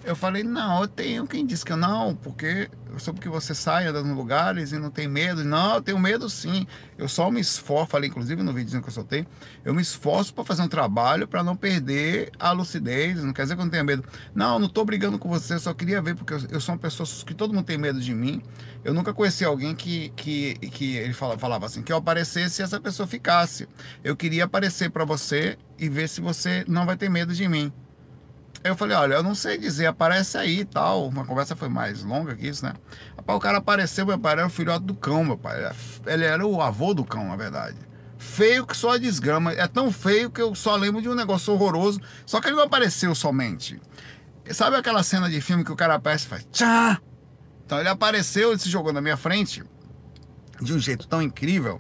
Eu 0.04 0.16
falei, 0.16 0.44
não, 0.44 0.82
eu 0.82 0.88
tenho. 0.88 1.28
Quem 1.28 1.46
disse 1.46 1.66
que 1.66 1.72
eu 1.72 1.78
não? 1.78 2.16
Porque 2.16 2.70
eu 2.90 3.00
soube 3.00 3.20
que 3.20 3.28
você 3.28 3.54
sai 3.54 3.88
andando 3.88 4.14
lugares 4.14 4.72
e 4.72 4.78
não 4.78 4.90
tem 4.90 5.08
medo. 5.08 5.44
Não, 5.44 5.76
eu 5.76 5.82
tenho 5.82 6.00
medo 6.00 6.30
sim. 6.30 6.66
Eu 6.98 7.10
só 7.10 7.30
me 7.30 7.42
esforço, 7.42 7.88
falei 7.88 8.10
inclusive 8.10 8.42
no 8.42 8.54
vídeo 8.54 8.82
que 8.82 8.88
eu 8.88 8.94
soltei, 8.94 9.28
eu 9.66 9.74
me 9.74 9.82
esforço 9.82 10.34
para 10.34 10.44
fazer 10.44 10.62
um 10.62 10.68
trabalho 10.68 11.28
para 11.28 11.44
não 11.44 11.56
perder 11.56 12.32
a 12.40 12.52
lucidez. 12.52 13.24
Não 13.24 13.34
quer 13.34 13.44
dizer 13.44 13.56
que 13.56 13.62
eu 13.62 13.66
não 13.66 13.72
tenha 13.72 13.84
medo. 13.84 14.04
Não, 14.34 14.58
não 14.60 14.68
estou 14.68 14.86
brigando 14.86 15.20
com 15.20 15.28
você, 15.28 15.56
eu 15.56 15.60
só 15.60 15.74
queria 15.74 16.02
ver, 16.02 16.16
porque 16.16 16.34
eu, 16.34 16.40
eu, 16.52 16.62
sou 16.62 16.74
uma 16.74 16.80
pessoa 16.80 17.08
que 17.26 17.34
todo 17.34 17.54
mundo 17.54 17.66
tem 17.66 17.78
medo 17.78 18.00
de 18.00 18.14
mim. 18.14 18.42
Eu 18.84 18.94
nunca 18.94 19.14
conheci 19.14 19.44
alguém 19.44 19.76
que, 19.76 20.10
que, 20.16 20.54
que 20.56 20.96
ele 20.96 21.14
falava, 21.14 21.40
falava 21.40 21.66
assim, 21.66 21.84
que 21.84 21.92
eu 21.92 21.98
aparecesse 21.98 22.62
e 22.62 22.64
essa 22.64 22.80
pessoa 22.80 23.06
ficasse. 23.08 23.68
Eu 24.04 24.16
queria 24.16 24.46
aparecer 24.46 24.90
para 24.90 25.04
você 25.04 25.58
e 25.78 25.90
ver 25.90 26.08
se 26.08 26.22
você 26.22 26.64
não 26.68 26.86
vai 26.86 26.96
ter 26.96 27.10
medo 27.10 27.34
de 27.34 27.48
mim. 27.48 27.74
Eu 28.68 28.76
falei, 28.76 28.96
olha, 28.96 29.16
eu 29.16 29.24
não 29.24 29.36
sei 29.36 29.58
dizer, 29.58 29.86
aparece 29.88 30.38
aí 30.38 30.60
e 30.60 30.66
tal. 30.66 31.08
Uma 31.08 31.26
conversa 31.26 31.56
foi 31.56 31.70
mais 31.70 32.04
longa 32.04 32.36
que 32.36 32.48
isso, 32.48 32.64
né? 32.66 32.74
Rapaz, 33.16 33.38
o 33.38 33.42
cara 33.42 33.58
apareceu, 33.58 34.06
meu 34.06 34.20
pai 34.20 34.34
era 34.34 34.48
o 34.48 34.50
filhote 34.50 34.86
do 34.86 34.94
cão, 34.94 35.24
meu 35.24 35.38
pai. 35.38 35.72
Ele 36.06 36.26
era 36.26 36.46
o 36.46 36.62
avô 36.62 36.94
do 36.94 37.04
cão, 37.04 37.28
na 37.28 37.36
verdade. 37.36 37.78
Feio 38.18 38.66
que 38.66 38.76
só 38.76 38.92
a 38.92 38.98
desgrama. 38.98 39.54
É 39.54 39.68
tão 39.68 39.92
feio 39.92 40.30
que 40.30 40.42
eu 40.42 40.54
só 40.56 40.76
lembro 40.76 41.02
de 41.02 41.10
um 41.10 41.16
negócio 41.16 41.54
horroroso. 41.54 42.00
Só 42.26 42.42
que 42.42 42.48
ele 42.48 42.56
não 42.56 42.64
apareceu 42.64 43.14
somente. 43.14 43.80
Sabe 44.52 44.76
aquela 44.76 45.04
cena 45.04 45.30
de 45.30 45.42
filme 45.42 45.64
que 45.64 45.72
o 45.72 45.76
cara 45.76 45.96
aparece 45.96 46.26
e 46.26 46.30
faz 46.30 46.48
tchá? 46.52 47.02
Então 47.66 47.80
ele 47.80 47.90
apareceu, 47.90 48.52
ele 48.52 48.60
se 48.60 48.70
jogou 48.70 48.94
na 48.94 49.02
minha 49.02 49.18
frente 49.18 49.64
de 50.62 50.74
um 50.74 50.80
jeito 50.80 51.08
tão 51.08 51.22
incrível 51.22 51.78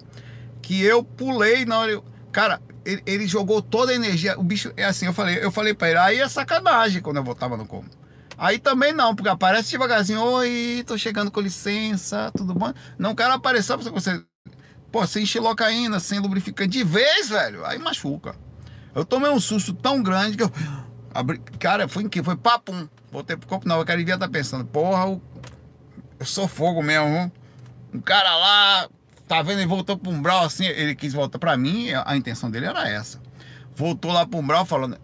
que 0.61 0.83
eu 0.83 1.01
pulei 1.01 1.65
na 1.65 1.79
hora. 1.79 2.01
Cara, 2.31 2.61
ele, 2.87 3.03
ele, 3.05 3.27
jogou 3.27 3.61
toda 3.61 3.91
a 3.91 3.95
energia. 3.95 4.39
O 4.39 4.43
bicho, 4.43 4.71
é 4.77 4.85
assim, 4.85 5.05
eu 5.05 5.13
falei, 5.13 5.43
eu 5.43 5.51
falei 5.51 5.73
pra 5.73 5.89
ele, 5.89 5.99
aí 5.99 6.19
é 6.19 6.27
sacanagem 6.29 7.01
quando 7.01 7.17
eu 7.17 7.23
voltava 7.23 7.57
no 7.57 7.65
como. 7.65 7.85
Aí 8.37 8.59
também 8.59 8.93
não, 8.93 9.15
porque 9.15 9.29
aparece 9.29 9.71
devagarzinho, 9.71 10.21
oi, 10.21 10.83
tô 10.85 10.97
chegando 10.97 11.31
com 11.31 11.41
licença, 11.41 12.31
tudo 12.35 12.53
bom? 12.53 12.71
Não 12.97 13.15
quero 13.15 13.33
aparecer 13.33 13.77
pra 13.77 13.91
você. 13.91 14.23
Pô, 14.91 15.05
sem 15.05 15.25
xilocaína, 15.25 15.99
sem 15.99 16.19
lubrificante 16.19 16.69
de 16.69 16.83
vez, 16.83 17.29
velho. 17.29 17.65
Aí 17.65 17.77
machuca. 17.77 18.35
Eu 18.95 19.03
tomei 19.03 19.29
um 19.29 19.39
susto 19.39 19.73
tão 19.73 20.01
grande 20.01 20.37
que 20.37 20.43
eu. 20.43 20.51
Abri, 21.13 21.39
cara, 21.59 21.87
foi 21.87 22.03
em 22.03 22.09
que? 22.09 22.21
Foi 22.21 22.35
papum. 22.35 22.87
Voltei 23.11 23.35
pro 23.35 23.47
corpo, 23.47 23.67
não. 23.67 23.81
O 23.81 23.85
cara 23.85 23.97
devia 23.97 24.13
estar 24.13 24.27
tá 24.27 24.31
pensando, 24.31 24.65
porra, 24.65 25.05
eu, 25.05 25.21
eu 26.19 26.25
sou 26.25 26.47
fogo 26.47 26.83
mesmo. 26.83 27.31
Um 27.93 27.99
cara 27.99 28.35
lá, 28.35 28.89
Tá 29.27 29.41
vendo? 29.41 29.59
Ele 29.59 29.67
voltou 29.67 29.97
pro 29.97 30.09
umbral 30.09 30.45
assim, 30.45 30.65
ele 30.65 30.95
quis 30.95 31.13
voltar. 31.13 31.37
Pra 31.37 31.57
mim, 31.57 31.89
a 32.05 32.15
intenção 32.15 32.49
dele 32.49 32.65
era 32.65 32.87
essa. 32.87 33.21
Voltou 33.75 34.11
lá 34.11 34.25
pro 34.25 34.39
umbral 34.39 34.65
falando. 34.65 34.97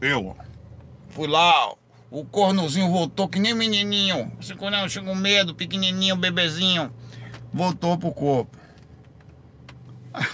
Eu 0.00 0.36
fui 1.08 1.26
lá, 1.26 1.72
o 2.10 2.24
cornozinho 2.24 2.90
voltou 2.90 3.28
que 3.28 3.40
nem 3.40 3.54
menininho. 3.54 4.30
Não, 4.70 4.88
chegou 4.88 5.14
medo, 5.14 5.54
pequenininho, 5.54 6.16
bebezinho. 6.16 6.94
Voltou 7.52 7.98
pro 7.98 8.12
corpo. 8.12 8.56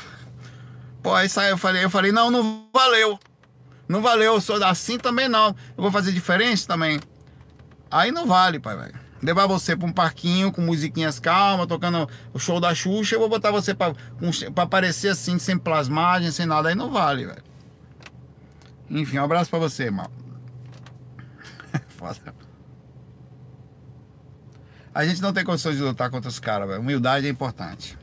Pô, 1.03 1.15
aí 1.15 1.29
saiu, 1.29 1.51
eu 1.51 1.59
falei, 1.59 1.85
eu 1.85 1.91
falei, 1.91 2.13
não, 2.13 2.31
não 2.31 2.69
valeu. 2.73 3.19
Não 3.89 4.03
valeu, 4.03 4.35
eu 4.35 4.41
sou 4.41 4.63
assim 4.63 4.99
também 4.99 5.29
não. 5.29 5.49
Eu 5.77 5.83
vou 5.83 5.91
fazer 5.91 6.13
diferente 6.13 6.67
também. 6.67 7.01
Aí 7.91 8.11
não 8.11 8.27
vale, 8.27 8.59
pai, 8.59 8.77
velho 8.77 9.02
levar 9.23 9.47
você 9.47 9.77
para 9.77 9.87
um 9.87 9.93
parquinho 9.93 10.51
com 10.51 10.61
musiquinhas 10.61 11.21
calmas, 11.21 11.67
tocando 11.67 12.09
o 12.35 12.39
show 12.39 12.61
da 12.61 12.75
Xuxa, 12.75 13.15
eu 13.15 13.21
vou 13.21 13.29
botar 13.29 13.53
você 13.53 13.73
para 13.73 13.95
aparecer 14.57 15.09
assim, 15.09 15.39
sem 15.39 15.57
plasmagem, 15.57 16.33
sem 16.33 16.45
nada, 16.45 16.69
aí 16.69 16.75
não 16.75 16.91
vale, 16.91 17.27
velho. 17.27 17.43
Enfim, 18.91 19.19
um 19.19 19.25
abraço 19.25 19.49
para 19.49 19.61
você, 19.61 19.85
irmão. 19.85 20.11
Foda. 21.89 22.35
A 24.95 25.07
gente 25.07 25.23
não 25.23 25.33
tem 25.33 25.45
condições 25.45 25.77
de 25.77 25.83
lutar 25.83 26.11
contra 26.11 26.29
os 26.29 26.39
caras, 26.39 26.69
velho. 26.69 26.81
Humildade 26.81 27.27
é 27.27 27.31
importante. 27.31 27.97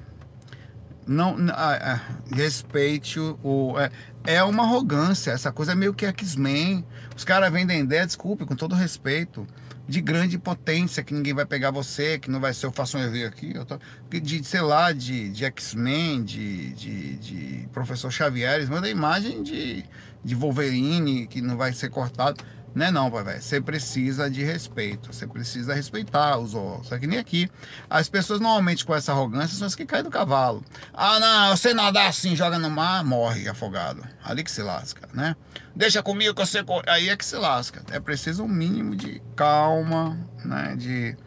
Não, 1.06 1.38
é, 1.50 2.02
respeite 2.32 3.20
o. 3.20 3.38
o 3.44 3.80
é, 3.80 3.92
é, 4.24 4.44
uma 4.44 4.64
arrogância. 4.64 5.32
Essa 5.32 5.52
coisa 5.52 5.74
é 5.74 5.76
meio 5.76 5.94
que 5.94 6.06
X-Men. 6.06 6.84
Os 7.16 7.24
caras 7.24 7.52
vendem 7.52 7.82
ideia, 7.82 8.06
desculpe, 8.06 8.46
com 8.46 8.56
todo 8.56 8.74
respeito 8.74 9.46
de 9.90 10.02
grande 10.02 10.38
potência, 10.38 11.04
que 11.04 11.16
ninguém 11.16 11.34
vai 11.34 11.48
pegar 11.48 11.72
você, 11.72 12.20
que 12.20 12.30
não 12.30 12.40
vai 12.40 12.54
ser 12.54 12.68
o 12.68 12.72
Façam 12.72 13.02
EV 13.02 13.26
aqui, 13.26 13.56
tô, 13.66 13.80
de, 14.20 14.44
sei 14.44 14.62
lá, 14.62 14.92
de, 14.92 15.30
de 15.30 15.44
X-Men, 15.46 16.24
de, 16.24 16.74
de, 16.74 17.16
de, 17.16 17.68
Professor 17.74 18.12
Xavier, 18.12 18.54
eles 18.58 18.70
mandam 18.70 18.88
imagem 18.88 19.42
de, 19.42 19.84
de 20.24 20.36
Wolverine, 20.36 21.26
que 21.26 21.42
não 21.42 21.58
vai 21.58 21.74
ser 21.74 21.90
cortado. 21.90 22.44
Não 22.74 22.86
é 22.86 22.92
não, 22.92 23.10
pai, 23.10 23.42
Você 23.42 23.60
precisa 23.60 24.30
de 24.30 24.44
respeito. 24.44 25.12
Você 25.12 25.26
precisa 25.26 25.74
respeitar 25.74 26.38
os 26.38 26.54
outros. 26.54 26.88
Só 26.88 26.98
que 26.98 27.08
nem 27.08 27.20
aqui. 27.20 27.50
As 27.90 28.10
pessoas 28.10 28.40
normalmente 28.40 28.86
com 28.86 28.96
essa 28.96 29.12
arrogância 29.12 29.58
são 29.58 29.68
as 29.68 29.76
que 29.76 29.86
caem 29.86 30.04
do 30.04 30.10
cavalo. 30.10 30.64
Ah, 30.94 31.20
não, 31.20 31.58
você 31.58 31.74
nadar 31.74 32.08
assim, 32.08 32.36
joga 32.36 32.60
no 32.60 32.70
mar, 32.70 33.04
morre 33.04 33.48
afogado. 33.48 34.04
Ali 34.24 34.44
que 34.44 34.52
se 34.52 34.62
lasca, 34.62 35.08
né? 35.14 35.36
Deixa 35.76 36.04
comigo 36.04 36.34
que 36.34 36.46
você. 36.46 36.64
Aí 36.88 37.10
é 37.10 37.16
que 37.16 37.26
se 37.26 37.36
lasca. 37.36 37.82
É 37.92 38.00
preciso 38.00 38.44
um 38.44 38.48
mínimo 38.48 38.96
de 38.96 39.22
calma, 39.36 40.18
né? 40.44 40.76
De 40.76 41.18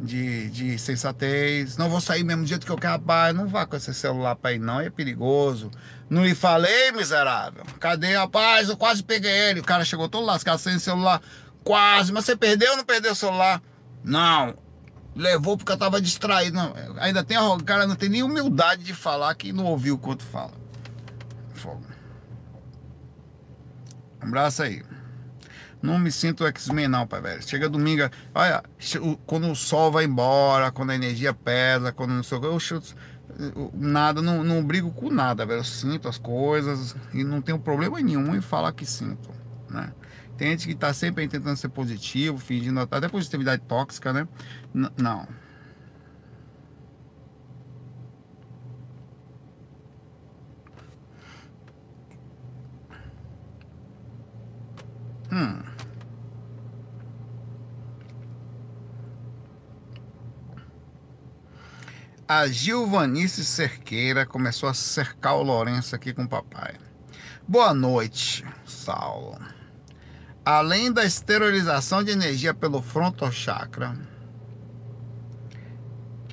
de, 0.00 0.50
de 0.50 0.78
sensatez. 0.78 1.76
Não 1.76 1.88
vou 1.88 2.00
sair 2.00 2.24
mesmo 2.24 2.42
do 2.42 2.48
jeito 2.48 2.66
que 2.66 2.72
eu 2.72 2.76
quero. 2.76 2.94
Rapaz, 2.94 3.34
não 3.34 3.46
vá 3.46 3.66
com 3.66 3.76
esse 3.76 3.92
celular 3.94 4.36
para 4.36 4.52
ir, 4.52 4.58
não. 4.58 4.80
É 4.80 4.90
perigoso. 4.90 5.70
Não 6.08 6.24
lhe 6.24 6.34
falei, 6.34 6.92
miserável? 6.92 7.64
Cadê, 7.80 8.14
rapaz? 8.16 8.68
Eu 8.68 8.76
quase 8.76 9.02
peguei 9.02 9.30
ele. 9.30 9.60
O 9.60 9.64
cara 9.64 9.84
chegou 9.84 10.08
todo 10.08 10.26
lascado 10.26 10.58
sem 10.58 10.78
celular. 10.78 11.20
Quase. 11.62 12.12
Mas 12.12 12.24
você 12.24 12.36
perdeu 12.36 12.72
ou 12.72 12.76
não 12.76 12.84
perdeu 12.84 13.12
o 13.12 13.16
celular? 13.16 13.62
Não. 14.02 14.56
Levou 15.16 15.56
porque 15.56 15.72
eu 15.72 15.78
tava 15.78 16.00
distraído. 16.00 16.56
Não, 16.56 16.74
ainda 16.98 17.24
tem 17.24 17.38
o 17.38 17.58
cara 17.62 17.86
não 17.86 17.96
tem 17.96 18.08
nem 18.08 18.22
humildade 18.22 18.82
de 18.82 18.92
falar 18.92 19.34
que 19.34 19.52
não 19.52 19.64
ouviu 19.64 19.94
o 19.94 19.98
quanto 19.98 20.24
fala. 20.24 20.52
Fogo. 21.54 21.84
Um 24.22 24.26
abraço 24.26 24.62
aí. 24.62 24.82
Não 25.80 25.98
me 25.98 26.10
sinto 26.10 26.46
X-Men, 26.46 26.88
não, 26.88 27.06
pai, 27.06 27.20
velho. 27.20 27.46
Chega 27.46 27.68
domingo, 27.68 28.08
olha, 28.34 28.62
quando 29.26 29.50
o 29.50 29.54
sol 29.54 29.92
vai 29.92 30.04
embora, 30.04 30.72
quando 30.72 30.90
a 30.90 30.94
energia 30.94 31.34
pesa, 31.34 31.92
quando 31.92 32.12
não 32.12 32.22
sei 32.22 32.38
o 32.38 32.40
que, 32.40 32.46
eu 32.46 32.58
chuto 32.58 32.94
nada, 33.72 34.22
não, 34.22 34.44
não 34.44 34.64
brigo 34.64 34.90
com 34.90 35.10
nada, 35.10 35.44
velho. 35.44 35.60
Eu 35.60 35.64
sinto 35.64 36.08
as 36.08 36.18
coisas 36.18 36.96
e 37.12 37.24
não 37.24 37.40
tenho 37.40 37.58
problema 37.58 38.00
nenhum 38.00 38.34
em 38.34 38.40
falar 38.40 38.72
que 38.72 38.86
sinto, 38.86 39.30
né? 39.68 39.92
Tem 40.36 40.50
gente 40.50 40.66
que 40.66 40.74
tá 40.74 40.92
sempre 40.92 41.28
tentando 41.28 41.56
ser 41.56 41.68
positivo, 41.68 42.38
fingindo 42.38 42.80
até 42.80 43.08
positividade 43.08 43.62
tóxica, 43.62 44.12
né? 44.12 44.26
N 44.74 44.88
não. 44.96 45.26
Hum. 55.30 55.73
A 62.26 62.46
Gilvanice 62.46 63.44
Cerqueira 63.44 64.24
começou 64.24 64.66
a 64.66 64.72
cercar 64.72 65.34
o 65.36 65.42
Lourenço 65.42 65.94
aqui 65.94 66.14
com 66.14 66.22
o 66.22 66.28
papai. 66.28 66.74
Boa 67.46 67.74
noite, 67.74 68.42
Saulo. 68.64 69.38
Além 70.42 70.90
da 70.90 71.04
esterilização 71.04 72.02
de 72.02 72.12
energia 72.12 72.54
pelo 72.54 72.80
frontochakra, 72.80 73.94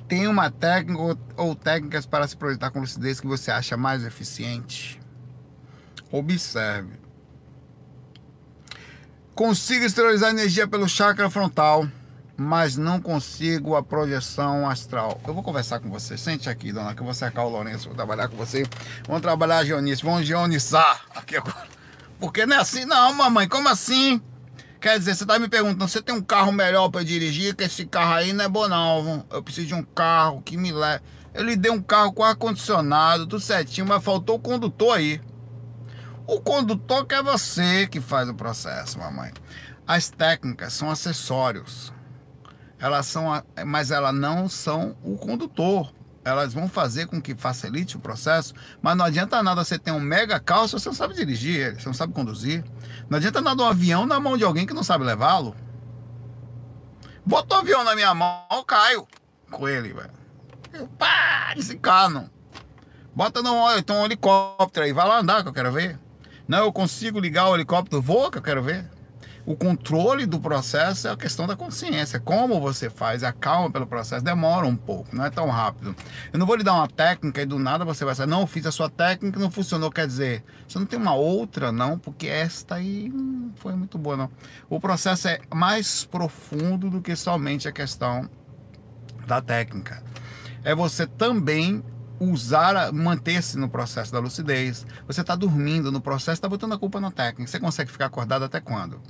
tem 0.08 0.26
uma 0.26 0.50
técnica 0.50 1.18
ou 1.36 1.54
técnicas 1.54 2.06
para 2.06 2.26
se 2.26 2.38
projetar 2.38 2.70
com 2.70 2.80
lucidez 2.80 3.20
que 3.20 3.26
você 3.26 3.50
acha 3.50 3.76
mais 3.76 4.02
eficiente? 4.02 4.98
Observe. 6.10 7.02
Consigo 9.34 9.84
esterilizar 9.84 10.30
energia 10.30 10.66
pelo 10.66 10.88
chakra 10.88 11.28
frontal, 11.28 11.86
mas 12.36 12.76
não 12.76 13.00
consigo 13.00 13.76
a 13.76 13.82
projeção 13.82 14.68
astral. 14.68 15.20
Eu 15.26 15.34
vou 15.34 15.42
conversar 15.42 15.80
com 15.80 15.90
você. 15.90 16.16
Sente 16.16 16.48
aqui, 16.48 16.72
dona, 16.72 16.94
que 16.94 17.00
eu 17.00 17.04
vou 17.04 17.14
cercar 17.14 17.44
o 17.44 17.48
Lourenço, 17.48 17.86
vou 17.86 17.96
trabalhar 17.96 18.28
com 18.28 18.36
você. 18.36 18.64
Vamos 19.06 19.22
trabalhar 19.22 19.58
a 19.58 19.64
Geonice, 19.64 20.02
vamos 20.02 20.26
geonizar 20.26 21.02
aqui 21.14 21.36
agora. 21.36 21.68
Porque 22.18 22.46
não 22.46 22.56
é 22.56 22.60
assim, 22.60 22.84
não, 22.84 23.12
mamãe, 23.14 23.48
como 23.48 23.68
assim? 23.68 24.20
Quer 24.80 24.98
dizer, 24.98 25.14
você 25.14 25.24
tá 25.24 25.38
me 25.38 25.48
perguntando, 25.48 25.88
você 25.88 26.02
tem 26.02 26.14
um 26.14 26.22
carro 26.22 26.50
melhor 26.50 26.88
para 26.88 27.04
dirigir, 27.04 27.54
que 27.54 27.64
esse 27.64 27.86
carro 27.86 28.14
aí 28.14 28.32
não 28.32 28.44
é 28.44 28.48
bom 28.48 28.66
não. 28.66 29.24
Eu 29.30 29.42
preciso 29.42 29.68
de 29.68 29.74
um 29.74 29.82
carro 29.82 30.42
que 30.42 30.56
me 30.56 30.72
leve. 30.72 31.02
Eu 31.32 31.44
lhe 31.44 31.56
dei 31.56 31.70
um 31.70 31.80
carro 31.80 32.12
com 32.12 32.24
ar-condicionado, 32.24 33.26
tudo 33.26 33.40
certinho, 33.40 33.86
mas 33.86 34.02
faltou 34.02 34.36
o 34.36 34.40
condutor 34.40 34.96
aí. 34.96 35.20
O 36.26 36.40
condutor 36.40 37.06
que 37.06 37.14
é 37.14 37.22
você 37.22 37.86
que 37.86 38.00
faz 38.00 38.28
o 38.28 38.34
processo, 38.34 38.98
mamãe. 38.98 39.32
As 39.86 40.10
técnicas 40.10 40.72
são 40.72 40.90
acessórios. 40.90 41.92
Elas 42.82 43.06
são, 43.06 43.40
mas 43.64 43.92
elas 43.92 44.12
não 44.12 44.48
são 44.48 44.96
o 45.04 45.16
condutor. 45.16 45.94
Elas 46.24 46.52
vão 46.52 46.68
fazer 46.68 47.06
com 47.06 47.22
que 47.22 47.32
facilite 47.32 47.96
o 47.96 48.00
processo, 48.00 48.54
mas 48.80 48.96
não 48.96 49.04
adianta 49.04 49.40
nada 49.40 49.64
você 49.64 49.78
ter 49.78 49.92
um 49.92 50.00
mega 50.00 50.40
carro 50.40 50.66
se 50.66 50.74
você 50.74 50.88
não 50.88 50.94
sabe 50.94 51.14
dirigir, 51.14 51.80
você 51.80 51.86
não 51.86 51.94
sabe 51.94 52.12
conduzir. 52.12 52.64
Não 53.08 53.18
adianta 53.18 53.40
nada 53.40 53.62
um 53.62 53.66
avião 53.66 54.04
na 54.04 54.18
mão 54.18 54.36
de 54.36 54.42
alguém 54.42 54.66
que 54.66 54.74
não 54.74 54.82
sabe 54.82 55.04
levá-lo. 55.04 55.54
Bota 57.24 57.54
o 57.54 57.58
avião 57.58 57.84
na 57.84 57.94
minha 57.94 58.12
mão, 58.14 58.42
eu 58.50 58.64
caio 58.64 59.06
com 59.48 59.68
ele, 59.68 59.92
velho. 59.92 60.88
Pá, 60.98 61.54
desencano. 61.54 62.28
Bota 63.14 63.42
no, 63.42 63.70
então 63.76 64.00
um 64.00 64.04
helicóptero 64.04 64.86
aí, 64.86 64.92
vai 64.92 65.06
lá 65.06 65.20
andar 65.20 65.42
que 65.44 65.48
eu 65.48 65.52
quero 65.52 65.70
ver. 65.70 66.00
Não, 66.48 66.58
eu 66.58 66.72
consigo 66.72 67.20
ligar 67.20 67.48
o 67.48 67.54
helicóptero, 67.54 68.02
voa 68.02 68.28
que 68.28 68.38
eu 68.38 68.42
quero 68.42 68.62
ver. 68.62 68.90
O 69.44 69.56
controle 69.56 70.24
do 70.24 70.38
processo 70.38 71.08
é 71.08 71.10
a 71.10 71.16
questão 71.16 71.48
da 71.48 71.56
consciência. 71.56 72.20
Como 72.20 72.60
você 72.60 72.88
faz 72.88 73.24
a 73.24 73.32
calma 73.32 73.70
pelo 73.70 73.86
processo 73.86 74.24
demora 74.24 74.66
um 74.66 74.76
pouco, 74.76 75.14
não 75.14 75.24
é 75.24 75.30
tão 75.30 75.48
rápido. 75.48 75.96
Eu 76.32 76.38
não 76.38 76.46
vou 76.46 76.54
lhe 76.54 76.62
dar 76.62 76.74
uma 76.74 76.86
técnica 76.86 77.42
e 77.42 77.46
do 77.46 77.58
nada 77.58 77.84
você 77.84 78.04
vai 78.04 78.14
sair, 78.14 78.28
não, 78.28 78.46
fiz 78.46 78.66
a 78.66 78.72
sua 78.72 78.88
técnica 78.88 79.40
não 79.40 79.50
funcionou. 79.50 79.90
Quer 79.90 80.06
dizer, 80.06 80.44
você 80.66 80.78
não 80.78 80.86
tem 80.86 80.98
uma 80.98 81.14
outra, 81.14 81.72
não, 81.72 81.98
porque 81.98 82.28
esta 82.28 82.76
aí 82.76 83.08
não 83.12 83.52
foi 83.56 83.74
muito 83.74 83.98
boa, 83.98 84.16
não. 84.16 84.30
O 84.70 84.78
processo 84.78 85.26
é 85.26 85.40
mais 85.52 86.04
profundo 86.04 86.88
do 86.88 87.02
que 87.02 87.16
somente 87.16 87.66
a 87.66 87.72
questão 87.72 88.30
da 89.26 89.40
técnica. 89.40 90.02
É 90.62 90.72
você 90.74 91.04
também 91.04 91.82
usar, 92.30 92.92
manter-se 92.92 93.58
no 93.58 93.68
processo 93.68 94.12
da 94.12 94.18
lucidez. 94.18 94.86
Você 95.06 95.20
está 95.20 95.34
dormindo 95.34 95.90
no 95.90 96.00
processo, 96.00 96.32
está 96.32 96.48
botando 96.48 96.72
a 96.72 96.78
culpa 96.78 97.00
na 97.00 97.10
técnica. 97.10 97.50
Você 97.50 97.58
consegue 97.58 97.90
ficar 97.90 98.06
acordado 98.06 98.44
até 98.44 98.60
quando? 98.60 99.00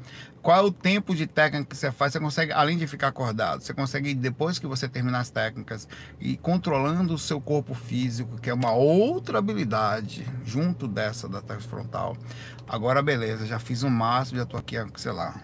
Qual 0.40 0.56
é 0.56 0.60
o 0.60 0.72
tempo 0.72 1.14
de 1.14 1.26
técnica 1.26 1.66
que 1.66 1.76
você 1.76 1.92
faz? 1.92 2.12
Você 2.12 2.20
consegue, 2.20 2.52
além 2.52 2.78
de 2.78 2.86
ficar 2.86 3.08
acordado, 3.08 3.62
você 3.62 3.74
consegue, 3.74 4.14
depois 4.14 4.58
que 4.58 4.66
você 4.66 4.88
terminar 4.88 5.20
as 5.20 5.30
técnicas, 5.30 5.86
e 6.20 6.36
controlando 6.36 7.14
o 7.14 7.18
seu 7.18 7.40
corpo 7.40 7.74
físico, 7.74 8.38
que 8.38 8.50
é 8.50 8.54
uma 8.54 8.72
outra 8.72 9.38
habilidade, 9.38 10.26
junto 10.44 10.88
dessa 10.88 11.28
da 11.28 11.42
frontal. 11.60 12.16
Agora, 12.66 13.02
beleza, 13.02 13.46
já 13.46 13.58
fiz 13.58 13.82
o 13.82 13.90
máximo, 13.90 14.38
já 14.38 14.44
estou 14.44 14.58
aqui, 14.58 14.76
sei 14.96 15.12
lá, 15.12 15.40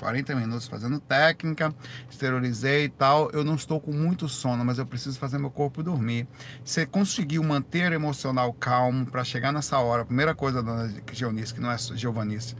40 0.00 0.34
minutos 0.34 0.66
fazendo 0.66 0.98
técnica, 0.98 1.74
esterilizei 2.08 2.84
e 2.84 2.88
tal. 2.88 3.30
Eu 3.32 3.44
não 3.44 3.54
estou 3.54 3.78
com 3.78 3.92
muito 3.92 4.28
sono, 4.28 4.64
mas 4.64 4.78
eu 4.78 4.86
preciso 4.86 5.18
fazer 5.18 5.38
meu 5.38 5.50
corpo 5.50 5.82
dormir. 5.82 6.26
Você 6.64 6.86
conseguiu 6.86 7.44
manter 7.44 7.92
o 7.92 7.94
emocional 7.94 8.52
calmo 8.54 9.04
para 9.04 9.22
chegar 9.22 9.52
nessa 9.52 9.78
hora. 9.78 10.04
primeira 10.04 10.34
coisa, 10.34 10.62
dona 10.62 10.90
Geonice, 11.12 11.52
que 11.52 11.60
não 11.60 11.70
é 11.70 11.76
Giovanice, 11.76 12.56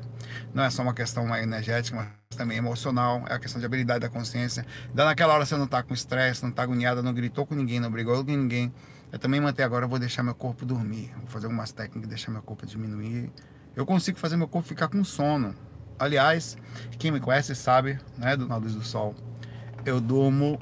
não 0.53 0.63
é 0.63 0.69
só 0.69 0.83
uma 0.83 0.93
questão 0.93 1.35
energética, 1.35 1.97
mas 1.97 2.37
também 2.37 2.59
emocional, 2.59 3.25
é 3.27 3.35
a 3.35 3.39
questão 3.39 3.59
de 3.59 3.65
habilidade 3.65 4.01
da 4.01 4.11
consciência. 4.11 4.67
Dá 4.95 5.07
naquela 5.07 5.35
hora 5.35 5.47
você 5.47 5.57
não 5.57 5.65
está 5.65 5.83
com 5.83 5.95
estresse, 5.95 6.43
não 6.43 6.51
está 6.51 6.63
agoniada, 6.63 7.03
não 7.03 7.15
gritou 7.15 7.47
com 7.47 7.55
ninguém, 7.55 7.81
não 7.81 7.91
brigou 7.91 8.23
com 8.23 8.31
ninguém. 8.31 8.73
Eu 9.11 9.19
também 9.19 9.41
manter 9.41 9.63
agora, 9.63 9.87
eu 9.87 9.89
vou 9.89 9.99
deixar 9.99 10.23
meu 10.23 10.35
corpo 10.35 10.67
dormir. 10.67 11.11
Vou 11.17 11.27
fazer 11.27 11.47
algumas 11.47 11.73
técnicas, 11.73 12.09
deixar 12.09 12.31
meu 12.31 12.43
corpo 12.43 12.67
diminuir. 12.67 13.33
Eu 13.75 13.87
consigo 13.87 14.19
fazer 14.19 14.37
meu 14.37 14.47
corpo 14.47 14.69
ficar 14.69 14.89
com 14.89 15.03
sono. 15.03 15.55
Aliás, 16.01 16.57
quem 16.99 17.11
me 17.11 17.21
conhece 17.21 17.55
sabe, 17.55 18.01
né, 18.17 18.35
do 18.35 18.49
Na 18.49 18.57
Luz 18.57 18.75
do 18.75 18.83
Sol, 18.83 19.15
eu 19.85 20.01
durmo 20.01 20.59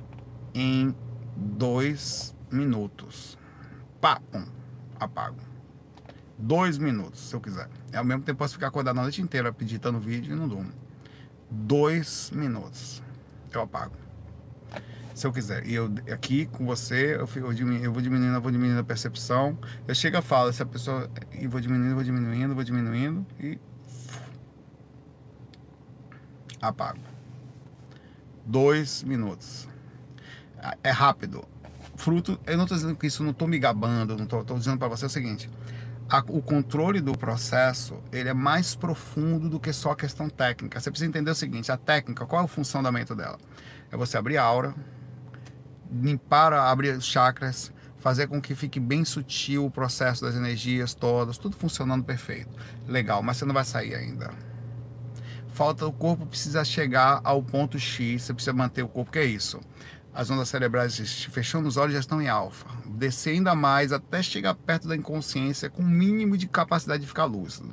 em 0.53 0.93
dois 1.37 2.35
minutos. 2.51 3.39
Pá, 4.01 4.21
pum, 4.33 4.45
apago. 4.99 5.39
Dois 6.37 6.77
minutos, 6.77 7.21
se 7.21 7.37
eu 7.37 7.41
quiser. 7.41 7.69
Ao 7.95 8.05
mesmo 8.05 8.25
tempo, 8.25 8.37
posso 8.37 8.55
ficar 8.55 8.67
acordado 8.67 8.99
a 8.99 9.03
noite 9.03 9.23
inteira 9.23 9.55
editando 9.61 10.01
vídeo 10.01 10.33
e 10.33 10.37
não 10.37 10.49
durmo. 10.49 10.73
Dois 11.49 12.33
minutos, 12.35 13.01
eu 13.53 13.63
apago. 13.63 13.95
Se 15.15 15.25
eu 15.25 15.33
quiser. 15.33 15.65
E 15.69 15.75
eu 15.75 15.89
aqui 16.13 16.47
com 16.47 16.67
você, 16.67 17.15
eu, 17.15 17.29
fico, 17.29 17.47
eu, 17.47 17.93
vou 17.93 18.03
diminuindo, 18.03 18.35
eu 18.35 18.41
vou 18.41 18.51
diminuindo 18.51 18.81
a 18.81 18.85
percepção. 18.85 19.57
Eu 19.87 19.95
chego 19.95 20.19
e 20.19 20.23
falo, 20.23 20.53
se 20.53 20.65
a 20.65 20.67
pessoa. 20.67 21.09
E 21.33 21.47
vou 21.47 21.61
diminuindo, 21.61 21.95
vou 21.95 22.03
diminuindo, 22.03 22.57
vou 22.57 22.65
diminuindo. 22.65 23.25
E 23.39 23.57
apago. 26.61 27.01
Dois 28.45 29.03
minutos. 29.03 29.69
É 30.83 30.91
rápido. 30.91 31.45
Fruto, 31.97 32.39
eu 32.47 32.57
não 32.57 32.65
estou 32.65 32.77
dizendo 32.77 32.97
que 32.97 33.07
isso, 33.07 33.23
não 33.23 33.33
estou 33.33 33.49
me 33.49 33.59
gabando, 33.59 34.17
não 34.17 34.25
estou 34.25 34.59
dizendo 34.59 34.79
para 34.79 34.89
você 34.89 35.07
o 35.07 35.09
seguinte: 35.09 35.51
a, 36.09 36.19
o 36.29 36.41
controle 36.41 37.01
do 37.01 37.13
processo 37.17 38.01
ele 38.13 38.29
é 38.29 38.35
mais 38.35 38.75
profundo 38.75 39.49
do 39.49 39.61
que 39.61 39.73
só 39.73 39.93
a 39.93 39.97
questão 39.97 40.29
técnica. 40.29 40.81
Você 40.81 40.91
precisa 40.91 41.09
entender 41.09 41.31
o 41.31 41.35
seguinte: 41.35 41.71
a 41.71 41.77
técnica, 41.77 42.25
qual 42.25 42.43
é 42.43 42.45
o 42.45 42.49
funcionamento 42.49 43.15
dela? 43.15 43.39
É 43.91 43.97
você 43.97 44.17
abrir 44.17 44.39
a 44.39 44.45
aura, 44.45 44.75
limpar, 45.91 46.53
abrir 46.53 46.97
os 46.97 47.05
chakras, 47.05 47.73
fazer 47.99 48.29
com 48.29 48.41
que 48.41 48.55
fique 48.55 48.79
bem 48.79 49.05
sutil 49.05 49.67
o 49.67 49.71
processo 49.71 50.23
das 50.23 50.35
energias 50.35 50.95
todas, 50.95 51.37
tudo 51.37 51.57
funcionando 51.57 52.05
perfeito. 52.05 52.51
Legal, 52.87 53.23
mas 53.23 53.37
você 53.37 53.45
não 53.45 53.55
vai 53.55 53.65
sair 53.65 53.95
ainda 53.95 54.48
falta 55.59 55.85
o 55.85 55.93
corpo 55.93 56.25
precisa 56.25 56.65
chegar 56.65 57.21
ao 57.25 57.43
ponto 57.43 57.81
X, 57.81 58.23
você 58.23 58.33
precisa 58.33 58.53
manter 58.53 58.85
o 58.85 58.89
corpo, 58.89 59.11
que 59.11 59.19
é 59.19 59.25
isso. 59.25 59.59
As 60.15 60.31
ondas 60.31 60.49
cerebrais 60.49 61.25
fechando 61.33 61.67
os 61.67 61.77
olhos 61.77 61.95
já 61.95 61.99
estão 61.99 62.23
em 62.23 62.29
alfa, 62.29 62.69
descer 62.87 63.31
ainda 63.31 63.57
mais 63.57 63.93
até 63.93 64.23
chegar 64.23 64.55
perto 64.55 64.87
da 64.87 64.95
inconsciência 64.95 65.69
com 65.69 65.83
o 65.83 65.85
mínimo 65.85 66.37
de 66.37 66.47
capacidade 66.47 67.01
de 67.01 67.09
ficar 67.09 67.25
lúcido. 67.25 67.73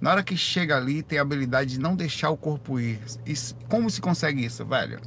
Na 0.00 0.12
hora 0.12 0.22
que 0.22 0.34
chega 0.34 0.78
ali, 0.78 1.02
tem 1.02 1.18
a 1.18 1.22
habilidade 1.22 1.72
de 1.72 1.78
não 1.78 1.94
deixar 1.94 2.30
o 2.30 2.38
corpo 2.38 2.80
ir. 2.80 2.98
E 3.26 3.34
como 3.68 3.90
se 3.90 4.00
consegue 4.00 4.42
isso, 4.42 4.64
velho? 4.64 4.98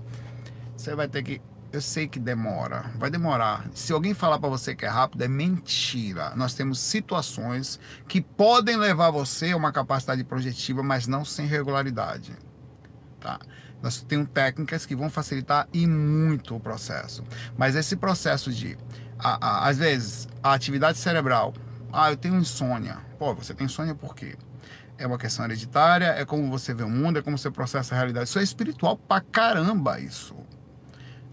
Você 0.78 0.94
vai 0.94 1.08
ter 1.08 1.24
que 1.24 1.42
eu 1.72 1.82
sei 1.82 2.08
que 2.08 2.20
demora, 2.20 2.92
vai 2.96 3.10
demorar. 3.10 3.66
Se 3.74 3.94
alguém 3.94 4.14
falar 4.14 4.40
para 4.40 4.50
você 4.50 4.76
que 4.76 4.86
é 4.86 4.90
rápido, 4.90 5.24
é 5.24 5.28
mentira. 5.28 6.34
Nós 6.36 6.54
temos 6.54 6.80
situações 6.80 7.80
que 8.08 8.22
podem 8.22 8.76
levar 8.76 9.12
você 9.12 9.52
a 9.52 9.58
uma 9.58 9.72
capacidade 9.72 10.24
projetiva, 10.24 10.82
mas 10.82 11.08
não 11.08 11.24
sem 11.24 11.46
regularidade. 11.46 12.34
Tá? 13.20 13.40
Nós 13.82 14.02
temos 14.02 14.30
técnicas 14.30 14.86
que 14.86 14.96
vão 14.96 15.10
facilitar 15.10 15.68
e 15.72 15.86
muito 15.86 16.56
o 16.56 16.60
processo. 16.60 17.24
Mas 17.58 17.76
esse 17.76 17.96
processo 17.96 18.52
de, 18.52 18.78
a, 19.18 19.48
a, 19.48 19.68
às 19.70 19.78
vezes, 19.78 20.28
a 20.42 20.54
atividade 20.54 20.98
cerebral. 20.98 21.54
Ah, 21.94 22.12
eu 22.12 22.18
tenho 22.18 22.36
insônia. 22.36 22.98
Pô, 23.18 23.34
você 23.34 23.54
tem 23.54 23.66
insônia 23.66 23.96
por 23.96 24.16
quê? 24.16 24.36
é 25.00 25.08
uma 25.08 25.18
questão 25.18 25.46
hereditária, 25.46 26.08
é 26.08 26.26
como 26.26 26.50
você 26.50 26.74
vê 26.74 26.84
o 26.84 26.90
mundo, 26.90 27.18
é 27.18 27.22
como 27.22 27.38
você 27.38 27.50
processa 27.50 27.96
a 27.96 27.98
realidade. 27.98 28.28
Isso 28.28 28.38
é 28.38 28.44
espiritual 28.44 28.98
pra 28.98 29.22
caramba, 29.22 29.98
isso. 29.98 30.36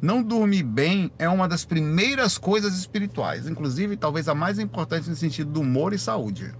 Não 0.00 0.22
dormir 0.22 0.62
bem 0.62 1.10
é 1.18 1.28
uma 1.28 1.48
das 1.48 1.64
primeiras 1.64 2.36
coisas 2.36 2.76
espirituais, 2.76 3.48
inclusive 3.48 3.96
talvez 3.96 4.28
a 4.28 4.34
mais 4.34 4.58
importante 4.58 5.08
no 5.08 5.16
sentido 5.16 5.50
do 5.50 5.60
humor 5.62 5.94
e 5.94 5.98
saúde. 5.98 6.54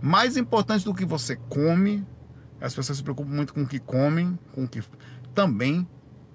Mais 0.00 0.36
importante 0.36 0.84
do 0.84 0.94
que 0.94 1.04
você 1.04 1.36
come, 1.36 2.06
as 2.60 2.74
pessoas 2.74 2.98
se 2.98 3.04
preocupam 3.04 3.30
muito 3.30 3.52
com 3.52 3.62
o 3.62 3.66
que 3.66 3.80
comem, 3.80 4.38
com 4.52 4.64
o 4.64 4.68
que 4.68 4.82
também, 5.34 5.86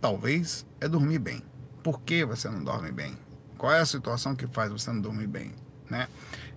talvez, 0.02 0.66
é 0.82 0.88
dormir 0.88 1.20
bem. 1.20 1.42
Por 1.82 2.02
que 2.02 2.26
você 2.26 2.50
não 2.50 2.64
dorme 2.64 2.92
bem? 2.92 3.18
Qual 3.58 3.72
é 3.72 3.80
a 3.80 3.86
situação 3.86 4.36
que 4.36 4.46
faz 4.48 4.72
você 4.72 4.92
não 4.92 5.00
dormir 5.00 5.28
bem? 5.28 5.54
Né? 5.90 6.08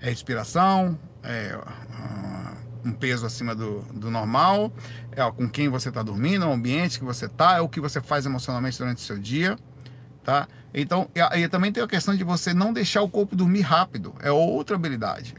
É 0.00 0.10
respiração, 0.10 0.98
é 1.22 1.56
uh, 1.56 2.49
um 2.84 2.92
peso 2.92 3.26
acima 3.26 3.54
do, 3.54 3.80
do 3.92 4.10
normal, 4.10 4.72
é 5.12 5.22
ó, 5.22 5.30
com 5.30 5.48
quem 5.48 5.68
você 5.68 5.88
está 5.88 6.02
dormindo, 6.02 6.46
o 6.46 6.52
ambiente 6.52 6.98
que 6.98 7.04
você 7.04 7.26
está, 7.26 7.56
é 7.56 7.60
o 7.60 7.68
que 7.68 7.80
você 7.80 8.00
faz 8.00 8.26
emocionalmente 8.26 8.78
durante 8.78 8.98
o 8.98 9.00
seu 9.00 9.18
dia. 9.18 9.56
Tá? 10.22 10.46
Então, 10.72 11.08
e, 11.14 11.40
e 11.40 11.48
também 11.48 11.72
tem 11.72 11.82
a 11.82 11.88
questão 11.88 12.14
de 12.14 12.22
você 12.24 12.52
não 12.52 12.72
deixar 12.72 13.02
o 13.02 13.08
corpo 13.08 13.34
dormir 13.34 13.62
rápido, 13.62 14.14
é 14.20 14.30
outra 14.30 14.76
habilidade 14.76 15.34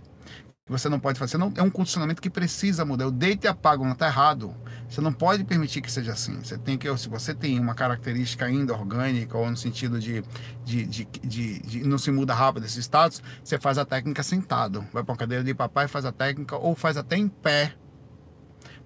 você 0.71 0.87
não 0.87 0.99
pode 0.99 1.19
fazer. 1.19 1.37
Não, 1.37 1.51
é 1.57 1.61
um 1.61 1.69
condicionamento 1.69 2.21
que 2.21 2.29
precisa 2.29 2.85
mudar. 2.85 3.05
O 3.07 3.11
deito 3.11 3.45
e 3.45 3.47
apago 3.49 3.83
não 3.83 3.91
está 3.91 4.07
errado. 4.07 4.55
Você 4.89 5.01
não 5.01 5.11
pode 5.11 5.43
permitir 5.43 5.81
que 5.81 5.91
seja 5.91 6.13
assim. 6.13 6.39
Você 6.41 6.57
tem 6.57 6.77
que, 6.77 6.97
se 6.97 7.09
você 7.09 7.33
tem 7.35 7.59
uma 7.59 7.75
característica 7.75 8.45
ainda 8.45 8.73
orgânica, 8.73 9.37
ou 9.37 9.49
no 9.49 9.57
sentido 9.57 9.99
de, 9.99 10.23
de, 10.63 10.85
de, 10.85 11.05
de, 11.05 11.59
de 11.59 11.83
não 11.83 11.97
se 11.97 12.09
muda 12.09 12.33
rápido 12.33 12.65
esse 12.65 12.79
status, 12.79 13.21
você 13.43 13.59
faz 13.59 13.77
a 13.77 13.83
técnica 13.83 14.23
sentado. 14.23 14.85
Vai 14.93 15.03
para 15.03 15.11
uma 15.11 15.17
cadeira 15.17 15.43
de 15.43 15.53
papai, 15.53 15.89
faz 15.89 16.05
a 16.05 16.11
técnica, 16.11 16.55
ou 16.55 16.73
faz 16.73 16.95
até 16.95 17.17
em 17.17 17.27
pé. 17.27 17.73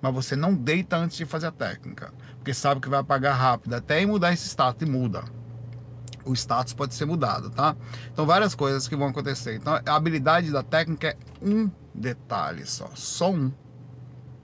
Mas 0.01 0.13
você 0.13 0.35
não 0.35 0.55
deita 0.55 0.97
antes 0.97 1.15
de 1.15 1.25
fazer 1.25 1.47
a 1.47 1.51
técnica. 1.51 2.11
Porque 2.37 2.53
sabe 2.53 2.81
que 2.81 2.89
vai 2.89 2.99
apagar 2.99 3.37
rápido. 3.37 3.75
Até 3.75 4.03
mudar 4.07 4.33
esse 4.33 4.47
status, 4.47 4.87
e 4.87 4.89
muda 4.89 5.23
o 6.25 6.33
status 6.33 6.73
pode 6.73 6.93
ser 6.93 7.05
mudado, 7.05 7.49
tá? 7.49 7.75
Então, 8.11 8.25
várias 8.25 8.55
coisas 8.55 8.87
que 8.87 8.95
vão 8.95 9.07
acontecer. 9.07 9.55
Então, 9.55 9.79
a 9.85 9.95
habilidade 9.95 10.51
da 10.51 10.63
técnica 10.63 11.09
é 11.09 11.17
um 11.41 11.69
detalhe 11.93 12.65
só, 12.65 12.89
só 12.95 13.31
um. 13.31 13.51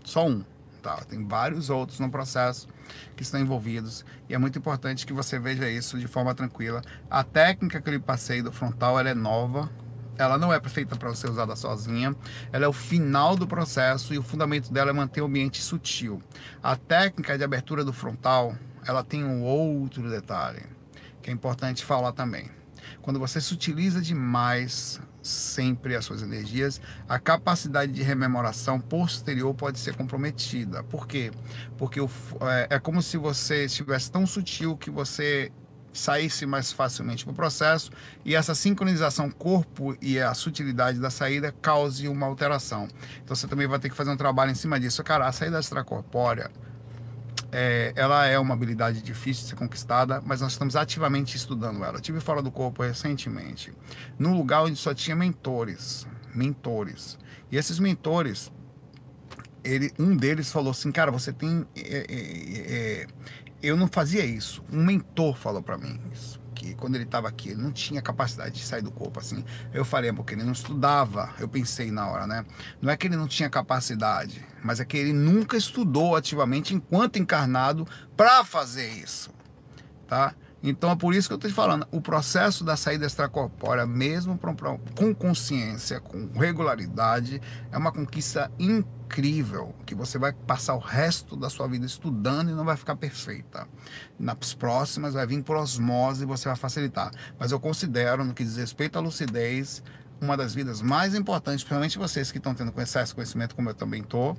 Só 0.03 0.27
um, 0.27 0.43
tá? 0.82 0.97
Tem 1.07 1.27
vários 1.27 1.69
outros 1.69 1.99
no 1.99 2.09
processo 2.09 2.67
que 3.15 3.23
estão 3.23 3.39
envolvidos 3.39 4.03
e 4.27 4.34
é 4.34 4.38
muito 4.38 4.57
importante 4.57 5.05
que 5.05 5.13
você 5.13 5.39
veja 5.39 5.69
isso 5.69 5.97
de 5.97 6.07
forma 6.07 6.34
tranquila. 6.34 6.82
A 7.09 7.23
técnica 7.23 7.82
que 7.82 7.89
eu 7.89 7.93
lhe 7.93 7.99
passei 7.99 8.41
do 8.41 8.51
frontal, 8.51 8.99
ela 8.99 9.09
é 9.09 9.13
nova, 9.13 9.69
ela 10.17 10.38
não 10.38 10.53
é 10.53 10.59
feita 10.61 10.95
para 10.95 11.13
ser 11.15 11.29
usada 11.29 11.55
sozinha, 11.55 12.15
ela 12.51 12.65
é 12.65 12.67
o 12.67 12.73
final 12.73 13.36
do 13.36 13.47
processo 13.47 14.13
e 14.13 14.17
o 14.17 14.23
fundamento 14.23 14.71
dela 14.71 14.89
é 14.89 14.93
manter 14.93 15.21
o 15.21 15.25
ambiente 15.25 15.61
sutil. 15.61 16.21
A 16.61 16.75
técnica 16.75 17.38
de 17.38 17.43
abertura 17.43 17.84
do 17.84 17.93
frontal, 17.93 18.55
ela 18.86 19.03
tem 19.03 19.23
um 19.23 19.43
outro 19.43 20.09
detalhe 20.09 20.80
que 21.22 21.30
é 21.30 21.34
importante 21.34 21.86
falar 21.86 22.11
também. 22.11 22.49
Quando 23.01 23.19
você 23.19 23.39
se 23.39 23.53
utiliza 23.53 24.01
demais 24.01 24.99
sempre 25.22 25.95
as 25.95 26.05
suas 26.05 26.22
energias, 26.22 26.82
a 27.07 27.19
capacidade 27.19 27.91
de 27.91 28.01
rememoração 28.01 28.80
posterior 28.80 29.53
pode 29.53 29.80
ser 29.80 29.95
comprometida. 29.95 30.84
Por 30.84 31.07
quê? 31.07 31.32
Porque 31.78 32.01
o, 32.01 32.09
é, 32.41 32.76
é 32.76 32.80
como 32.80 33.01
se 33.01 33.17
você 33.17 33.65
estivesse 33.65 34.11
tão 34.11 34.26
sutil 34.26 34.76
que 34.76 34.89
você 34.89 35.51
saísse 35.93 36.45
mais 36.45 36.72
facilmente 36.72 37.26
para 37.26 37.34
o 37.34 37.36
processo 37.36 37.91
e 38.24 38.34
essa 38.34 38.55
sincronização 38.55 39.30
corpo 39.30 39.95
e 40.01 40.19
a 40.19 40.34
sutilidade 40.34 40.99
da 40.99 41.09
saída 41.09 41.53
cause 41.61 42.07
uma 42.07 42.26
alteração. 42.26 42.88
Então 43.24 43.36
você 43.36 43.47
também 43.47 43.67
vai 43.67 43.78
ter 43.78 43.89
que 43.89 43.95
fazer 43.95 44.09
um 44.09 44.17
trabalho 44.17 44.51
em 44.51 44.55
cima 44.55 44.80
disso. 44.80 45.03
Cara, 45.03 45.28
a 45.28 45.32
saída 45.32 45.59
extracorpórea 45.59 46.49
é, 47.51 47.91
ela 47.95 48.25
é 48.25 48.39
uma 48.39 48.53
habilidade 48.53 49.01
difícil 49.01 49.43
de 49.43 49.49
ser 49.49 49.55
conquistada, 49.55 50.21
mas 50.25 50.41
nós 50.41 50.53
estamos 50.53 50.75
ativamente 50.75 51.35
estudando 51.35 51.83
ela. 51.83 51.97
Eu 51.97 52.01
tive 52.01 52.19
fora 52.19 52.41
do 52.41 52.49
corpo 52.49 52.83
recentemente, 52.83 53.73
num 54.17 54.35
lugar 54.35 54.63
onde 54.63 54.77
só 54.77 54.93
tinha 54.93 55.15
mentores, 55.15 56.07
mentores. 56.33 57.17
E 57.51 57.57
esses 57.57 57.77
mentores, 57.77 58.51
ele, 59.63 59.91
um 59.99 60.15
deles 60.15 60.51
falou 60.51 60.71
assim, 60.71 60.91
cara, 60.91 61.11
você 61.11 61.33
tem, 61.33 61.65
é, 61.75 62.05
é, 62.09 63.03
é 63.03 63.07
eu 63.61 63.77
não 63.77 63.87
fazia 63.87 64.25
isso. 64.25 64.63
Um 64.71 64.83
mentor 64.83 65.35
falou 65.35 65.61
para 65.61 65.77
mim 65.77 65.99
isso 66.11 66.40
que 66.62 66.76
quando 66.76 66.93
ele 66.93 67.05
estava 67.05 67.28
aqui, 67.28 67.49
ele 67.49 67.62
não 67.62 67.72
tinha 67.72 68.01
capacidade 68.03 68.51
de 68.51 68.64
sair 68.64 68.84
do 68.84 68.91
corpo 68.91 69.20
assim. 69.20 69.43
Eu 69.74 69.84
falei, 69.84 70.14
porque 70.14 70.36
ele 70.36 70.43
não 70.43 70.51
estudava. 70.51 71.34
Eu 71.39 71.49
pensei 71.49 71.89
na 71.89 72.07
hora, 72.07 72.28
né? 72.28 72.45
Não 72.80 72.91
é 72.91 72.95
que 72.95 73.07
ele 73.07 73.16
não 73.16 73.28
tinha 73.28 73.49
capacidade, 73.49 74.45
mas 74.64 74.80
é 74.80 74.86
que 74.86 74.95
ele 74.95 75.12
nunca 75.12 75.57
estudou 75.57 76.16
ativamente 76.16 76.76
enquanto 76.76 77.18
encarnado 77.18 77.88
para 78.16 78.45
fazer 78.45 78.88
isso, 78.91 79.32
tá? 80.07 80.36
Então 80.64 80.91
é 80.91 80.95
por 80.95 81.14
isso 81.14 81.28
que 81.28 81.34
eu 81.34 81.38
estou 81.38 81.49
te 81.49 81.55
falando, 81.55 81.88
o 81.91 81.99
processo 81.99 82.64
da 82.64 82.78
saída 82.78 83.05
extracorpórea, 83.05 83.86
mesmo 83.86 84.39
com 84.95 85.16
consciência, 85.16 85.99
com 85.99 86.30
regularidade, 86.34 87.41
é 87.72 87.78
uma 87.78 87.91
conquista 87.91 88.51
incrível, 88.59 89.76
que 89.86 89.95
você 89.95 90.20
vai 90.20 90.34
passar 90.34 90.76
o 90.76 90.80
resto 90.80 91.36
da 91.36 91.49
sua 91.49 91.68
vida 91.68 91.86
estudando 91.86 92.51
e 92.51 92.53
não 92.53 92.64
vai 92.64 92.78
ficar 92.78 92.95
perfeita. 92.95 93.68
Nas 94.20 94.53
próximas 94.53 95.16
vai 95.16 95.26
vir 95.26 95.41
por 95.41 95.57
osmose 95.57 96.24
e 96.24 96.28
você 96.28 96.47
vai 96.47 96.55
facilitar. 96.55 97.12
Mas 97.39 97.51
eu 97.51 97.59
considero, 97.59 98.24
no 98.24 98.34
que 98.34 98.43
diz 98.43 98.57
respeito 98.57 98.99
à 98.99 99.01
lucidez, 99.01 99.82
uma 100.22 100.38
das 100.38 100.53
vidas 100.53 100.82
mais 100.82 101.15
importantes, 101.15 101.63
principalmente 101.63 101.97
vocês 101.97 102.32
que 102.32 102.38
estão 102.38 102.53
tendo 102.53 102.72
excesso 102.80 103.11
de 103.11 103.15
conhecimento, 103.15 103.55
como 103.55 103.69
eu 103.69 103.74
também 103.74 104.01
estou, 104.01 104.38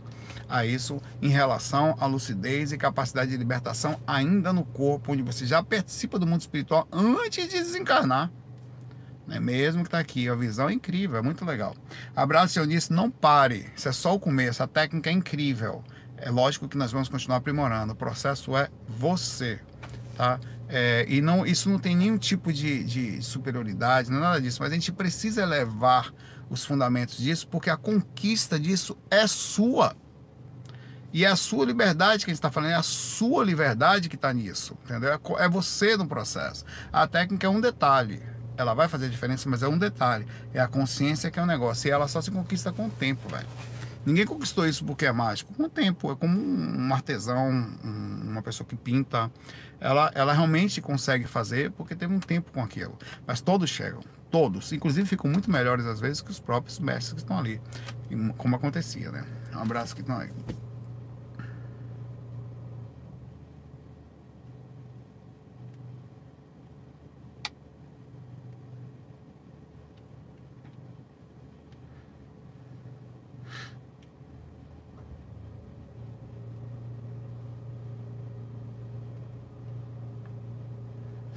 a 0.48 0.64
isso 0.64 1.00
em 1.20 1.28
relação 1.28 1.96
à 1.98 2.06
lucidez 2.06 2.70
e 2.72 2.78
capacidade 2.78 3.32
de 3.32 3.36
libertação 3.36 4.00
ainda 4.06 4.52
no 4.52 4.64
corpo, 4.64 5.12
onde 5.12 5.22
você 5.22 5.44
já 5.44 5.62
participa 5.62 6.18
do 6.18 6.26
mundo 6.26 6.40
espiritual 6.40 6.86
antes 6.92 7.48
de 7.48 7.58
desencarnar. 7.58 8.30
É 9.28 9.40
mesmo 9.40 9.82
que 9.82 9.88
está 9.88 9.98
aqui, 9.98 10.28
a 10.28 10.34
visão 10.34 10.68
é 10.68 10.72
incrível, 10.72 11.18
é 11.18 11.22
muito 11.22 11.44
legal. 11.44 11.74
Abraço, 12.14 12.58
Eunice, 12.58 12.92
não 12.92 13.10
pare, 13.10 13.70
isso 13.74 13.88
é 13.88 13.92
só 13.92 14.14
o 14.14 14.20
começo, 14.20 14.62
a 14.62 14.66
técnica 14.66 15.10
é 15.10 15.12
incrível. 15.12 15.82
É 16.16 16.30
lógico 16.30 16.68
que 16.68 16.76
nós 16.76 16.92
vamos 16.92 17.08
continuar 17.08 17.38
aprimorando, 17.38 17.92
o 17.92 17.96
processo 17.96 18.56
é 18.56 18.68
você, 18.86 19.60
tá? 20.16 20.38
É, 20.74 21.04
e 21.06 21.20
não, 21.20 21.44
isso 21.44 21.68
não 21.68 21.78
tem 21.78 21.94
nenhum 21.94 22.16
tipo 22.16 22.50
de, 22.50 22.82
de 22.82 23.22
superioridade, 23.22 24.10
não 24.10 24.16
é 24.16 24.20
nada 24.22 24.40
disso, 24.40 24.62
mas 24.62 24.72
a 24.72 24.74
gente 24.74 24.90
precisa 24.90 25.42
elevar 25.42 26.14
os 26.48 26.64
fundamentos 26.64 27.18
disso, 27.18 27.46
porque 27.46 27.68
a 27.68 27.76
conquista 27.76 28.58
disso 28.58 28.96
é 29.10 29.26
sua. 29.26 29.94
E 31.12 31.26
é 31.26 31.28
a 31.28 31.36
sua 31.36 31.66
liberdade 31.66 32.24
que 32.24 32.30
a 32.30 32.32
gente 32.32 32.38
está 32.38 32.50
falando, 32.50 32.70
é 32.70 32.74
a 32.74 32.82
sua 32.82 33.44
liberdade 33.44 34.08
que 34.08 34.16
está 34.16 34.32
nisso, 34.32 34.74
entendeu? 34.82 35.12
É, 35.12 35.44
é 35.44 35.48
você 35.48 35.94
no 35.94 36.06
processo. 36.06 36.64
A 36.90 37.06
técnica 37.06 37.46
é 37.46 37.50
um 37.50 37.60
detalhe, 37.60 38.22
ela 38.56 38.72
vai 38.72 38.88
fazer 38.88 39.10
diferença, 39.10 39.46
mas 39.50 39.62
é 39.62 39.68
um 39.68 39.76
detalhe. 39.76 40.26
É 40.54 40.60
a 40.60 40.66
consciência 40.66 41.30
que 41.30 41.38
é 41.38 41.42
um 41.42 41.46
negócio, 41.46 41.86
e 41.86 41.90
ela 41.90 42.08
só 42.08 42.22
se 42.22 42.30
conquista 42.30 42.72
com 42.72 42.86
o 42.86 42.90
tempo, 42.90 43.28
velho. 43.28 43.46
Ninguém 44.04 44.26
conquistou 44.26 44.66
isso 44.66 44.84
porque 44.84 45.06
é 45.06 45.12
mágico. 45.12 45.54
Com 45.54 45.64
o 45.64 45.68
tempo, 45.68 46.10
é 46.10 46.16
como 46.16 46.38
um 46.38 46.92
artesão, 46.92 47.48
uma 47.82 48.42
pessoa 48.42 48.66
que 48.66 48.76
pinta. 48.76 49.30
Ela, 49.80 50.10
ela 50.14 50.32
realmente 50.32 50.80
consegue 50.80 51.26
fazer 51.26 51.70
porque 51.72 51.94
teve 51.94 52.12
um 52.12 52.20
tempo 52.20 52.50
com 52.52 52.62
aquilo. 52.62 52.96
Mas 53.26 53.40
todos 53.40 53.70
chegam, 53.70 54.00
todos. 54.30 54.72
Inclusive 54.72 55.06
ficam 55.08 55.30
muito 55.30 55.50
melhores 55.50 55.86
às 55.86 56.00
vezes 56.00 56.20
que 56.20 56.30
os 56.30 56.40
próprios 56.40 56.78
mestres 56.78 57.12
que 57.12 57.20
estão 57.20 57.38
ali. 57.38 57.60
Como 58.36 58.56
acontecia, 58.56 59.10
né? 59.10 59.24
Um 59.54 59.60
abraço 59.60 59.94
que 59.94 60.00
estão 60.00 60.18
aí. 60.18 60.30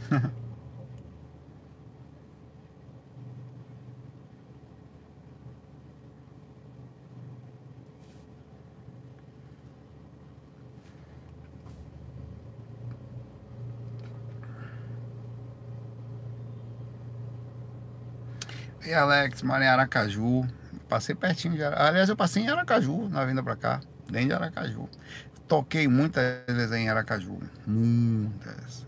E 18.86 18.94
Alex, 18.94 19.42
em 19.42 19.68
Aracaju. 19.68 20.48
Passei 20.88 21.16
pertinho 21.16 21.56
de 21.56 21.64
Aracaju. 21.64 21.90
Aliás, 21.90 22.10
eu 22.10 22.16
passei 22.16 22.44
em 22.44 22.50
Aracaju 22.50 23.10
na 23.10 23.26
vinda 23.26 23.42
pra 23.42 23.56
cá, 23.56 23.82
dentro 24.08 24.28
de 24.28 24.34
Aracaju. 24.34 24.88
Toquei 25.48 25.88
muitas 25.88 26.46
vezes 26.48 26.72
em 26.72 26.88
Aracaju. 26.88 27.40
Muitas. 27.66 28.86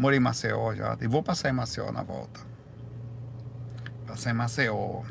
Morei 0.00 0.18
em 0.18 0.22
Maceió 0.22 0.74
já. 0.74 0.96
E 0.98 1.06
vou 1.06 1.22
passar 1.22 1.50
em 1.50 1.52
Maceió 1.52 1.92
na 1.92 2.02
volta. 2.02 2.40
Passar 4.06 4.30
em 4.30 4.34
Maceió. 4.34 5.02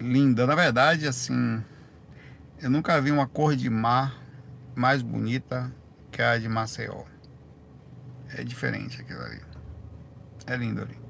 linda. 0.00 0.46
Na 0.46 0.54
verdade, 0.56 1.06
assim, 1.06 1.62
eu 2.60 2.68
nunca 2.68 3.00
vi 3.00 3.10
uma 3.10 3.26
cor 3.26 3.54
de 3.54 3.70
mar 3.70 4.20
mais 4.74 5.00
bonita 5.00 5.72
que 6.10 6.22
a 6.22 6.38
de 6.38 6.48
Maceió. 6.48 7.04
É 8.36 8.42
diferente 8.42 9.00
aquilo 9.00 9.20
ali. 9.20 9.40
É 10.44 10.56
lindo 10.56 10.82
ali. 10.82 11.07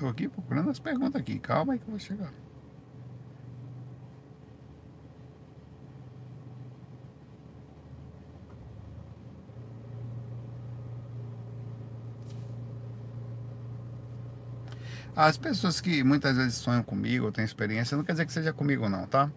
Estou 0.00 0.08
aqui 0.08 0.30
procurando 0.30 0.70
as 0.70 0.78
perguntas 0.78 1.20
aqui. 1.20 1.38
Calma 1.38 1.74
aí 1.74 1.78
que 1.78 1.84
eu 1.84 1.90
vou 1.90 1.98
chegar. 1.98 2.32
As 15.22 15.36
pessoas 15.36 15.82
que 15.82 16.02
muitas 16.02 16.34
vezes 16.34 16.54
sonham 16.54 16.82
comigo, 16.82 17.26
ou 17.26 17.30
têm 17.30 17.44
experiência, 17.44 17.94
não 17.94 18.02
quer 18.02 18.12
dizer 18.12 18.24
que 18.24 18.32
seja 18.32 18.54
comigo 18.54 18.88
não, 18.88 19.06
tá? 19.06 19.30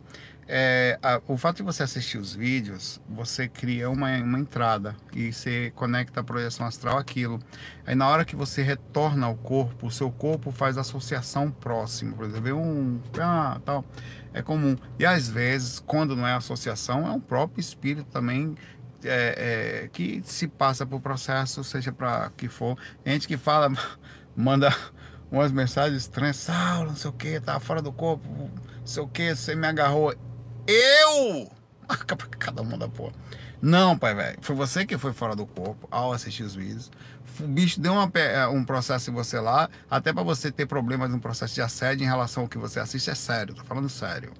É, 0.47 0.97
a, 1.03 1.21
o 1.27 1.35
fato 1.35 1.57
de 1.57 1.63
você 1.63 1.83
assistir 1.83 2.17
os 2.17 2.33
vídeos, 2.33 3.01
você 3.09 3.49
cria 3.49 3.89
uma, 3.89 4.15
uma 4.19 4.39
entrada 4.39 4.95
e 5.13 5.33
você 5.33 5.73
conecta 5.75 6.21
a 6.21 6.23
projeção 6.23 6.65
astral 6.65 6.97
àquilo. 6.97 7.37
Aí 7.85 7.95
na 7.95 8.07
hora 8.07 8.23
que 8.23 8.33
você 8.33 8.61
retorna 8.61 9.25
ao 9.25 9.35
corpo, 9.35 9.87
o 9.87 9.91
seu 9.91 10.09
corpo 10.09 10.51
faz 10.51 10.77
associação 10.77 11.51
próxima. 11.51 12.15
Por 12.15 12.27
exemplo, 12.27 12.57
um 12.57 13.01
ah, 13.19 13.59
tal, 13.65 13.83
é 14.33 14.41
comum. 14.41 14.77
E 14.97 15.05
às 15.05 15.27
vezes, 15.27 15.83
quando 15.85 16.15
não 16.15 16.25
é 16.25 16.33
associação, 16.33 17.05
é 17.05 17.11
um 17.11 17.19
próprio 17.19 17.59
espírito 17.59 18.05
também 18.09 18.55
é, 19.03 19.83
é, 19.83 19.89
que 19.89 20.21
se 20.23 20.47
passa 20.47 20.85
por 20.85 21.01
processo, 21.01 21.61
seja 21.61 21.91
para 21.91 22.31
que 22.37 22.47
for. 22.47 22.77
Gente 23.05 23.27
que 23.27 23.35
fala, 23.35 23.69
manda 24.33 24.73
umas 25.33 25.51
mensagens 25.51 26.03
estranhas, 26.03 26.37
Saulo, 26.37 26.89
não 26.89 26.95
sei 26.95 27.09
o 27.09 27.13
que, 27.13 27.39
tava 27.39 27.59
fora 27.59 27.81
do 27.81 27.91
corpo, 27.91 28.29
não 28.29 28.51
sei 28.85 29.01
o 29.01 29.07
que, 29.07 29.35
você 29.35 29.55
me 29.55 29.65
agarrou. 29.65 30.13
Eu! 30.67 31.51
Cada 32.37 32.61
um 32.61 32.77
da 32.77 32.87
porra. 32.87 33.13
Não, 33.59 33.97
pai, 33.97 34.13
velho. 34.13 34.37
Foi 34.41 34.55
você 34.55 34.85
que 34.85 34.97
foi 34.97 35.11
fora 35.11 35.35
do 35.35 35.45
corpo 35.45 35.87
ao 35.89 36.13
assistir 36.13 36.43
os 36.43 36.53
vídeos. 36.53 36.91
O 37.39 37.47
bicho 37.47 37.79
deu 37.81 37.93
uma, 37.93 38.11
é, 38.13 38.45
um 38.45 38.63
processo 38.63 39.09
em 39.09 39.13
você 39.13 39.39
lá, 39.39 39.69
até 39.89 40.13
para 40.13 40.21
você 40.21 40.51
ter 40.51 40.67
problemas 40.67 41.09
no 41.09 41.19
processo 41.19 41.55
de 41.55 41.61
assédio 41.61 42.03
em 42.03 42.07
relação 42.07 42.43
ao 42.43 42.49
que 42.49 42.57
você 42.57 42.79
assiste, 42.79 43.09
é 43.09 43.15
sério, 43.15 43.55
tô 43.55 43.63
falando 43.63 43.89
sério. 43.89 44.31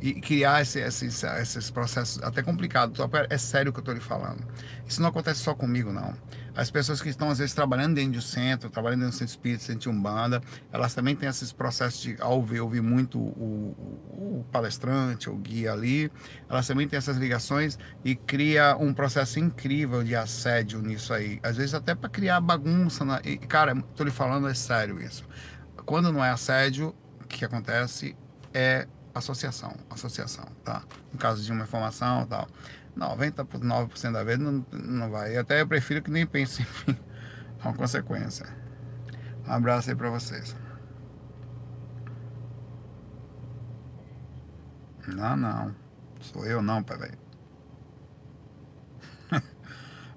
E 0.00 0.14
criar 0.14 0.62
esse, 0.62 0.80
esses, 0.80 1.22
esses 1.22 1.70
processos 1.70 2.22
até 2.22 2.42
complicados. 2.42 2.98
É 3.30 3.38
sério 3.38 3.70
o 3.70 3.72
que 3.72 3.80
eu 3.80 3.84
tô 3.84 3.92
lhe 3.92 4.00
falando. 4.00 4.44
Isso 4.86 5.00
não 5.00 5.10
acontece 5.10 5.40
só 5.40 5.54
comigo, 5.54 5.92
não. 5.92 6.14
As 6.58 6.72
pessoas 6.72 7.00
que 7.00 7.08
estão, 7.08 7.30
às 7.30 7.38
vezes, 7.38 7.54
trabalhando 7.54 7.94
dentro 7.94 8.14
do 8.14 8.20
centro, 8.20 8.68
trabalhando 8.68 9.02
dentro 9.02 9.14
do 9.14 9.18
centro 9.18 9.32
espírita, 9.32 9.62
centro 9.62 9.82
de 9.82 9.88
umbanda, 9.88 10.42
elas 10.72 10.92
também 10.92 11.14
têm 11.14 11.28
esses 11.28 11.52
processos 11.52 12.00
de, 12.00 12.16
ao 12.18 12.32
ouvir, 12.32 12.58
ouvir 12.58 12.82
muito 12.82 13.16
o, 13.16 13.76
o, 14.10 14.40
o, 14.40 14.46
palestrante, 14.50 15.30
o 15.30 15.36
guia 15.36 15.72
ali, 15.72 16.10
elas 16.48 16.66
também 16.66 16.88
têm 16.88 16.96
essas 16.96 17.16
ligações 17.16 17.78
e 18.04 18.16
cria 18.16 18.76
um 18.76 18.92
processo 18.92 19.38
incrível 19.38 20.02
de 20.02 20.16
assédio 20.16 20.82
nisso 20.82 21.14
aí. 21.14 21.38
Às 21.44 21.58
vezes 21.58 21.74
até 21.74 21.94
para 21.94 22.08
criar 22.08 22.40
bagunça. 22.40 23.04
Na, 23.04 23.20
e, 23.24 23.38
cara, 23.38 23.80
tô 23.94 24.02
lhe 24.02 24.10
falando, 24.10 24.48
é 24.48 24.54
sério 24.54 25.00
isso. 25.00 25.24
Quando 25.86 26.10
não 26.10 26.24
é 26.24 26.30
assédio, 26.30 26.92
o 27.22 27.26
que 27.28 27.44
acontece 27.44 28.16
é 28.52 28.88
associação, 29.14 29.76
associação, 29.88 30.46
tá? 30.64 30.82
No 31.12 31.18
caso 31.20 31.40
de 31.40 31.52
uma 31.52 31.62
informação 31.62 32.26
tal. 32.26 32.48
99% 32.98 34.12
da 34.12 34.24
vez 34.24 34.38
não, 34.38 34.64
não 34.72 35.10
vai. 35.10 35.36
Até 35.36 35.60
eu 35.60 35.68
prefiro 35.68 36.02
que 36.02 36.10
nem 36.10 36.26
pense 36.26 36.62
em. 36.62 36.96
É 37.60 37.68
uma 37.68 37.74
consequência. 37.74 38.46
Um 39.46 39.52
abraço 39.52 39.90
aí 39.90 39.96
pra 39.96 40.10
vocês. 40.10 40.54
Não, 45.06 45.36
não. 45.36 45.74
Sou 46.20 46.44
eu 46.44 46.60
não, 46.60 46.82
velho. 46.96 47.18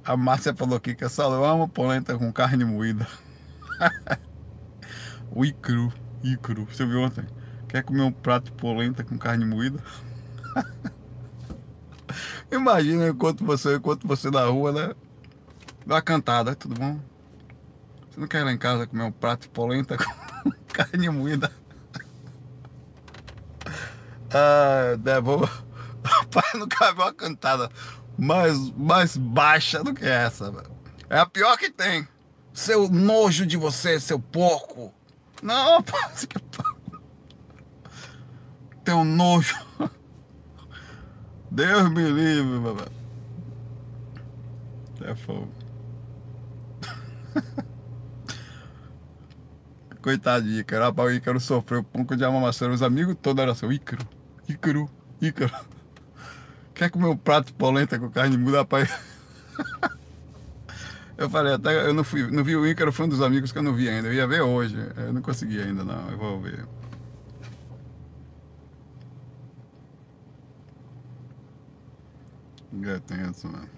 A 0.04 0.18
Márcia 0.18 0.54
falou 0.54 0.78
aqui 0.78 0.96
que 0.96 1.04
eu 1.04 1.46
amo 1.46 1.68
polenta 1.68 2.18
com 2.18 2.32
carne 2.32 2.66
moída. 2.66 3.08
o 5.32 5.46
icru, 5.46 5.94
icru. 6.24 6.66
Você 6.66 6.86
viu 6.86 7.02
ontem? 7.02 7.26
Quer 7.68 7.84
comer 7.84 8.02
um 8.02 8.12
prato 8.12 8.46
de 8.46 8.52
polenta 8.52 9.04
com 9.04 9.18
carne 9.18 9.46
moída? 9.46 9.82
Imagina 12.52 13.08
enquanto 13.08 13.45
você, 13.45 13.76
enquanto 13.76 14.08
você 14.08 14.30
na 14.30 14.45
rua, 14.45 14.72
né? 14.72 14.95
Dá 15.86 15.95
uma 15.95 16.02
cantada, 16.02 16.54
tudo 16.54 16.76
bom? 16.76 16.99
Você 18.10 18.20
não 18.20 18.28
quer 18.28 18.41
ir 18.41 18.43
lá 18.43 18.52
em 18.52 18.58
casa 18.58 18.86
comer 18.86 19.04
um 19.04 19.12
prato 19.12 19.43
de 19.43 19.49
polenta 19.49 19.97
com 19.97 20.04
carne 20.74 21.10
moída? 21.10 21.52
Ah, 24.34 24.97
né, 25.04 25.20
vou... 25.22 25.49
Rapaz, 26.04 26.54
nunca 26.56 26.91
vi 26.93 27.02
uma 27.02 27.14
cantada 27.14 27.70
mais, 28.18 28.58
mais 28.72 29.16
baixa 29.16 29.84
do 29.84 29.93
que 29.93 30.06
essa, 30.06 30.52
velho. 30.52 30.72
É 31.10 31.20
a 31.20 31.26
pior 31.26 31.58
que 31.58 31.70
tem. 31.70 32.08
Seu 32.54 32.89
nojo 32.89 33.45
de 33.45 33.58
você, 33.58 33.99
seu 33.99 34.20
porco. 34.20 34.93
Não, 35.41 35.78
rapaz, 35.80 36.26
que... 36.26 36.38
Tem 38.84 38.93
um 38.95 39.06
nojo. 39.06 39.56
Deus 41.52 41.89
me 41.89 42.10
livre, 42.10 42.60
babá. 42.60 42.88
É 45.04 45.14
fogo. 45.14 45.49
Coitadinho, 50.02 50.64
cara. 50.64 50.86
Rapaz, 50.86 51.12
o 51.12 51.14
Ícaro 51.14 51.41
sofreu 51.41 51.84
pouco 51.84 52.16
de 52.16 52.24
amamação. 52.24 52.72
Os 52.72 52.82
amigos 52.82 53.18
todos 53.22 53.41
eram 53.41 53.52
assim, 53.52 53.70
Ícaro, 53.70 54.08
Ícaro, 54.47 54.89
Ícaro. 55.22 55.52
Quer 56.74 56.89
comer 56.89 57.08
um 57.08 57.18
prato 57.18 57.47
de 57.47 57.54
polenta 57.54 57.99
com 57.99 58.10
carne 58.10 58.38
muda, 58.38 58.60
rapaz? 58.60 58.89
Eu 61.18 61.30
falei, 61.30 61.54
até 61.54 61.88
eu 61.88 61.93
não, 61.93 62.04
fui, 62.04 62.32
não 62.32 62.43
vi 62.43 62.56
o 62.56 62.66
Ícaro, 62.66 62.91
foi 62.91 63.06
um 63.06 63.10
dos 63.10 63.22
amigos 63.22 63.52
que 63.52 63.60
eu 63.60 63.62
não 63.62 63.76
vi 63.76 63.88
ainda. 63.88 64.08
Eu 64.08 64.14
ia 64.14 64.26
ver 64.26 64.41
hoje. 64.41 64.76
Eu 64.97 65.14
não 65.14 65.22
consegui 65.22 65.62
ainda, 65.62 65.84
não. 65.84 66.10
Eu 66.10 66.18
vou 66.18 66.41
ver. 66.41 66.66
É 72.74 73.00
tenso, 73.00 73.48
mano. 73.48 73.70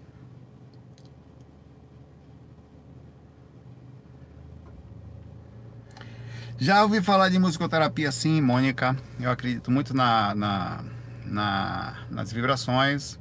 Já 6.59 6.83
ouvi 6.83 7.01
falar 7.01 7.29
de 7.29 7.39
musicoterapia 7.39 8.11
sim, 8.11 8.39
Mônica. 8.39 8.95
Eu 9.19 9.31
acredito 9.31 9.71
muito 9.71 9.93
na, 9.93 10.35
na, 10.35 10.83
na 11.25 11.95
nas 12.09 12.31
vibrações. 12.31 13.19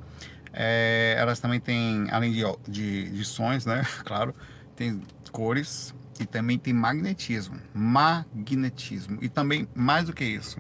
É, 0.53 1.17
elas 1.19 1.41
também 1.41 1.59
têm, 1.59 2.09
além 2.11 2.31
de, 2.33 2.43
de, 2.69 3.11
de 3.11 3.25
sons, 3.25 3.65
né? 3.65 3.83
Claro, 4.05 4.35
tem 4.77 5.01
cores 5.33 5.95
e 6.21 6.27
também 6.27 6.59
tem 6.59 6.75
magnetismo. 6.75 7.59
Magnetismo. 7.75 9.19
E 9.23 9.29
também, 9.29 9.67
mais 9.75 10.05
do 10.05 10.13
que 10.13 10.25
isso, 10.25 10.59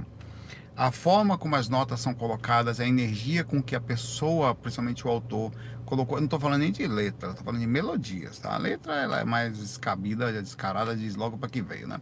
a 0.76 0.90
forma 0.90 1.36
como 1.36 1.54
as 1.54 1.68
notas 1.68 2.00
são 2.00 2.14
colocadas, 2.14 2.80
a 2.80 2.86
energia 2.86 3.44
com 3.44 3.62
que 3.62 3.76
a 3.76 3.80
pessoa, 3.80 4.54
principalmente 4.54 5.06
o 5.06 5.10
autor, 5.10 5.52
colocou. 5.84 6.16
Eu 6.16 6.22
não 6.22 6.26
estou 6.26 6.40
falando 6.40 6.60
nem 6.60 6.72
de 6.72 6.86
letra, 6.86 7.30
estou 7.30 7.44
falando 7.44 7.60
de 7.60 7.66
melodias. 7.66 8.38
Tá? 8.38 8.54
A 8.54 8.58
letra 8.58 8.94
ela 8.94 9.20
é 9.20 9.24
mais 9.24 9.58
descabida, 9.58 10.30
é 10.30 10.40
descarada, 10.40 10.96
diz 10.96 11.14
logo 11.14 11.36
para 11.36 11.48
que 11.48 11.60
veio, 11.60 11.86
né? 11.86 12.00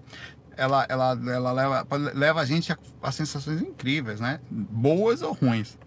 Ela, 0.56 0.86
ela, 0.88 1.18
ela 1.26 1.52
leva, 1.52 1.86
leva 2.14 2.40
a 2.40 2.44
gente 2.44 2.72
a, 2.72 2.78
a 3.02 3.10
sensações 3.10 3.60
incríveis, 3.60 4.20
né? 4.20 4.40
Boas 4.50 5.22
ou 5.22 5.32
ruins. 5.32 5.78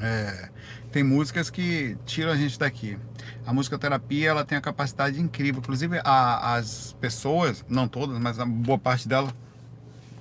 É, 0.00 0.48
tem 0.90 1.02
músicas 1.02 1.50
que 1.50 1.96
tiram 2.06 2.32
a 2.32 2.36
gente 2.36 2.58
daqui. 2.58 2.98
A 3.46 3.52
musicoterapia 3.52 4.30
ela 4.30 4.44
tem 4.44 4.56
a 4.56 4.60
capacidade 4.60 5.20
incrível. 5.20 5.60
Inclusive, 5.60 6.00
a, 6.04 6.54
as 6.54 6.96
pessoas, 7.00 7.64
não 7.68 7.86
todas, 7.86 8.18
mas 8.18 8.38
a 8.38 8.46
boa 8.46 8.78
parte 8.78 9.06
delas 9.06 9.32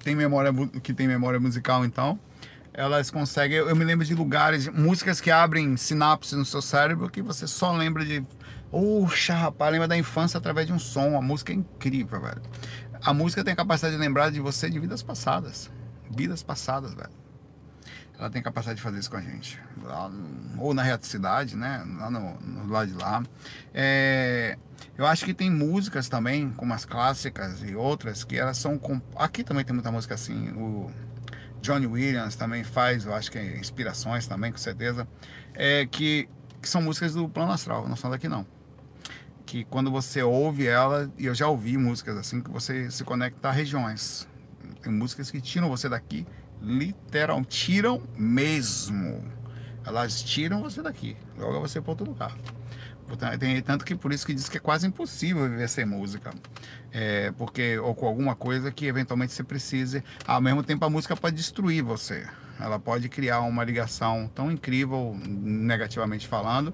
tem 0.08 0.16
memória, 0.16 0.54
que 0.82 0.94
tem 0.94 1.06
memória 1.06 1.38
musical, 1.38 1.84
então, 1.84 2.18
elas 2.74 3.12
conseguem. 3.12 3.58
Eu 3.58 3.76
me 3.76 3.84
lembro 3.84 4.06
de 4.06 4.16
lugares, 4.16 4.66
músicas 4.70 5.20
que 5.20 5.30
abrem 5.30 5.76
sinapses 5.76 6.32
no 6.32 6.46
seu 6.46 6.62
cérebro 6.62 7.10
que 7.10 7.22
você 7.22 7.46
só 7.46 7.74
lembra 7.74 8.06
de. 8.06 8.24
Puxa, 8.72 9.34
rapaz, 9.34 9.70
lembra 9.70 9.86
da 9.86 9.98
infância 9.98 10.38
através 10.38 10.66
de 10.66 10.72
um 10.72 10.80
som. 10.80 11.18
A 11.18 11.22
música 11.22 11.52
é 11.52 11.56
incrível, 11.58 12.22
velho. 12.22 12.42
A 13.04 13.14
música 13.14 13.44
tem 13.44 13.52
a 13.52 13.56
capacidade 13.56 13.96
de 13.96 14.00
lembrar 14.00 14.32
de 14.32 14.40
você 14.40 14.70
de 14.70 14.80
vidas 14.80 15.04
passadas. 15.04 15.70
Vidas 16.10 16.42
passadas, 16.42 16.94
velho. 16.94 17.10
Ela 18.20 18.30
tem 18.32 18.42
capacidade 18.42 18.78
de 18.78 18.84
fazer 18.84 18.98
isso 18.98 19.12
com 19.12 19.18
a 19.18 19.22
gente. 19.22 19.62
Lá, 19.84 20.12
ou 20.58 20.74
na 20.74 20.82
reaticidade, 20.82 21.56
né? 21.56 21.86
Lá 22.00 22.10
no, 22.10 22.40
no 22.42 22.68
lado 22.68 22.92
de 22.92 22.98
lá. 22.98 23.24
É, 23.74 24.58
eu 24.98 25.06
acho 25.06 25.24
que 25.24 25.34
tem 25.34 25.52
músicas 25.52 26.10
também, 26.10 26.50
como 26.52 26.74
as 26.74 26.84
clássicas 26.84 27.62
e 27.62 27.76
outras, 27.76 28.24
que 28.24 28.36
elas 28.38 28.58
são. 28.58 28.82
Aqui 29.16 29.44
também 29.44 29.64
tem 29.64 29.74
muita 29.74 29.92
música 29.92 30.16
assim. 30.16 30.50
O 30.50 30.92
Johnny 31.62 31.86
Williams 31.86 32.36
também 32.36 32.64
faz, 32.64 33.06
eu 33.06 33.14
acho 33.14 33.32
que 33.32 33.38
é 33.38 33.60
inspirações 33.60 34.26
também, 34.26 34.52
com 34.52 34.58
certeza. 34.58 35.08
É, 35.54 35.86
que, 35.86 36.28
que 36.60 36.68
são 36.68 36.82
músicas 36.82 37.14
do 37.14 37.30
plano 37.30 37.52
astral, 37.52 37.88
não 37.88 37.96
são 37.96 38.10
daqui 38.10 38.28
não. 38.28 38.46
que 39.46 39.64
quando 39.66 39.90
você 39.92 40.22
ouve 40.24 40.68
ela, 40.68 41.12
e 41.18 41.26
eu 41.26 41.36
já 41.36 41.48
ouvi 41.48 41.78
músicas 41.78 42.18
assim, 42.18 42.42
que 42.42 42.50
você 42.50 42.90
se 42.90 43.04
conecta 43.04 43.50
a 43.50 43.52
regiões. 43.52 44.28
Tem 44.82 44.92
músicas 44.92 45.30
que 45.32 45.40
tiram 45.40 45.70
você 45.70 45.88
daqui, 45.88 46.26
literal, 46.62 47.44
tiram 47.46 48.02
mesmo. 48.18 49.24
Elas 49.86 50.22
tiram 50.22 50.62
você 50.62 50.82
daqui, 50.82 51.16
joga 51.38 51.60
você 51.60 51.80
para 51.80 51.92
outro 51.92 52.06
lugar. 52.06 52.36
Tem, 53.40 53.62
tanto 53.62 53.86
que 53.86 53.96
por 53.96 54.12
isso 54.12 54.26
que 54.26 54.34
diz 54.34 54.50
que 54.50 54.58
é 54.58 54.60
quase 54.60 54.86
impossível 54.86 55.50
viver 55.50 55.70
sem 55.70 55.86
música. 55.86 56.34
É, 56.92 57.32
porque, 57.38 57.78
ou 57.80 57.96
com 57.96 58.06
alguma 58.06 58.36
coisa 58.36 58.70
que 58.70 58.86
eventualmente 58.86 59.32
você 59.32 59.44
precise. 59.44 60.04
Ao 60.26 60.42
mesmo 60.42 60.62
tempo, 60.62 60.84
a 60.84 60.90
música 60.90 61.16
pode 61.16 61.36
destruir 61.38 61.82
você. 61.82 62.28
Ela 62.60 62.80
pode 62.80 63.08
criar 63.08 63.42
uma 63.42 63.64
ligação 63.64 64.30
tão 64.34 64.52
incrível, 64.52 65.16
negativamente 65.26 66.28
falando, 66.28 66.74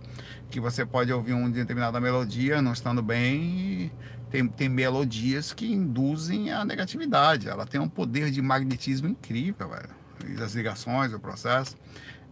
que 0.50 0.60
você 0.60 0.86
pode 0.86 1.12
ouvir 1.12 1.34
uma 1.34 1.50
determinada 1.50 2.00
melodia 2.00 2.62
não 2.62 2.72
estando 2.72 3.04
bem 3.04 3.44
e 3.44 3.92
tem, 4.34 4.48
tem 4.48 4.68
melodias 4.68 5.54
que 5.54 5.72
induzem 5.72 6.52
a 6.52 6.66
negatividade. 6.66 7.48
Ela 7.48 7.68
tem 7.68 7.80
um 7.80 7.88
poder 7.88 8.32
de 8.32 8.42
magnetismo 8.42 9.08
incrível, 9.08 9.70
velho. 9.70 10.44
As 10.44 10.56
ligações, 10.56 11.14
o 11.14 11.20
processo. 11.20 11.78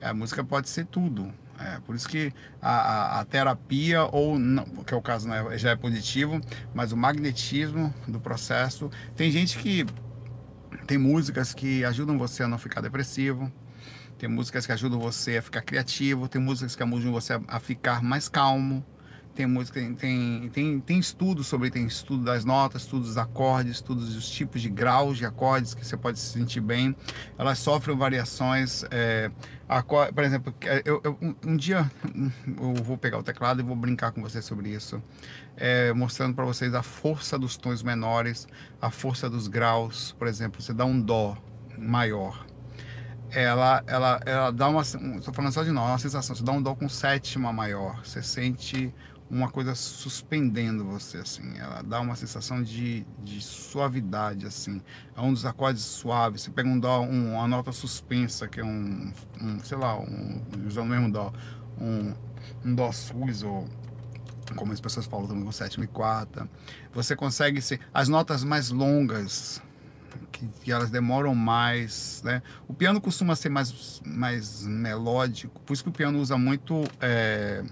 A 0.01 0.11
música 0.11 0.43
pode 0.43 0.67
ser 0.67 0.87
tudo. 0.87 1.31
É, 1.59 1.79
por 1.81 1.93
isso 1.93 2.09
que 2.09 2.33
a, 2.59 2.71
a, 2.71 3.19
a, 3.19 3.25
terapia, 3.25 4.03
ou 4.05 4.39
não, 4.39 4.65
que 4.65 4.95
é 4.95 4.97
o 4.97 5.01
caso 5.01 5.29
né, 5.29 5.45
já 5.59 5.69
é 5.69 5.75
positivo, 5.75 6.41
mas 6.73 6.91
o 6.91 6.97
magnetismo 6.97 7.93
do 8.07 8.19
processo. 8.19 8.89
Tem 9.15 9.29
gente 9.29 9.59
que 9.59 9.85
tem 10.87 10.97
músicas 10.97 11.53
que 11.53 11.85
ajudam 11.85 12.17
você 12.17 12.41
a 12.41 12.47
não 12.47 12.57
ficar 12.57 12.81
depressivo, 12.81 13.51
tem 14.17 14.27
músicas 14.27 14.65
que 14.65 14.71
ajudam 14.71 14.99
você 14.99 15.37
a 15.37 15.41
ficar 15.43 15.61
criativo, 15.61 16.27
tem 16.27 16.41
músicas 16.41 16.75
que 16.75 16.81
ajudam 16.81 17.11
você 17.11 17.33
a, 17.33 17.41
a 17.47 17.59
ficar 17.59 18.01
mais 18.01 18.27
calmo. 18.27 18.83
Tem 19.33 19.45
música, 19.45 19.79
tem, 19.97 20.49
tem, 20.49 20.79
tem 20.79 20.99
estudos 20.99 21.47
sobre, 21.47 21.71
tem 21.71 21.85
estudo 21.85 22.25
das 22.25 22.43
notas, 22.43 22.81
estudos 22.81 23.07
dos 23.07 23.17
acordes, 23.17 23.73
estudos 23.73 24.13
dos 24.13 24.29
tipos 24.29 24.61
de 24.61 24.69
graus 24.69 25.17
de 25.17 25.25
acordes 25.25 25.73
que 25.73 25.85
você 25.85 25.95
pode 25.95 26.19
se 26.19 26.33
sentir 26.33 26.59
bem. 26.59 26.95
Elas 27.37 27.59
sofrem 27.59 27.97
variações. 27.97 28.83
É, 28.91 29.31
acorde, 29.69 30.13
por 30.13 30.23
exemplo, 30.23 30.53
é, 30.61 30.81
eu, 30.83 31.01
eu, 31.03 31.17
um, 31.45 31.55
dia 31.55 31.89
eu 32.45 32.73
vou 32.83 32.97
pegar 32.97 33.19
o 33.19 33.23
teclado 33.23 33.61
e 33.61 33.63
vou 33.63 33.75
brincar 33.75 34.11
com 34.11 34.21
vocês 34.21 34.43
sobre 34.43 34.69
isso, 34.69 35.01
é, 35.55 35.93
mostrando 35.93 36.35
para 36.35 36.43
vocês 36.43 36.73
a 36.73 36.83
força 36.83 37.39
dos 37.39 37.55
tons 37.55 37.81
menores, 37.81 38.47
a 38.81 38.91
força 38.91 39.29
dos 39.29 39.47
graus. 39.47 40.13
Por 40.19 40.27
exemplo, 40.27 40.61
você 40.61 40.73
dá 40.73 40.83
um 40.83 40.99
dó 40.99 41.37
maior 41.77 42.51
ela, 43.31 43.81
ela, 43.87 44.19
ela 44.25 44.51
dá 44.51 44.67
uma. 44.67 44.81
Estou 44.81 45.33
falando 45.33 45.53
só 45.53 45.63
de 45.63 45.71
nó, 45.71 45.85
uma 45.85 45.97
sensação. 45.97 46.35
Você 46.35 46.43
dá 46.43 46.51
um 46.51 46.61
dó 46.61 46.75
com 46.75 46.89
sétima 46.89 47.51
maior. 47.53 48.05
Você 48.05 48.21
sente 48.21 48.93
uma 49.31 49.49
coisa 49.49 49.73
suspendendo 49.73 50.83
você, 50.83 51.17
assim. 51.19 51.57
Ela 51.57 51.81
dá 51.81 52.01
uma 52.01 52.15
sensação 52.15 52.61
de, 52.61 53.05
de 53.23 53.41
suavidade, 53.41 54.45
assim. 54.45 54.81
É 55.15 55.21
um 55.21 55.31
dos 55.31 55.45
acordes 55.45 55.83
suaves. 55.83 56.41
Você 56.41 56.51
pega 56.51 56.67
um 56.67 56.77
dó, 56.77 57.01
um, 57.01 57.35
uma 57.35 57.47
nota 57.47 57.71
suspensa, 57.71 58.47
que 58.47 58.59
é 58.59 58.63
um, 58.63 59.13
um 59.41 59.59
sei 59.63 59.77
lá, 59.77 59.97
um, 59.97 60.41
usando 60.67 60.87
o 60.87 60.89
mesmo 60.89 61.09
dó, 61.09 61.31
um, 61.79 62.13
um 62.65 62.75
dó 62.75 62.91
sus 62.91 63.41
ou 63.41 63.67
como 64.57 64.73
as 64.73 64.81
pessoas 64.81 65.05
falam 65.05 65.27
também 65.27 65.45
com 65.45 65.51
sétima 65.51 65.85
e 65.85 65.87
quarta. 65.87 66.49
Você 66.93 67.15
consegue 67.15 67.61
ser 67.61 67.79
as 67.93 68.09
notas 68.09 68.43
mais 68.43 68.69
longas 68.69 69.61
que, 70.29 70.45
que, 70.61 70.71
elas 70.73 70.89
demoram 70.89 71.33
mais, 71.33 72.21
né? 72.23 72.41
O 72.67 72.73
piano 72.73 72.99
costuma 72.99 73.33
ser 73.35 73.47
mais, 73.47 74.01
mais 74.05 74.65
melódico, 74.65 75.61
por 75.61 75.71
isso 75.73 75.83
que 75.83 75.89
o 75.89 75.93
piano 75.93 76.19
usa 76.19 76.37
muito 76.37 76.83
é, 76.99 77.63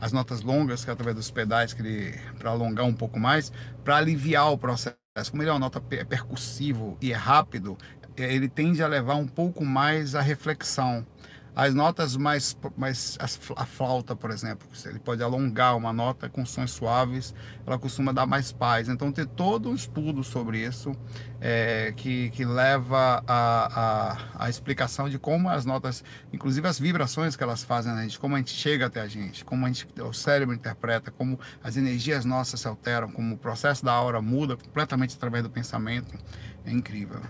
as 0.00 0.12
notas 0.12 0.40
longas, 0.42 0.84
que 0.84 0.90
é 0.90 0.92
através 0.92 1.14
dos 1.14 1.30
pedais, 1.30 1.72
que 1.72 1.82
ele 1.82 2.18
para 2.38 2.50
alongar 2.50 2.86
um 2.86 2.94
pouco 2.94 3.18
mais, 3.18 3.52
para 3.84 3.96
aliviar 3.96 4.50
o 4.52 4.58
processo. 4.58 4.96
Como 5.30 5.42
ele 5.42 5.50
é 5.50 5.52
uma 5.52 5.58
nota 5.58 5.80
percussivo 5.80 6.96
e 7.00 7.12
é 7.12 7.16
rápido, 7.16 7.76
é, 8.16 8.32
ele 8.32 8.48
tende 8.48 8.82
a 8.82 8.86
levar 8.88 9.16
um 9.16 9.26
pouco 9.26 9.64
mais 9.64 10.14
a 10.14 10.20
reflexão. 10.20 11.06
As 11.54 11.74
notas 11.74 12.16
mais, 12.16 12.56
mais 12.76 13.18
a 13.56 13.66
flauta, 13.66 14.14
por 14.14 14.30
exemplo, 14.30 14.68
ele 14.86 14.98
pode 14.98 15.22
alongar 15.22 15.76
uma 15.76 15.92
nota 15.92 16.28
com 16.28 16.46
sons 16.46 16.70
suaves, 16.70 17.34
ela 17.66 17.78
costuma 17.78 18.12
dar 18.12 18.26
mais 18.26 18.52
paz. 18.52 18.88
Então 18.88 19.10
tem 19.10 19.26
todo 19.26 19.70
um 19.70 19.74
estudo 19.74 20.22
sobre 20.22 20.58
isso 20.58 20.92
é, 21.40 21.92
que, 21.96 22.30
que 22.30 22.44
leva 22.44 23.22
a, 23.26 24.14
a, 24.36 24.44
a, 24.46 24.50
explicação 24.50 25.08
de 25.08 25.18
como 25.18 25.48
as 25.48 25.64
notas, 25.64 26.04
inclusive 26.32 26.66
as 26.68 26.78
vibrações 26.78 27.34
que 27.34 27.42
elas 27.42 27.64
fazem 27.64 27.92
na 27.92 28.02
gente, 28.02 28.18
como 28.18 28.36
a 28.36 28.38
gente 28.38 28.52
chega 28.52 28.86
até 28.86 29.00
a 29.00 29.08
gente, 29.08 29.44
como 29.44 29.66
a 29.66 29.68
gente, 29.68 29.86
o 30.00 30.12
cérebro 30.12 30.54
interpreta, 30.54 31.10
como 31.10 31.38
as 31.62 31.76
energias 31.76 32.24
nossas 32.24 32.60
se 32.60 32.68
alteram, 32.68 33.10
como 33.10 33.34
o 33.34 33.38
processo 33.38 33.84
da 33.84 33.92
aura 33.92 34.22
muda 34.22 34.56
completamente 34.56 35.16
através 35.16 35.42
do 35.42 35.50
pensamento. 35.50 36.16
É 36.64 36.70
incrível. 36.70 37.20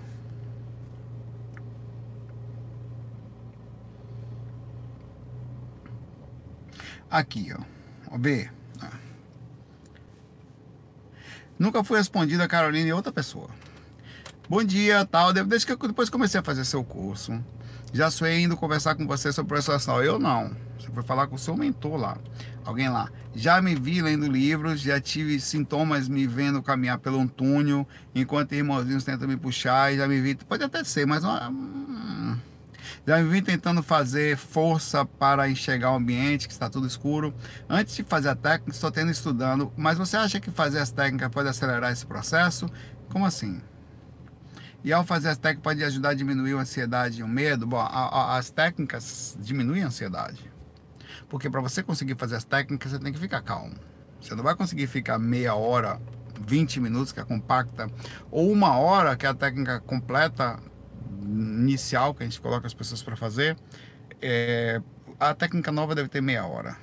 Aqui, 7.10 7.52
ó. 7.52 8.16
B. 8.16 8.48
Nunca 11.58 11.84
fui 11.84 11.98
respondido 11.98 12.42
a 12.42 12.48
Carolina 12.48 12.88
e 12.88 12.92
outra 12.92 13.12
pessoa. 13.12 13.50
Bom 14.48 14.64
dia, 14.64 15.04
tal. 15.04 15.32
Desde 15.32 15.66
que 15.66 15.72
eu 15.72 15.88
depois 15.88 16.08
comecei 16.08 16.40
a 16.40 16.42
fazer 16.42 16.64
seu 16.64 16.82
curso, 16.82 17.38
já 17.92 18.10
sonhei 18.10 18.40
indo 18.40 18.56
conversar 18.56 18.94
com 18.94 19.06
você 19.06 19.32
sobre 19.32 19.50
processual. 19.50 20.02
Eu 20.02 20.18
não. 20.18 20.56
Você 20.78 20.88
foi 20.90 21.02
falar 21.02 21.26
com 21.26 21.34
o 21.34 21.38
seu 21.38 21.56
mentor 21.56 21.98
lá. 21.98 22.16
Alguém 22.64 22.88
lá. 22.88 23.10
Já 23.34 23.60
me 23.60 23.74
vi 23.74 24.00
lendo 24.00 24.26
livros, 24.26 24.80
já 24.80 25.00
tive 25.00 25.38
sintomas 25.40 26.08
me 26.08 26.26
vendo 26.26 26.62
caminhar 26.62 26.98
pelo 26.98 27.28
túnel, 27.28 27.86
enquanto 28.14 28.54
irmãozinhos 28.54 29.04
tentam 29.04 29.28
me 29.28 29.36
puxar, 29.36 29.92
e 29.92 29.98
já 29.98 30.08
me 30.08 30.20
vi. 30.20 30.34
Pode 30.36 30.64
até 30.64 30.82
ser, 30.82 31.06
mas 31.06 31.24
hum, 31.24 31.89
já 33.10 33.20
vim 33.20 33.42
tentando 33.42 33.82
fazer 33.82 34.36
força 34.36 35.04
para 35.04 35.50
enxergar 35.50 35.90
o 35.90 35.96
ambiente, 35.96 36.46
que 36.46 36.52
está 36.52 36.70
tudo 36.70 36.86
escuro. 36.86 37.34
Antes 37.68 37.96
de 37.96 38.04
fazer 38.04 38.28
a 38.28 38.36
técnica, 38.36 38.70
estou 38.70 38.88
tendo 38.88 39.10
estudando. 39.10 39.72
Mas 39.76 39.98
você 39.98 40.16
acha 40.16 40.38
que 40.38 40.48
fazer 40.48 40.78
as 40.78 40.92
técnicas 40.92 41.28
pode 41.28 41.48
acelerar 41.48 41.90
esse 41.90 42.06
processo? 42.06 42.70
Como 43.08 43.26
assim? 43.26 43.60
E 44.84 44.92
ao 44.92 45.04
fazer 45.04 45.28
as 45.28 45.38
técnicas 45.38 45.64
pode 45.64 45.82
ajudar 45.82 46.10
a 46.10 46.14
diminuir 46.14 46.54
a 46.54 46.60
ansiedade 46.60 47.18
e 47.18 47.24
o 47.24 47.26
medo? 47.26 47.66
Bom, 47.66 47.80
a, 47.80 47.86
a, 47.88 48.36
as 48.38 48.48
técnicas 48.48 49.36
diminuem 49.40 49.82
a 49.82 49.88
ansiedade. 49.88 50.48
Porque 51.28 51.50
para 51.50 51.60
você 51.60 51.82
conseguir 51.82 52.14
fazer 52.14 52.36
as 52.36 52.44
técnicas, 52.44 52.92
você 52.92 53.00
tem 53.00 53.12
que 53.12 53.18
ficar 53.18 53.42
calmo. 53.42 53.74
Você 54.20 54.36
não 54.36 54.44
vai 54.44 54.54
conseguir 54.54 54.86
ficar 54.86 55.18
meia 55.18 55.56
hora, 55.56 56.00
20 56.46 56.78
minutos, 56.78 57.10
que 57.10 57.18
é 57.18 57.24
compacta, 57.24 57.90
ou 58.30 58.52
uma 58.52 58.78
hora, 58.78 59.16
que 59.16 59.26
é 59.26 59.28
a 59.28 59.34
técnica 59.34 59.80
completa, 59.80 60.60
inicial 61.22 62.14
que 62.14 62.22
a 62.22 62.26
gente 62.26 62.40
coloca 62.40 62.66
as 62.66 62.74
pessoas 62.74 63.02
para 63.02 63.16
fazer, 63.16 63.56
é, 64.20 64.80
a 65.18 65.34
técnica 65.34 65.70
nova 65.70 65.94
deve 65.94 66.08
ter 66.08 66.20
meia 66.20 66.46
hora. 66.46 66.76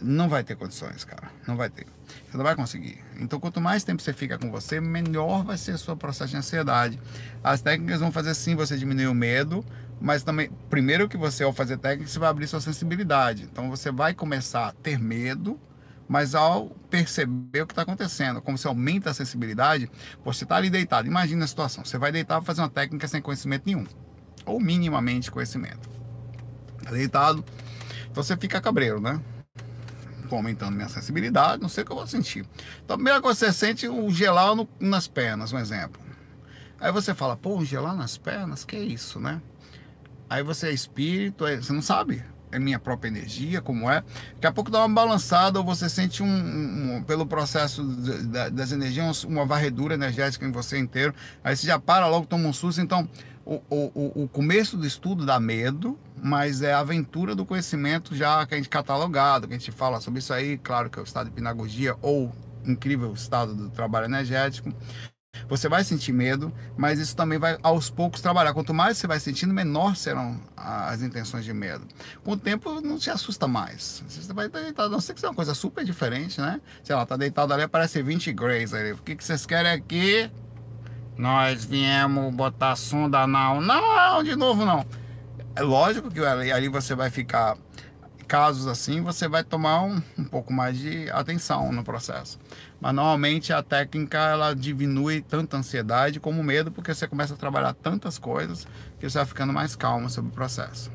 Não 0.00 0.28
vai 0.28 0.44
ter 0.44 0.56
condições, 0.56 1.04
cara. 1.04 1.28
Não 1.46 1.56
vai 1.56 1.68
ter. 1.68 1.86
Você 2.30 2.36
não 2.36 2.44
vai 2.44 2.54
conseguir. 2.54 2.98
Então, 3.18 3.40
quanto 3.40 3.60
mais 3.60 3.82
tempo 3.82 4.00
você 4.00 4.12
fica 4.12 4.38
com 4.38 4.50
você, 4.50 4.80
melhor 4.80 5.44
vai 5.44 5.58
ser 5.58 5.72
o 5.72 5.78
seu 5.78 5.96
processo 5.96 6.30
de 6.30 6.36
ansiedade. 6.36 7.00
As 7.42 7.60
técnicas 7.60 8.00
vão 8.00 8.12
fazer 8.12 8.34
sim 8.34 8.54
você 8.54 8.76
diminuir 8.76 9.08
o 9.08 9.14
medo, 9.14 9.64
mas 10.00 10.22
também, 10.22 10.50
primeiro 10.70 11.08
que 11.08 11.16
você, 11.16 11.42
ao 11.42 11.52
fazer 11.52 11.78
técnica, 11.78 12.08
você 12.08 12.18
vai 12.18 12.28
abrir 12.28 12.46
sua 12.46 12.60
sensibilidade. 12.60 13.42
Então, 13.42 13.68
você 13.68 13.90
vai 13.90 14.14
começar 14.14 14.68
a 14.68 14.72
ter 14.72 14.98
medo, 14.98 15.58
mas 16.08 16.34
ao 16.34 16.70
perceber 16.88 17.62
o 17.62 17.66
que 17.66 17.72
está 17.72 17.82
acontecendo, 17.82 18.40
como 18.40 18.56
você 18.56 18.66
aumenta 18.66 19.10
a 19.10 19.14
sensibilidade, 19.14 19.90
você 20.24 20.44
está 20.44 20.56
ali 20.56 20.70
deitado. 20.70 21.06
Imagina 21.06 21.44
a 21.44 21.48
situação: 21.48 21.84
você 21.84 21.98
vai 21.98 22.10
deitar 22.10 22.36
para 22.36 22.46
fazer 22.46 22.62
uma 22.62 22.70
técnica 22.70 23.06
sem 23.06 23.20
conhecimento 23.20 23.64
nenhum, 23.66 23.86
ou 24.46 24.58
minimamente 24.58 25.30
conhecimento. 25.30 25.88
Está 26.78 26.92
deitado, 26.92 27.44
então 28.10 28.22
você 28.22 28.36
fica 28.36 28.60
cabreiro, 28.60 29.00
né? 29.00 29.20
Aumentando 30.30 30.72
minha 30.72 30.88
sensibilidade, 30.88 31.62
não 31.62 31.68
sei 31.68 31.84
o 31.84 31.86
que 31.86 31.92
eu 31.92 31.96
vou 31.96 32.06
sentir. 32.06 32.46
Então, 32.84 32.94
a 32.94 32.98
primeira 32.98 33.20
coisa 33.20 33.38
que 33.38 33.46
você 33.46 33.52
sente 33.52 33.88
o 33.88 34.10
gelar 34.10 34.54
no, 34.54 34.68
nas 34.78 35.08
pernas, 35.08 35.52
um 35.52 35.58
exemplo. 35.58 36.02
Aí 36.80 36.92
você 36.92 37.14
fala, 37.14 37.36
pô, 37.36 37.64
gelar 37.64 37.96
nas 37.96 38.18
pernas, 38.18 38.64
que 38.64 38.76
é 38.76 38.80
isso, 38.80 39.18
né? 39.18 39.40
Aí 40.28 40.42
você 40.42 40.68
é 40.68 40.72
espírito, 40.72 41.44
você 41.44 41.72
não 41.72 41.80
sabe 41.80 42.22
é 42.50 42.58
minha 42.58 42.78
própria 42.78 43.08
energia, 43.08 43.60
como 43.60 43.90
é. 43.90 44.02
Daqui 44.34 44.46
a 44.46 44.52
pouco 44.52 44.70
dá 44.70 44.80
uma 44.80 44.94
balançada 44.94 45.58
ou 45.58 45.64
você 45.64 45.88
sente 45.88 46.22
um, 46.22 46.96
um 46.96 47.02
pelo 47.02 47.26
processo 47.26 47.82
das 48.52 48.72
energias, 48.72 49.24
uma 49.24 49.44
varredura 49.44 49.94
energética 49.94 50.46
em 50.46 50.52
você 50.52 50.78
inteiro. 50.78 51.14
Aí 51.42 51.56
você 51.56 51.66
já 51.66 51.78
para 51.78 52.06
logo, 52.06 52.26
toma 52.26 52.48
um 52.48 52.52
susto. 52.52 52.80
Então, 52.80 53.08
o, 53.44 53.62
o, 53.70 54.24
o 54.24 54.28
começo 54.28 54.76
do 54.76 54.86
estudo 54.86 55.24
dá 55.24 55.40
medo, 55.40 55.98
mas 56.22 56.60
é 56.60 56.72
a 56.72 56.80
aventura 56.80 57.34
do 57.34 57.46
conhecimento 57.46 58.14
já 58.14 58.44
que 58.46 58.54
a 58.54 58.56
gente 58.56 58.68
catalogado, 58.68 59.48
que 59.48 59.54
a 59.54 59.58
gente 59.58 59.72
fala 59.72 60.00
sobre 60.00 60.18
isso 60.20 60.32
aí, 60.32 60.58
claro 60.58 60.90
que 60.90 60.98
é 60.98 61.02
o 61.02 61.04
estado 61.04 61.30
de 61.30 61.32
pinagogia 61.32 61.96
ou 62.02 62.30
incrível 62.64 63.12
estado 63.12 63.54
do 63.54 63.70
trabalho 63.70 64.04
energético. 64.04 64.70
Você 65.48 65.68
vai 65.68 65.84
sentir 65.84 66.12
medo, 66.12 66.52
mas 66.76 66.98
isso 66.98 67.14
também 67.14 67.38
vai 67.38 67.58
aos 67.62 67.90
poucos 67.90 68.20
trabalhar. 68.20 68.52
Quanto 68.52 68.72
mais 68.72 68.98
você 68.98 69.06
vai 69.06 69.20
sentindo, 69.20 69.52
menor 69.52 69.96
serão 69.96 70.40
as 70.56 71.02
intenções 71.02 71.44
de 71.44 71.52
medo. 71.52 71.86
Com 72.24 72.32
o 72.32 72.36
tempo, 72.36 72.80
não 72.80 73.00
se 73.00 73.10
assusta 73.10 73.46
mais. 73.46 74.02
Você 74.08 74.32
vai 74.32 74.48
deitado, 74.48 74.90
não 74.90 75.00
sei 75.00 75.14
que 75.14 75.20
seja 75.20 75.30
uma 75.30 75.36
coisa 75.36 75.54
super 75.54 75.84
diferente, 75.84 76.40
né? 76.40 76.60
Sei 76.82 76.94
lá, 76.94 77.04
tá 77.06 77.16
deitado 77.16 77.52
ali, 77.52 77.62
aparece 77.62 78.02
20 78.02 78.32
grays 78.32 78.72
ali. 78.72 78.92
O 78.92 78.98
que, 78.98 79.16
que 79.16 79.24
vocês 79.24 79.46
querem 79.46 79.72
aqui? 79.72 80.30
Nós 81.16 81.64
viemos 81.64 82.32
botar 82.34 82.76
sonda 82.76 83.20
anal. 83.20 83.60
Não, 83.60 84.22
de 84.22 84.36
novo 84.36 84.64
não. 84.64 84.86
É 85.56 85.62
lógico 85.62 86.08
que 86.08 86.20
ali, 86.20 86.52
ali 86.52 86.68
você 86.68 86.94
vai 86.94 87.10
ficar 87.10 87.56
casos 88.28 88.66
assim, 88.66 89.00
você 89.00 89.26
vai 89.26 89.42
tomar 89.42 89.82
um, 89.82 90.02
um, 90.18 90.24
pouco 90.24 90.52
mais 90.52 90.78
de 90.78 91.10
atenção 91.10 91.72
no 91.72 91.82
processo. 91.82 92.38
Mas 92.78 92.94
normalmente 92.94 93.52
a 93.52 93.62
técnica 93.62 94.18
ela 94.18 94.54
diminui 94.54 95.22
tanto 95.22 95.56
a 95.56 95.58
ansiedade 95.58 96.20
como 96.20 96.42
o 96.42 96.44
medo, 96.44 96.70
porque 96.70 96.94
você 96.94 97.08
começa 97.08 97.32
a 97.32 97.36
trabalhar 97.38 97.72
tantas 97.72 98.18
coisas 98.18 98.68
que 99.00 99.08
você 99.08 99.16
vai 99.16 99.26
ficando 99.26 99.52
mais 99.52 99.74
calmo 99.74 100.10
sobre 100.10 100.30
o 100.30 100.34
processo. 100.34 100.92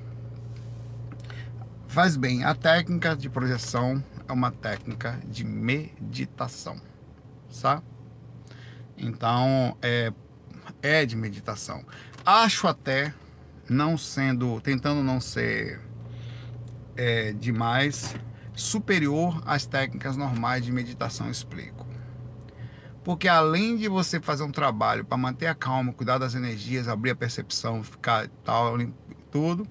Faz 1.88 2.16
bem, 2.16 2.44
a 2.44 2.54
técnica 2.54 3.16
de 3.16 3.30
projeção 3.30 4.04
é 4.28 4.32
uma 4.32 4.52
técnica 4.52 5.20
de 5.28 5.44
meditação, 5.44 6.80
sabe? 7.50 7.82
Então 8.96 9.76
é, 9.82 10.14
é 10.82 11.06
de 11.06 11.16
meditação. 11.16 11.84
Acho 12.24 12.68
até 12.68 13.12
não 13.68 13.98
sendo, 13.98 14.62
tentando 14.62 15.02
não 15.04 15.20
ser 15.20 15.80
é, 16.96 17.34
demais 17.34 18.16
superior 18.56 19.42
às 19.46 19.66
técnicas 19.66 20.16
normais 20.16 20.64
de 20.64 20.72
meditação, 20.72 21.30
explico. 21.30 21.88
Porque 23.04 23.28
além 23.28 23.76
de 23.76 23.90
você 23.90 24.20
fazer 24.20 24.44
um 24.44 24.52
trabalho 24.52 25.04
para 25.04 25.18
manter 25.18 25.48
a 25.48 25.56
calma, 25.56 25.92
cuidar 25.92 26.18
das 26.18 26.36
energias, 26.36 26.88
abrir 26.88 27.12
a 27.12 27.16
percepção, 27.16 27.84
ficar 27.84 28.30
tal, 28.46 28.78
tudo, 29.30 29.68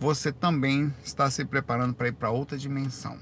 você 0.00 0.32
também 0.32 0.92
está 1.04 1.30
se 1.30 1.44
preparando 1.44 1.94
para 1.94 2.08
ir 2.08 2.12
para 2.12 2.30
outra 2.30 2.56
dimensão. 2.56 3.18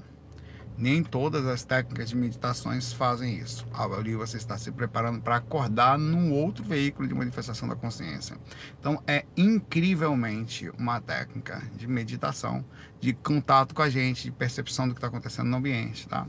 Nem 0.77 1.03
todas 1.03 1.45
as 1.45 1.63
técnicas 1.63 2.09
de 2.09 2.15
meditações 2.15 2.91
fazem 2.91 3.37
isso. 3.37 3.65
Ali 3.73 4.15
você 4.15 4.37
está 4.37 4.57
se 4.57 4.71
preparando 4.71 5.21
para 5.21 5.35
acordar 5.35 5.97
num 5.97 6.33
outro 6.33 6.63
veículo 6.63 7.07
de 7.07 7.13
manifestação 7.13 7.67
da 7.67 7.75
consciência. 7.75 8.35
Então 8.79 9.01
é 9.05 9.25
incrivelmente 9.37 10.71
uma 10.77 10.99
técnica 10.99 11.61
de 11.75 11.87
meditação, 11.87 12.65
de 12.99 13.13
contato 13.13 13.75
com 13.75 13.81
a 13.81 13.89
gente, 13.89 14.23
de 14.23 14.31
percepção 14.31 14.87
do 14.87 14.93
que 14.93 14.97
está 14.97 15.07
acontecendo 15.07 15.47
no 15.47 15.57
ambiente, 15.57 16.07
tá? 16.07 16.25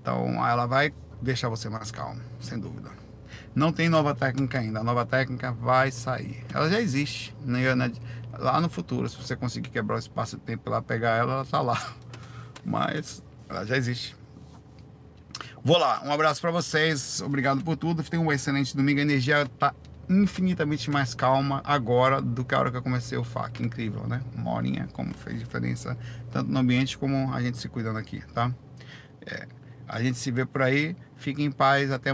Então 0.00 0.46
ela 0.46 0.66
vai 0.66 0.92
deixar 1.20 1.48
você 1.48 1.68
mais 1.68 1.90
calmo, 1.90 2.20
sem 2.40 2.58
dúvida. 2.58 2.90
Não 3.54 3.72
tem 3.72 3.88
nova 3.88 4.14
técnica 4.14 4.58
ainda. 4.58 4.80
A 4.80 4.84
nova 4.84 5.04
técnica 5.04 5.52
vai 5.52 5.90
sair. 5.90 6.44
Ela 6.52 6.70
já 6.70 6.80
existe. 6.80 7.34
Né? 7.44 7.62
Lá 8.38 8.60
no 8.60 8.68
futuro, 8.68 9.08
se 9.08 9.16
você 9.16 9.36
conseguir 9.36 9.68
quebrar 9.68 9.96
o 9.96 9.98
espaço-tempo 9.98 10.70
lá 10.70 10.80
pegar 10.80 11.16
ela, 11.16 11.34
ela 11.34 11.42
está 11.42 11.60
lá. 11.60 11.94
Mas 12.64 13.22
ela 13.52 13.66
já 13.66 13.76
existe. 13.76 14.16
Vou 15.64 15.78
lá, 15.78 16.02
um 16.04 16.10
abraço 16.10 16.40
para 16.40 16.50
vocês, 16.50 17.20
obrigado 17.20 17.62
por 17.62 17.76
tudo. 17.76 18.02
Tenham 18.02 18.26
um 18.26 18.32
excelente 18.32 18.76
domingo. 18.76 18.98
A 18.98 19.02
energia 19.02 19.46
tá 19.58 19.72
infinitamente 20.08 20.90
mais 20.90 21.14
calma 21.14 21.62
agora 21.64 22.20
do 22.20 22.44
que 22.44 22.54
a 22.54 22.58
hora 22.58 22.70
que 22.70 22.76
eu 22.76 22.82
comecei 22.82 23.16
o 23.16 23.22
FAC. 23.22 23.62
Incrível, 23.62 24.06
né? 24.08 24.20
Uma 24.34 24.52
horinha, 24.52 24.88
como 24.92 25.14
fez 25.14 25.38
diferença, 25.38 25.96
tanto 26.32 26.50
no 26.50 26.58
ambiente 26.58 26.98
como 26.98 27.32
a 27.32 27.40
gente 27.40 27.58
se 27.58 27.68
cuidando 27.68 27.98
aqui, 27.98 28.20
tá? 28.34 28.52
É, 29.24 29.46
a 29.86 30.02
gente 30.02 30.18
se 30.18 30.30
vê 30.30 30.44
por 30.44 30.62
aí. 30.62 30.96
Fiquem 31.16 31.46
em 31.46 31.52
paz. 31.52 31.92
Até 31.92 32.10